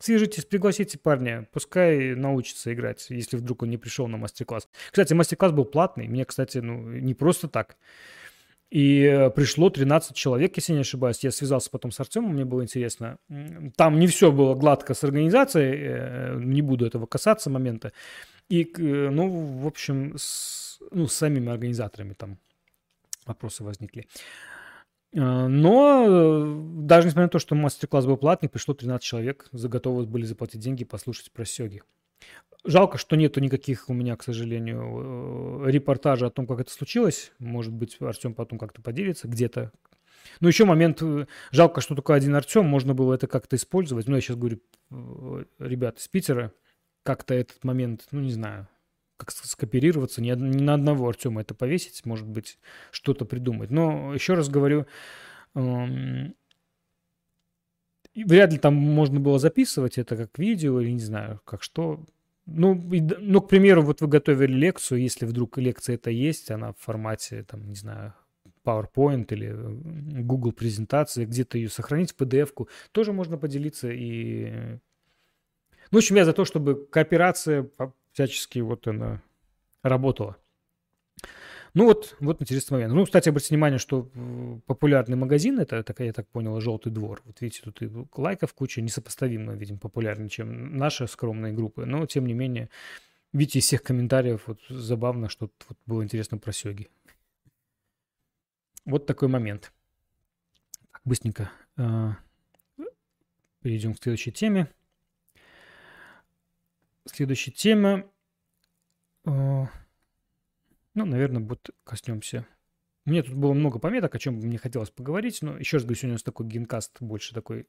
свяжитесь, 0.00 0.44
пригласите 0.44 0.98
парня, 0.98 1.46
пускай 1.52 2.16
научится 2.16 2.74
играть, 2.74 3.06
если 3.10 3.36
вдруг 3.36 3.62
он 3.62 3.70
не 3.70 3.78
пришел 3.78 4.08
на 4.08 4.16
мастер-класс. 4.16 4.68
Кстати, 4.90 5.12
мастер-класс 5.12 5.52
был 5.52 5.64
платный, 5.64 6.08
мне, 6.08 6.24
кстати, 6.24 6.58
ну, 6.58 6.82
не 6.82 7.14
просто 7.14 7.46
так. 7.46 7.76
И 8.70 9.02
э, 9.02 9.30
пришло 9.30 9.70
13 9.70 10.14
человек, 10.14 10.56
если 10.56 10.74
не 10.74 10.80
ошибаюсь. 10.80 11.24
Я 11.24 11.30
связался 11.30 11.70
потом 11.70 11.90
с 11.90 12.00
Артемом, 12.00 12.34
мне 12.34 12.44
было 12.44 12.62
интересно. 12.62 13.18
Там 13.76 13.98
не 13.98 14.06
все 14.06 14.30
было 14.30 14.54
гладко 14.54 14.92
с 14.92 15.04
организацией, 15.04 15.74
э, 15.78 16.38
не 16.38 16.60
буду 16.60 16.84
этого 16.86 17.06
касаться 17.06 17.48
момента. 17.48 17.92
И, 18.50 18.64
э, 18.64 19.10
ну, 19.10 19.60
в 19.62 19.66
общем, 19.66 20.14
с, 20.18 20.78
ну, 20.90 21.06
с 21.06 21.14
самими 21.14 21.50
организаторами 21.50 22.12
там 22.12 22.38
вопросы 23.24 23.64
возникли. 23.64 24.06
Но 25.12 26.62
даже 26.82 27.06
несмотря 27.06 27.24
на 27.24 27.30
то, 27.30 27.38
что 27.38 27.54
мастер-класс 27.54 28.04
был 28.04 28.18
платный, 28.18 28.50
пришло 28.50 28.74
13 28.74 29.02
человек, 29.02 29.48
готовы 29.52 30.04
были 30.04 30.24
заплатить 30.24 30.60
деньги 30.60 30.84
послушать 30.84 31.32
про 31.32 31.46
сёги. 31.46 31.82
Жалко, 32.64 32.98
что 32.98 33.16
нету 33.16 33.40
никаких 33.40 33.88
у 33.88 33.94
меня, 33.94 34.16
к 34.16 34.22
сожалению, 34.22 35.64
э, 35.66 35.70
репортажа 35.70 36.26
о 36.26 36.30
том, 36.30 36.46
как 36.46 36.60
это 36.60 36.70
случилось. 36.70 37.32
Может 37.38 37.72
быть, 37.72 37.96
Артем 38.00 38.34
потом 38.34 38.58
как-то 38.58 38.82
поделится 38.82 39.28
где-то. 39.28 39.72
Ну, 40.40 40.48
еще 40.48 40.64
момент, 40.64 41.00
э, 41.02 41.26
жалко, 41.52 41.80
что 41.80 41.94
только 41.94 42.14
один 42.14 42.34
Артем, 42.34 42.66
можно 42.66 42.94
было 42.94 43.14
это 43.14 43.26
как-то 43.26 43.56
использовать. 43.56 44.08
Ну, 44.08 44.16
я 44.16 44.20
сейчас 44.20 44.36
говорю, 44.36 44.60
э, 44.90 45.44
ребят 45.60 45.98
из 45.98 46.08
Питера, 46.08 46.52
как-то 47.04 47.34
этот 47.34 47.62
момент, 47.64 48.06
ну, 48.10 48.20
не 48.20 48.32
знаю, 48.32 48.68
как 49.16 49.30
скооперироваться, 49.30 50.20
ни, 50.20 50.30
ни 50.30 50.62
на 50.62 50.74
одного 50.74 51.08
Артема 51.08 51.40
это 51.40 51.54
повесить, 51.54 52.04
может 52.06 52.26
быть, 52.26 52.58
что-то 52.90 53.24
придумать. 53.24 53.70
Но 53.70 54.14
еще 54.14 54.34
раз 54.34 54.48
говорю, 54.48 54.86
эм, 55.54 56.34
вряд 58.14 58.52
ли 58.52 58.58
там 58.58 58.74
можно 58.74 59.20
было 59.20 59.38
записывать 59.38 59.98
это 59.98 60.16
как 60.16 60.38
видео 60.38 60.80
или 60.80 60.90
не 60.90 61.00
знаю, 61.00 61.40
как 61.44 61.62
что. 61.62 62.04
Ну, 62.50 62.74
ну, 63.18 63.42
к 63.42 63.48
примеру, 63.48 63.82
вот 63.82 64.00
вы 64.00 64.06
готовили 64.06 64.52
лекцию, 64.52 65.02
если 65.02 65.26
вдруг 65.26 65.58
лекция 65.58 65.96
это 65.96 66.10
есть, 66.10 66.50
она 66.50 66.72
в 66.72 66.78
формате, 66.78 67.44
там, 67.46 67.68
не 67.68 67.74
знаю, 67.74 68.14
PowerPoint 68.64 69.26
или 69.30 69.48
э, 69.48 70.22
Google 70.22 70.52
презентации, 70.52 71.26
где-то 71.26 71.58
ее 71.58 71.68
сохранить 71.68 72.12
в 72.12 72.16
PDF-ку, 72.16 72.68
тоже 72.92 73.12
можно 73.12 73.36
поделиться 73.36 73.90
и... 73.90 74.78
Ну, 75.90 75.96
в 75.96 75.96
общем, 75.98 76.16
я 76.16 76.24
за 76.24 76.32
то, 76.32 76.46
чтобы 76.46 76.86
кооперация 76.86 77.68
всячески 78.12 78.60
вот 78.60 78.88
она 78.88 79.22
работала. 79.82 80.38
Ну 81.74 81.84
вот, 81.84 82.16
вот 82.20 82.40
интересный 82.40 82.74
момент. 82.74 82.94
Ну, 82.94 83.04
кстати, 83.04 83.28
обратите 83.28 83.54
внимание, 83.54 83.78
что 83.78 84.10
популярный 84.66 85.16
магазин, 85.16 85.58
это, 85.58 85.82
так, 85.82 86.00
я 86.00 86.12
так 86.12 86.26
понял, 86.28 86.60
«Желтый 86.60 86.92
двор». 86.92 87.22
Вот 87.24 87.40
видите, 87.40 87.62
тут 87.62 87.82
и 87.82 87.90
лайков 88.16 88.54
куча, 88.54 88.80
несопоставимо, 88.80 89.54
видим, 89.54 89.78
популярнее, 89.78 90.28
чем 90.28 90.76
наши 90.76 91.06
скромные 91.06 91.52
группы. 91.52 91.84
Но, 91.84 92.06
тем 92.06 92.26
не 92.26 92.34
менее, 92.34 92.70
видите, 93.32 93.58
из 93.58 93.64
всех 93.64 93.82
комментариев 93.82 94.44
вот 94.46 94.60
забавно, 94.68 95.28
что 95.28 95.50
вот 95.68 95.78
было 95.86 96.02
интересно 96.02 96.38
про 96.38 96.52
сёги. 96.52 96.88
Вот 98.84 99.06
такой 99.06 99.28
момент. 99.28 99.72
Так, 100.92 101.02
быстренько 101.04 101.50
э, 101.76 102.12
перейдем 103.60 103.94
к 103.94 104.02
следующей 104.02 104.32
теме. 104.32 104.68
Следующая 107.04 107.50
тема 107.50 108.04
э, 109.26 109.66
ну, 110.98 111.12
наверное, 111.12 111.42
вот 111.42 111.70
коснемся. 111.84 112.46
Меня 113.04 113.22
тут 113.22 113.34
было 113.34 113.52
много 113.52 113.78
пометок, 113.78 114.14
о 114.14 114.18
чем 114.18 114.34
мне 114.34 114.58
хотелось 114.58 114.90
поговорить, 114.90 115.40
но 115.42 115.56
еще 115.56 115.76
раз 115.76 115.84
говорю, 115.84 115.96
сегодня 115.96 116.12
у 116.12 116.16
нас 116.16 116.22
такой 116.22 116.46
генкаст 116.46 117.00
больше 117.00 117.34
такой 117.34 117.66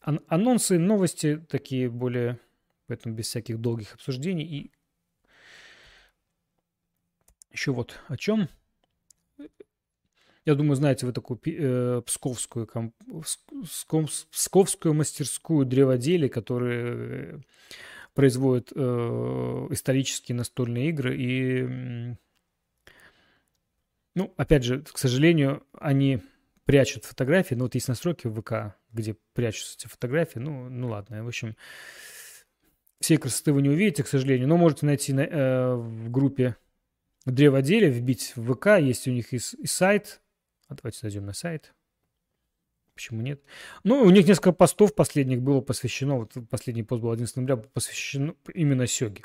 ан- 0.00 0.20
анонсы, 0.26 0.78
новости 0.78 1.36
такие 1.48 1.88
более, 1.88 2.38
поэтому 2.86 3.14
без 3.14 3.28
всяких 3.28 3.58
долгих 3.58 3.94
обсуждений. 3.94 4.44
И 4.44 4.72
еще 7.50 7.72
вот 7.72 7.98
о 8.08 8.16
чем. 8.16 8.48
Я 10.44 10.54
думаю, 10.54 10.74
знаете 10.74 11.06
вы 11.06 11.12
такую 11.12 11.38
э, 11.46 12.02
псковскую, 12.04 12.66
комп, 12.66 12.94
псковскую 14.30 14.94
мастерскую 14.94 15.64
древоделия, 15.64 16.28
которая 16.28 17.40
производят 18.14 18.72
э, 18.74 19.66
исторические 19.70 20.36
настольные 20.36 20.88
игры. 20.90 21.16
И 21.16 22.16
Ну, 24.14 24.34
опять 24.36 24.64
же, 24.64 24.82
к 24.82 24.98
сожалению, 24.98 25.62
они 25.72 26.20
прячут 26.64 27.04
фотографии. 27.04 27.54
Ну, 27.54 27.64
вот 27.64 27.74
есть 27.74 27.88
настройки 27.88 28.26
в 28.26 28.40
ВК, 28.40 28.76
где 28.92 29.16
прячутся 29.34 29.76
эти 29.78 29.86
фотографии. 29.86 30.38
Ну, 30.38 30.68
ну 30.68 30.88
ладно, 30.88 31.24
в 31.24 31.28
общем, 31.28 31.56
всей 33.00 33.16
красоты 33.16 33.52
вы 33.52 33.62
не 33.62 33.70
увидите, 33.70 34.02
к 34.02 34.08
сожалению. 34.08 34.48
Но 34.48 34.56
можете 34.56 34.86
найти 34.86 35.12
на, 35.12 35.22
э, 35.22 35.74
в 35.74 36.10
группе 36.10 36.56
древоделия, 37.24 37.90
вбить 37.90 38.32
в 38.36 38.54
ВК. 38.54 38.78
Есть 38.80 39.08
у 39.08 39.10
них 39.10 39.32
и, 39.32 39.36
и 39.36 39.66
сайт. 39.66 40.20
А 40.68 40.74
давайте 40.74 40.98
зайдем 41.02 41.26
на 41.26 41.32
сайт. 41.32 41.72
Почему 43.00 43.22
нет? 43.22 43.40
Ну, 43.82 44.02
у 44.02 44.10
них 44.10 44.28
несколько 44.28 44.52
постов 44.52 44.94
последних 44.94 45.40
было 45.40 45.62
посвящено, 45.62 46.18
вот 46.18 46.32
последний 46.50 46.82
пост 46.82 47.00
был 47.00 47.12
11 47.12 47.34
ноября, 47.36 47.56
посвящен 47.56 48.34
именно 48.52 48.86
Сёге. 48.86 49.22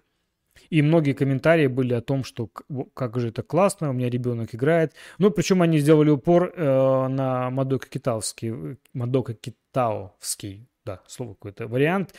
И 0.70 0.82
многие 0.82 1.12
комментарии 1.12 1.68
были 1.68 1.94
о 1.94 2.00
том, 2.00 2.24
что 2.24 2.48
как 2.94 3.20
же 3.20 3.28
это 3.28 3.44
классно, 3.44 3.90
у 3.90 3.94
меня 3.94 4.10
ребенок 4.10 4.56
играет. 4.56 4.94
Ну, 5.18 5.30
причем 5.30 5.62
они 5.62 5.80
сделали 5.80 6.10
упор 6.10 6.54
э, 6.56 7.08
на 7.10 7.50
Мадока 7.50 7.90
Китаовский, 7.90 8.78
Мадока 8.94 9.34
Китаовский, 9.34 10.70
да, 10.86 11.02
слово 11.06 11.34
какое-то, 11.34 11.68
вариант. 11.68 12.16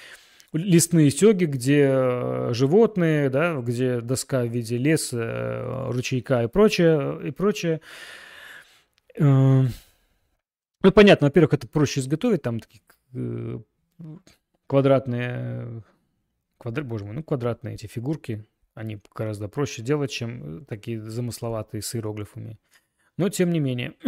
Лесные 0.52 1.10
сёги, 1.10 1.46
где 1.46 1.88
э, 1.88 2.50
животные, 2.52 3.30
да, 3.30 3.54
где 3.62 4.02
доска 4.02 4.42
в 4.42 4.48
виде 4.48 4.76
леса, 4.76 5.22
э, 5.22 5.90
ручейка 5.90 6.42
и 6.42 6.48
прочее, 6.48 7.18
и 7.28 7.30
прочее. 7.30 7.80
Э, 10.82 10.86
ну, 10.86 10.92
понятно, 10.92 11.28
во-первых, 11.28 11.54
это 11.54 11.68
проще 11.68 12.00
изготовить, 12.00 12.42
там 12.42 12.60
такие 12.60 12.82
э, 13.14 13.58
квадратные, 14.66 15.82
квадр, 16.58 16.84
боже 16.84 17.04
мой, 17.04 17.14
ну, 17.14 17.22
квадратные 17.22 17.74
эти 17.74 17.86
фигурки, 17.86 18.44
они 18.74 19.00
гораздо 19.14 19.48
проще 19.48 19.82
делать, 19.82 20.10
чем 20.10 20.64
такие 20.66 21.00
замысловатые 21.00 21.82
с 21.82 21.94
иероглифами. 21.94 22.58
Но, 23.16 23.28
тем 23.28 23.50
не 23.50 23.60
менее. 23.60 23.94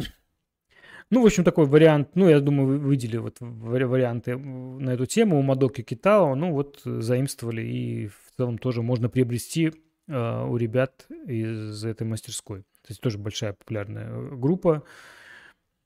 Ну, 1.11 1.23
в 1.23 1.25
общем, 1.25 1.43
такой 1.43 1.65
вариант, 1.65 2.11
ну, 2.17 2.29
я 2.29 2.39
думаю, 2.39 2.79
вы 2.79 2.91
видели 2.91 3.17
вот 3.17 3.39
варианты 3.41 4.37
на 4.37 4.91
эту 4.91 5.07
тему 5.07 5.39
у 5.39 5.43
Мадоки 5.43 5.81
Китао, 5.81 6.35
ну, 6.35 6.53
вот 6.53 6.83
заимствовали 6.85 7.63
и 7.63 8.09
в 8.09 8.37
целом 8.37 8.59
тоже 8.59 8.83
можно 8.83 9.09
приобрести 9.09 9.73
э, 10.07 10.45
у 10.45 10.55
ребят 10.59 11.07
из 11.27 11.83
этой 11.87 12.07
мастерской. 12.07 12.61
То 12.61 12.91
есть 12.91 13.01
тоже 13.01 13.17
большая 13.17 13.55
популярная 13.55 14.11
э, 14.11 14.37
группа. 14.37 14.85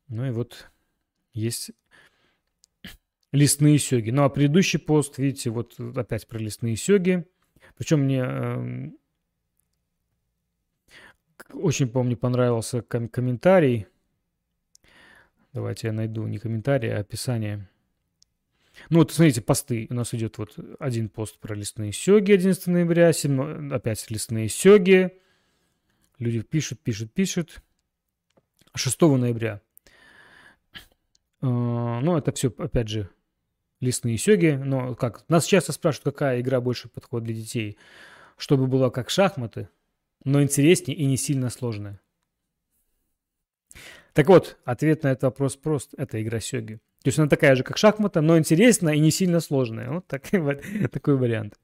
Ну 0.08 0.26
и 0.26 0.30
вот 0.30 0.71
есть 1.32 1.72
лесные 3.32 3.78
сёги. 3.78 4.10
Ну 4.10 4.22
а 4.24 4.28
предыдущий 4.28 4.78
пост, 4.78 5.18
видите, 5.18 5.50
вот 5.50 5.78
опять 5.96 6.26
про 6.28 6.38
лесные 6.38 6.76
сёги. 6.76 7.26
Причем 7.76 8.00
мне 8.00 8.22
э, 8.24 8.90
очень, 11.52 11.88
помню, 11.88 12.16
понравился 12.16 12.82
ком- 12.82 13.08
комментарий. 13.08 13.86
Давайте 15.52 15.88
я 15.88 15.92
найду 15.92 16.26
не 16.26 16.38
комментарий, 16.38 16.94
а 16.94 17.00
описание. 17.00 17.68
Ну 18.88 19.00
вот, 19.00 19.12
смотрите, 19.12 19.42
посты. 19.42 19.86
У 19.90 19.94
нас 19.94 20.14
идет 20.14 20.38
вот 20.38 20.56
один 20.78 21.08
пост 21.08 21.38
про 21.38 21.54
лесные 21.54 21.92
сёги 21.92 22.32
11 22.32 22.66
ноября, 22.68 23.12
7, 23.12 23.72
опять 23.72 24.10
лесные 24.10 24.48
сёги. 24.48 25.18
Люди 26.18 26.42
пишут, 26.42 26.80
пишут, 26.80 27.12
пишут. 27.12 27.62
6 28.74 29.00
ноября 29.02 29.60
ну, 31.42 32.16
это 32.16 32.32
все, 32.32 32.52
опять 32.56 32.88
же, 32.88 33.10
лесные 33.80 34.16
сёги. 34.16 34.58
Но 34.64 34.94
как? 34.94 35.28
Нас 35.28 35.44
часто 35.44 35.72
спрашивают, 35.72 36.14
какая 36.14 36.40
игра 36.40 36.60
больше 36.60 36.88
подходит 36.88 37.26
для 37.26 37.34
детей. 37.34 37.76
Чтобы 38.38 38.66
было 38.66 38.90
как 38.90 39.10
шахматы, 39.10 39.68
но 40.24 40.42
интереснее 40.42 40.96
и 40.96 41.04
не 41.04 41.16
сильно 41.16 41.50
сложная. 41.50 42.00
Так 44.14 44.28
вот, 44.28 44.58
ответ 44.64 45.02
на 45.02 45.08
этот 45.12 45.24
вопрос 45.24 45.56
прост. 45.56 45.94
Это 45.96 46.22
игра 46.22 46.40
сёги. 46.40 46.80
То 47.02 47.08
есть 47.08 47.18
она 47.18 47.28
такая 47.28 47.56
же, 47.56 47.64
как 47.64 47.78
шахмата, 47.78 48.20
но 48.20 48.38
интересная 48.38 48.94
и 48.94 49.00
не 49.00 49.10
сильно 49.10 49.40
сложная. 49.40 49.90
Вот 49.90 50.06
вот, 50.32 50.62
такой 50.92 51.16
вариант. 51.16 51.58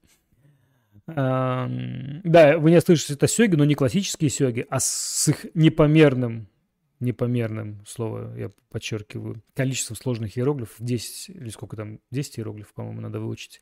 Да, 1.06 1.68
вы 2.58 2.70
не 2.70 2.80
слышите, 2.80 3.14
это 3.14 3.28
сёги, 3.28 3.54
но 3.54 3.64
не 3.64 3.74
классические 3.74 4.30
сёги, 4.30 4.66
а 4.68 4.80
с 4.80 5.28
их 5.28 5.46
непомерным 5.54 6.48
непомерным, 7.00 7.84
слово 7.86 8.36
я 8.36 8.50
подчеркиваю, 8.70 9.42
количеством 9.54 9.96
сложных 9.96 10.36
иероглифов, 10.36 10.76
10 10.78 11.30
или 11.30 11.48
сколько 11.50 11.76
там, 11.76 12.00
10 12.10 12.38
иероглифов, 12.38 12.74
по-моему, 12.74 13.00
надо 13.00 13.20
выучить. 13.20 13.60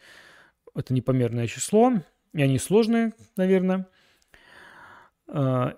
Это 0.74 0.92
непомерное 0.92 1.46
число, 1.46 1.92
и 2.32 2.42
они 2.42 2.58
сложные, 2.58 3.12
наверное. 3.36 3.88
А, 5.28 5.76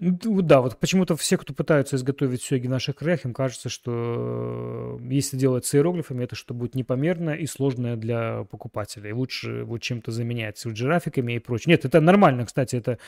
ну, 0.00 0.42
да, 0.42 0.60
вот 0.60 0.78
почему-то 0.80 1.16
все, 1.16 1.38
кто 1.38 1.54
пытаются 1.54 1.96
изготовить 1.96 2.42
сёги 2.42 2.66
в 2.66 2.70
наших 2.70 2.96
краях, 2.96 3.24
им 3.24 3.32
кажется, 3.32 3.68
что 3.68 4.98
э, 5.00 5.08
если 5.08 5.36
делать 5.36 5.66
с 5.66 5.74
иероглифами, 5.74 6.24
это 6.24 6.34
что 6.34 6.52
будет 6.52 6.74
непомерно 6.74 7.30
и 7.30 7.46
сложное 7.46 7.96
для 7.96 8.44
покупателей. 8.44 9.12
Лучше 9.12 9.62
вот 9.62 9.78
чем-то 9.78 10.10
заменять 10.10 10.58
с 10.58 10.66
графиками 10.66 11.34
и 11.34 11.38
прочее. 11.38 11.72
Нет, 11.72 11.84
это 11.84 12.00
нормально, 12.00 12.44
кстати, 12.44 12.74
это 12.74 12.98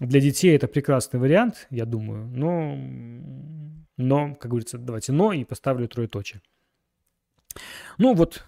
для 0.00 0.20
детей 0.20 0.56
это 0.56 0.66
прекрасный 0.66 1.20
вариант, 1.20 1.66
я 1.70 1.84
думаю, 1.84 2.26
но, 2.26 2.76
но 3.96 4.34
как 4.34 4.50
говорится, 4.50 4.78
давайте 4.78 5.12
но 5.12 5.32
и 5.32 5.44
поставлю 5.44 5.88
троеточие. 5.88 6.42
Ну 7.98 8.14
вот, 8.14 8.44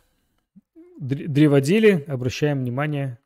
древоделие, 0.99 2.05
обращаем 2.09 2.61
внимание. 2.61 3.19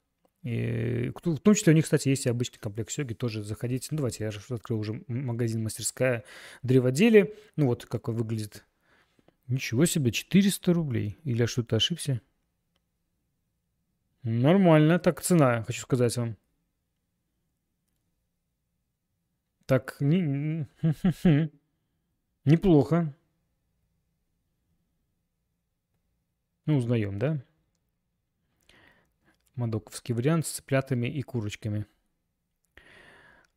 И, 0.42 1.12
в 1.14 1.38
том 1.38 1.54
числе 1.54 1.72
у 1.72 1.76
них, 1.76 1.84
кстати, 1.84 2.08
есть 2.08 2.24
и 2.24 2.30
обычный 2.30 2.58
комплект 2.58 2.90
сёги, 2.90 3.12
тоже 3.12 3.42
заходите. 3.42 3.88
Ну, 3.90 3.98
давайте, 3.98 4.24
я 4.24 4.30
же 4.30 4.40
открыл 4.48 4.80
уже 4.80 5.02
магазин 5.06 5.62
«Мастерская 5.62 6.24
древоделие». 6.62 7.34
Ну, 7.56 7.66
вот 7.66 7.84
как 7.84 8.08
он 8.08 8.16
выглядит. 8.16 8.64
Ничего 9.48 9.84
себе, 9.84 10.12
400 10.12 10.72
рублей. 10.72 11.18
Или 11.24 11.40
я 11.40 11.46
что-то 11.46 11.76
ошибся? 11.76 12.22
Нормально, 14.22 14.98
так 14.98 15.20
цена, 15.20 15.62
хочу 15.64 15.82
сказать 15.82 16.16
вам. 16.16 16.36
Так, 19.70 19.98
не... 20.00 20.66
неплохо. 22.44 23.14
Ну, 26.66 26.76
узнаем, 26.76 27.20
да? 27.20 27.40
Мадоковский 29.54 30.12
вариант 30.12 30.46
с 30.46 30.50
цыплятами 30.54 31.06
и 31.06 31.22
курочками. 31.22 31.86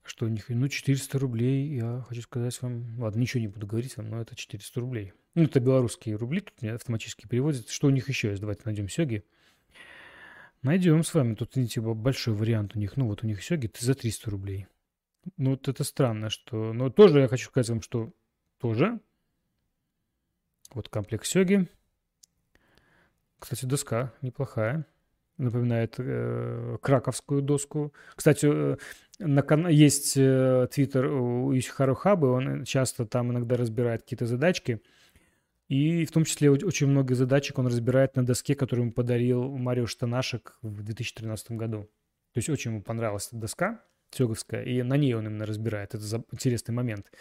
Что 0.04 0.28
у 0.28 0.30
них? 0.30 0.50
Ну, 0.50 0.68
400 0.68 1.18
рублей, 1.18 1.78
я 1.78 2.06
хочу 2.08 2.22
сказать 2.22 2.62
вам. 2.62 3.00
Ладно, 3.00 3.20
ничего 3.20 3.42
не 3.42 3.48
буду 3.48 3.66
говорить 3.66 3.98
вам, 3.98 4.12
но 4.12 4.22
это 4.22 4.36
400 4.36 4.80
рублей. 4.82 5.14
Ну, 5.34 5.46
это 5.46 5.60
белорусские 5.60 6.18
рубли, 6.18 6.42
тут 6.42 6.62
мне 6.62 6.74
автоматически 6.74 7.26
переводят. 7.26 7.70
Что 7.70 7.88
у 7.88 7.90
них 7.90 8.08
еще 8.08 8.30
есть? 8.30 8.40
Давайте 8.40 8.62
найдем 8.66 8.88
сёги. 8.88 9.26
Найдем 10.62 11.04
с 11.04 11.12
вами. 11.12 11.34
Тут, 11.34 11.56
видите, 11.56 11.82
большой 11.82 12.36
вариант 12.36 12.76
у 12.76 12.80
них. 12.80 12.98
Ну, 12.98 13.08
вот 13.08 13.24
у 13.24 13.26
них 13.26 13.44
сёги 13.44 13.68
за 13.80 13.96
300 13.96 14.30
рублей. 14.30 14.68
Ну, 15.38 15.52
вот 15.52 15.68
это 15.68 15.84
странно, 15.84 16.30
что... 16.30 16.74
Но 16.74 16.90
тоже 16.90 17.20
я 17.20 17.28
хочу 17.28 17.48
сказать 17.48 17.70
вам, 17.70 17.82
что 17.82 18.14
тоже. 18.60 19.00
Вот 20.74 20.90
комплект 20.90 21.26
сёги. 21.26 21.68
Кстати, 23.40 23.66
доска 23.66 24.14
неплохая. 24.22 24.86
Напоминает 25.38 25.96
э, 25.98 26.78
краковскую 26.82 27.42
доску. 27.42 27.94
Кстати, 28.16 28.46
э, 28.46 28.78
на, 29.20 29.70
есть 29.70 30.14
э, 30.16 30.68
твиттер 30.72 31.08
у 31.08 31.54
Хабы, 31.96 32.30
он 32.30 32.64
часто 32.66 33.06
там 33.06 33.32
иногда 33.32 33.58
разбирает 33.58 34.04
какие-то 34.04 34.28
задачки. 34.28 34.82
И 35.70 36.06
в 36.06 36.12
том 36.12 36.24
числе 36.26 36.52
очень 36.52 36.88
много 36.88 37.16
задачек 37.16 37.58
он 37.58 37.68
разбирает 37.68 38.16
на 38.16 38.26
доске, 38.26 38.54
которую 38.54 38.86
ему 38.86 38.94
подарил 38.94 39.58
Марио 39.58 39.88
Штанашек 39.88 40.58
в 40.62 40.84
2013 40.84 41.52
году. 41.52 41.90
То 42.34 42.38
есть 42.38 42.50
очень 42.50 42.72
ему 42.72 42.82
понравилась 42.84 43.28
эта 43.28 43.38
доска. 43.38 43.84
Тёговская, 44.14 44.64
и 44.64 44.82
на 44.84 44.98
ней 44.98 45.14
он 45.14 45.28
именно 45.28 45.46
разбирает. 45.46 45.96
Это 45.96 46.24
интересный 46.32 46.74
момент. 46.74 47.12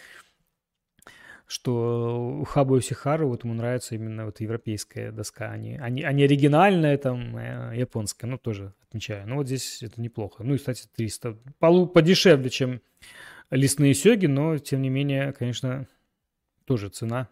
Что 1.47 2.45
Хабу 2.49 2.81
Сихару 2.81 3.29
вот 3.29 3.45
ему 3.45 3.55
нравится 3.55 3.95
именно 3.95 4.27
вот 4.27 4.41
европейская 4.41 5.13
доска, 5.13 5.51
а 5.51 5.57
не, 5.57 5.77
а 5.77 5.85
а 5.85 6.13
не 6.13 6.25
оригинальная 6.25 6.97
там 6.97 7.37
э, 7.37 7.77
японская, 7.77 8.31
ну 8.31 8.39
тоже 8.39 8.73
отмечаю. 8.89 9.29
Ну 9.29 9.37
вот 9.37 9.47
здесь 9.47 9.83
это 9.83 10.01
неплохо. 10.01 10.45
Ну 10.45 10.55
и, 10.55 10.59
кстати, 10.59 10.87
300, 10.95 11.37
полу, 11.59 11.87
подешевле, 11.87 12.49
чем 12.49 12.81
лесные 13.51 13.93
сёги, 13.93 14.27
но 14.27 14.57
тем 14.59 14.81
не 14.81 14.89
менее, 14.89 15.33
конечно, 15.33 15.87
тоже 16.65 16.89
цена 16.89 17.29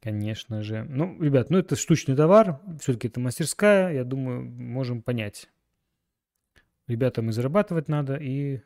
Конечно 0.00 0.62
же. 0.62 0.86
Ну, 0.88 1.20
ребят, 1.20 1.50
ну 1.50 1.58
это 1.58 1.76
штучный 1.76 2.16
товар, 2.16 2.58
все-таки 2.80 3.08
это 3.08 3.20
мастерская, 3.20 3.92
я 3.92 4.02
думаю, 4.02 4.42
можем 4.42 5.02
понять, 5.02 5.48
Ребятам 6.90 7.30
и 7.30 7.32
зарабатывать 7.32 7.88
надо, 7.88 8.16
и 8.16 8.60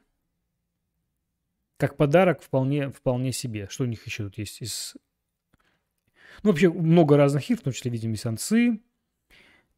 как 1.77 1.97
подарок 1.97 2.41
вполне, 2.43 2.91
вполне 2.91 3.33
себе. 3.33 3.69
Что 3.69 3.85
у 3.85 3.87
них 3.87 4.05
еще 4.07 4.25
тут 4.25 4.39
есть 4.39 4.63
из... 4.63 4.97
Ну, 6.43 6.51
вообще 6.51 6.71
много 6.71 7.17
разных 7.17 7.49
игр, 7.51 7.61
в 7.61 7.65
том 7.65 7.73
числе, 7.73 7.91
видим, 7.91 8.13
и 8.13 8.17
санцы, 8.17 8.81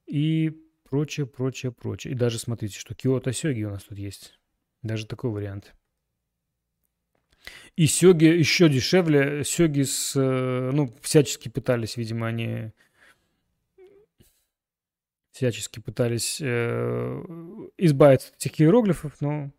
и 0.07 0.57
прочее, 0.89 1.27
прочее, 1.27 1.73
прочее. 1.73 2.13
И 2.13 2.17
даже 2.17 2.39
смотрите, 2.39 2.79
что 2.79 2.95
Киото 2.95 3.33
Сёги 3.33 3.65
у 3.65 3.71
нас 3.71 3.85
тут 3.85 3.99
есть. 3.99 4.39
Даже 4.83 5.07
такой 5.07 5.31
вариант. 5.31 5.75
И 7.77 7.87
сёги 7.87 8.25
еще 8.25 8.69
дешевле. 8.69 9.45
Сёги 9.45 9.83
с, 9.83 10.15
э, 10.17 10.71
ну, 10.73 10.95
всячески 11.03 11.49
пытались, 11.49 11.97
видимо, 11.97 12.27
они 12.27 12.73
всячески 15.37 15.81
пытались 15.81 16.39
э, 16.41 17.23
избавиться 17.77 18.31
от 18.31 18.37
этих 18.37 18.59
иероглифов, 18.59 19.21
но 19.21 19.51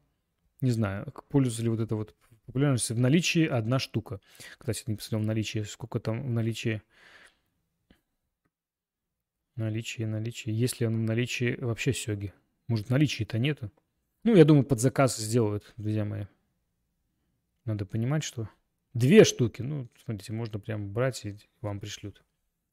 не 0.59 0.71
знаю, 0.71 1.13
пользуется 1.29 1.61
ли 1.61 1.69
вот 1.69 1.79
это 1.79 1.95
вот 1.95 2.15
популярностью. 2.47 2.95
В 2.95 2.99
наличии 2.99 3.45
одна 3.45 3.77
штука. 3.77 4.19
Кстати, 4.57 4.83
не 4.87 4.95
посмотрел 4.95 5.23
в 5.23 5.27
наличии, 5.27 5.59
сколько 5.59 5.99
там 5.99 6.25
в 6.25 6.31
наличии. 6.31 6.81
Наличие, 9.55 10.07
наличие. 10.07 10.57
Есть 10.57 10.79
ли 10.79 10.87
он 10.87 10.95
в 10.95 11.03
наличии 11.03 11.55
вообще 11.59 11.93
сёги? 11.93 12.33
Может, 12.67 12.89
наличия-то 12.89 13.37
нету? 13.37 13.71
Ну, 14.23 14.35
я 14.35 14.45
думаю, 14.45 14.65
под 14.65 14.79
заказ 14.79 15.15
сделают, 15.17 15.73
друзья 15.77 16.05
мои. 16.05 16.25
Надо 17.65 17.85
понимать, 17.85 18.23
что 18.23 18.49
две 18.95 19.23
штуки, 19.23 19.61
ну, 19.61 19.87
смотрите, 20.03 20.33
можно 20.33 20.59
прям 20.59 20.91
брать 20.91 21.23
и 21.25 21.37
вам 21.61 21.79
пришлют. 21.79 22.23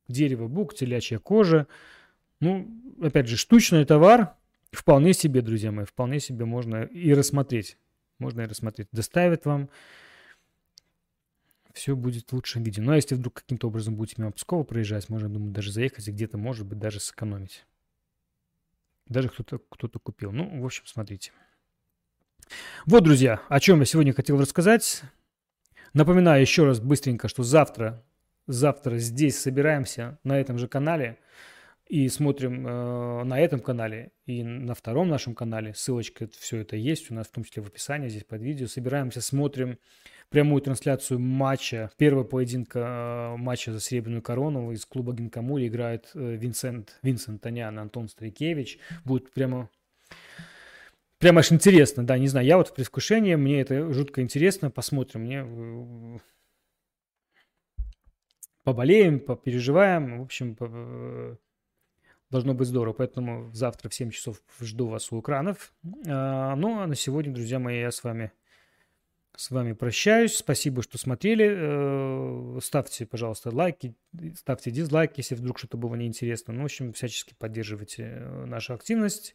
Дерево, 0.09 0.49
бук, 0.49 0.75
телячья 0.75 1.19
кожа. 1.19 1.67
Ну, 2.45 2.69
опять 3.01 3.27
же, 3.27 3.39
штучный 3.39 3.87
товар 3.87 4.35
вполне 4.71 5.15
себе, 5.15 5.41
друзья 5.41 5.73
мои, 5.73 5.87
вполне 5.87 6.21
себе 6.21 6.45
можно 6.45 6.83
и 6.83 7.15
рассмотреть. 7.15 7.79
Можно 8.19 8.43
и 8.43 8.47
рассмотреть. 8.47 8.89
Доставят 8.93 9.47
вам, 9.47 9.71
все 11.73 11.97
будет 11.97 12.29
в 12.29 12.35
лучшем 12.35 12.63
виде. 12.63 12.83
Ну, 12.83 12.93
а 12.93 12.97
если 12.97 13.15
вдруг 13.15 13.33
каким-то 13.33 13.69
образом 13.69 13.97
будете 13.97 14.21
мимо 14.21 14.31
Пскова 14.31 14.63
проезжать, 14.63 15.09
можно, 15.09 15.31
думаю, 15.31 15.53
даже 15.53 15.73
заехать 15.73 16.07
и 16.07 16.13
где-то, 16.13 16.37
может 16.37 16.67
быть, 16.67 16.79
даже 16.79 17.01
сэкономить. 17.01 17.65
Даже 19.07 19.31
кто-то 19.31 19.59
кто 19.71 19.89
купил. 19.99 20.31
Ну, 20.31 20.61
в 20.61 20.67
общем, 20.67 20.85
смотрите. 20.85 21.33
Вот, 22.85 23.05
друзья, 23.05 23.41
о 23.49 23.59
чем 23.59 23.81
я 23.81 23.87
сегодня 23.87 24.13
хотел 24.13 24.39
рассказать. 24.39 25.01
Напоминаю 25.95 26.43
еще 26.43 26.67
раз 26.67 26.79
быстренько, 26.79 27.27
что 27.27 27.43
завтра, 27.43 28.05
завтра 28.47 28.99
здесь 28.99 29.39
собираемся 29.39 30.19
на 30.25 30.39
этом 30.39 30.59
же 30.59 30.69
канале 30.69 31.19
и 31.87 32.09
смотрим 32.09 32.67
э, 32.67 33.25
на 33.25 33.41
этом 33.41 33.61
канале 33.61 34.13
и 34.27 34.43
на 34.43 34.75
втором 34.75 35.09
нашем 35.09 35.35
канале. 35.35 35.75
Ссылочка, 35.75 36.29
все 36.39 36.59
это 36.59 36.77
есть 36.77 37.11
у 37.11 37.15
нас, 37.15 37.29
в 37.29 37.33
том 37.33 37.45
числе 37.45 37.63
в 37.63 37.67
описании, 37.67 38.09
здесь 38.09 38.25
под 38.25 38.43
видео. 38.43 38.67
Собираемся, 38.67 39.21
смотрим 39.21 39.79
прямую 40.31 40.63
трансляцию 40.63 41.21
матча, 41.21 41.91
первого 41.99 42.25
поединка 42.25 43.35
э, 43.35 43.37
матча 43.37 43.73
за 43.73 43.81
Серебряную 43.81 44.23
корону 44.23 44.73
из 44.73 44.85
клуба 44.87 45.13
Гинкамури 45.13 45.69
играет 45.69 46.11
э, 46.15 46.37
Винсент, 46.37 46.99
Винсент 47.03 47.43
Танян, 47.43 47.79
Антон 47.79 48.09
Старикевич. 48.09 48.79
Будет 49.05 49.33
прямо 49.33 49.69
Прямо 51.19 51.41
аж 51.41 51.53
интересно, 51.53 52.05
да, 52.05 52.19
не 52.19 52.29
знаю. 52.29 52.47
Я 52.47 52.57
вот 52.59 52.69
в 52.69 52.75
предвкушении, 52.75 53.35
мне 53.35 53.61
это 53.61 53.93
жутко 53.93 54.21
интересно. 54.21 54.71
Посмотрим, 54.71 55.23
мне 55.23 55.45
э, 55.47 56.19
поболеем, 58.63 59.21
попереживаем. 59.21 60.19
В 60.19 60.23
общем, 60.23 60.57
должно 62.35 62.53
быть 62.53 62.67
здорово. 62.67 62.95
Поэтому 62.95 63.51
завтра 63.53 63.89
в 63.89 63.95
7 63.95 64.11
часов 64.11 64.43
жду 64.61 64.89
вас 64.89 65.13
у 65.13 65.21
экранов. 65.21 65.73
А, 66.07 66.57
ну, 66.57 66.81
а 66.81 66.87
на 66.87 66.97
сегодня, 66.97 67.33
друзья 67.33 67.61
мои, 67.61 67.79
я 67.79 67.91
с 67.91 68.03
вами 68.03 68.33
с 69.37 69.51
вами 69.51 69.73
прощаюсь. 69.73 70.37
Спасибо, 70.37 70.83
что 70.83 70.99
смотрели. 70.99 71.47
Э, 71.49 72.59
ставьте, 72.61 73.05
пожалуйста, 73.05 73.55
лайки, 73.55 73.95
ставьте 74.37 74.71
дизлайки, 74.71 75.21
если 75.21 75.35
вдруг 75.35 75.59
что-то 75.59 75.77
было 75.77 75.95
неинтересно. 75.97 76.55
Ну, 76.55 76.63
в 76.63 76.65
общем, 76.65 76.93
всячески 76.93 77.35
поддерживайте 77.37 78.03
э, 78.03 78.45
нашу 78.47 78.75
активность. 78.75 79.35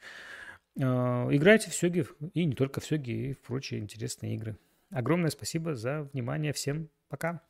А, 0.81 1.27
играйте 1.31 1.69
в 1.69 1.75
сёги, 1.75 2.05
и 2.33 2.45
не 2.45 2.55
только 2.55 2.79
в 2.79 2.85
сёги, 2.85 3.11
и 3.11 3.33
в 3.33 3.41
прочие 3.41 3.81
интересные 3.81 4.35
игры. 4.35 4.57
Огромное 4.89 5.31
спасибо 5.31 5.75
за 5.75 6.03
внимание. 6.13 6.53
Всем 6.53 6.89
пока. 7.09 7.48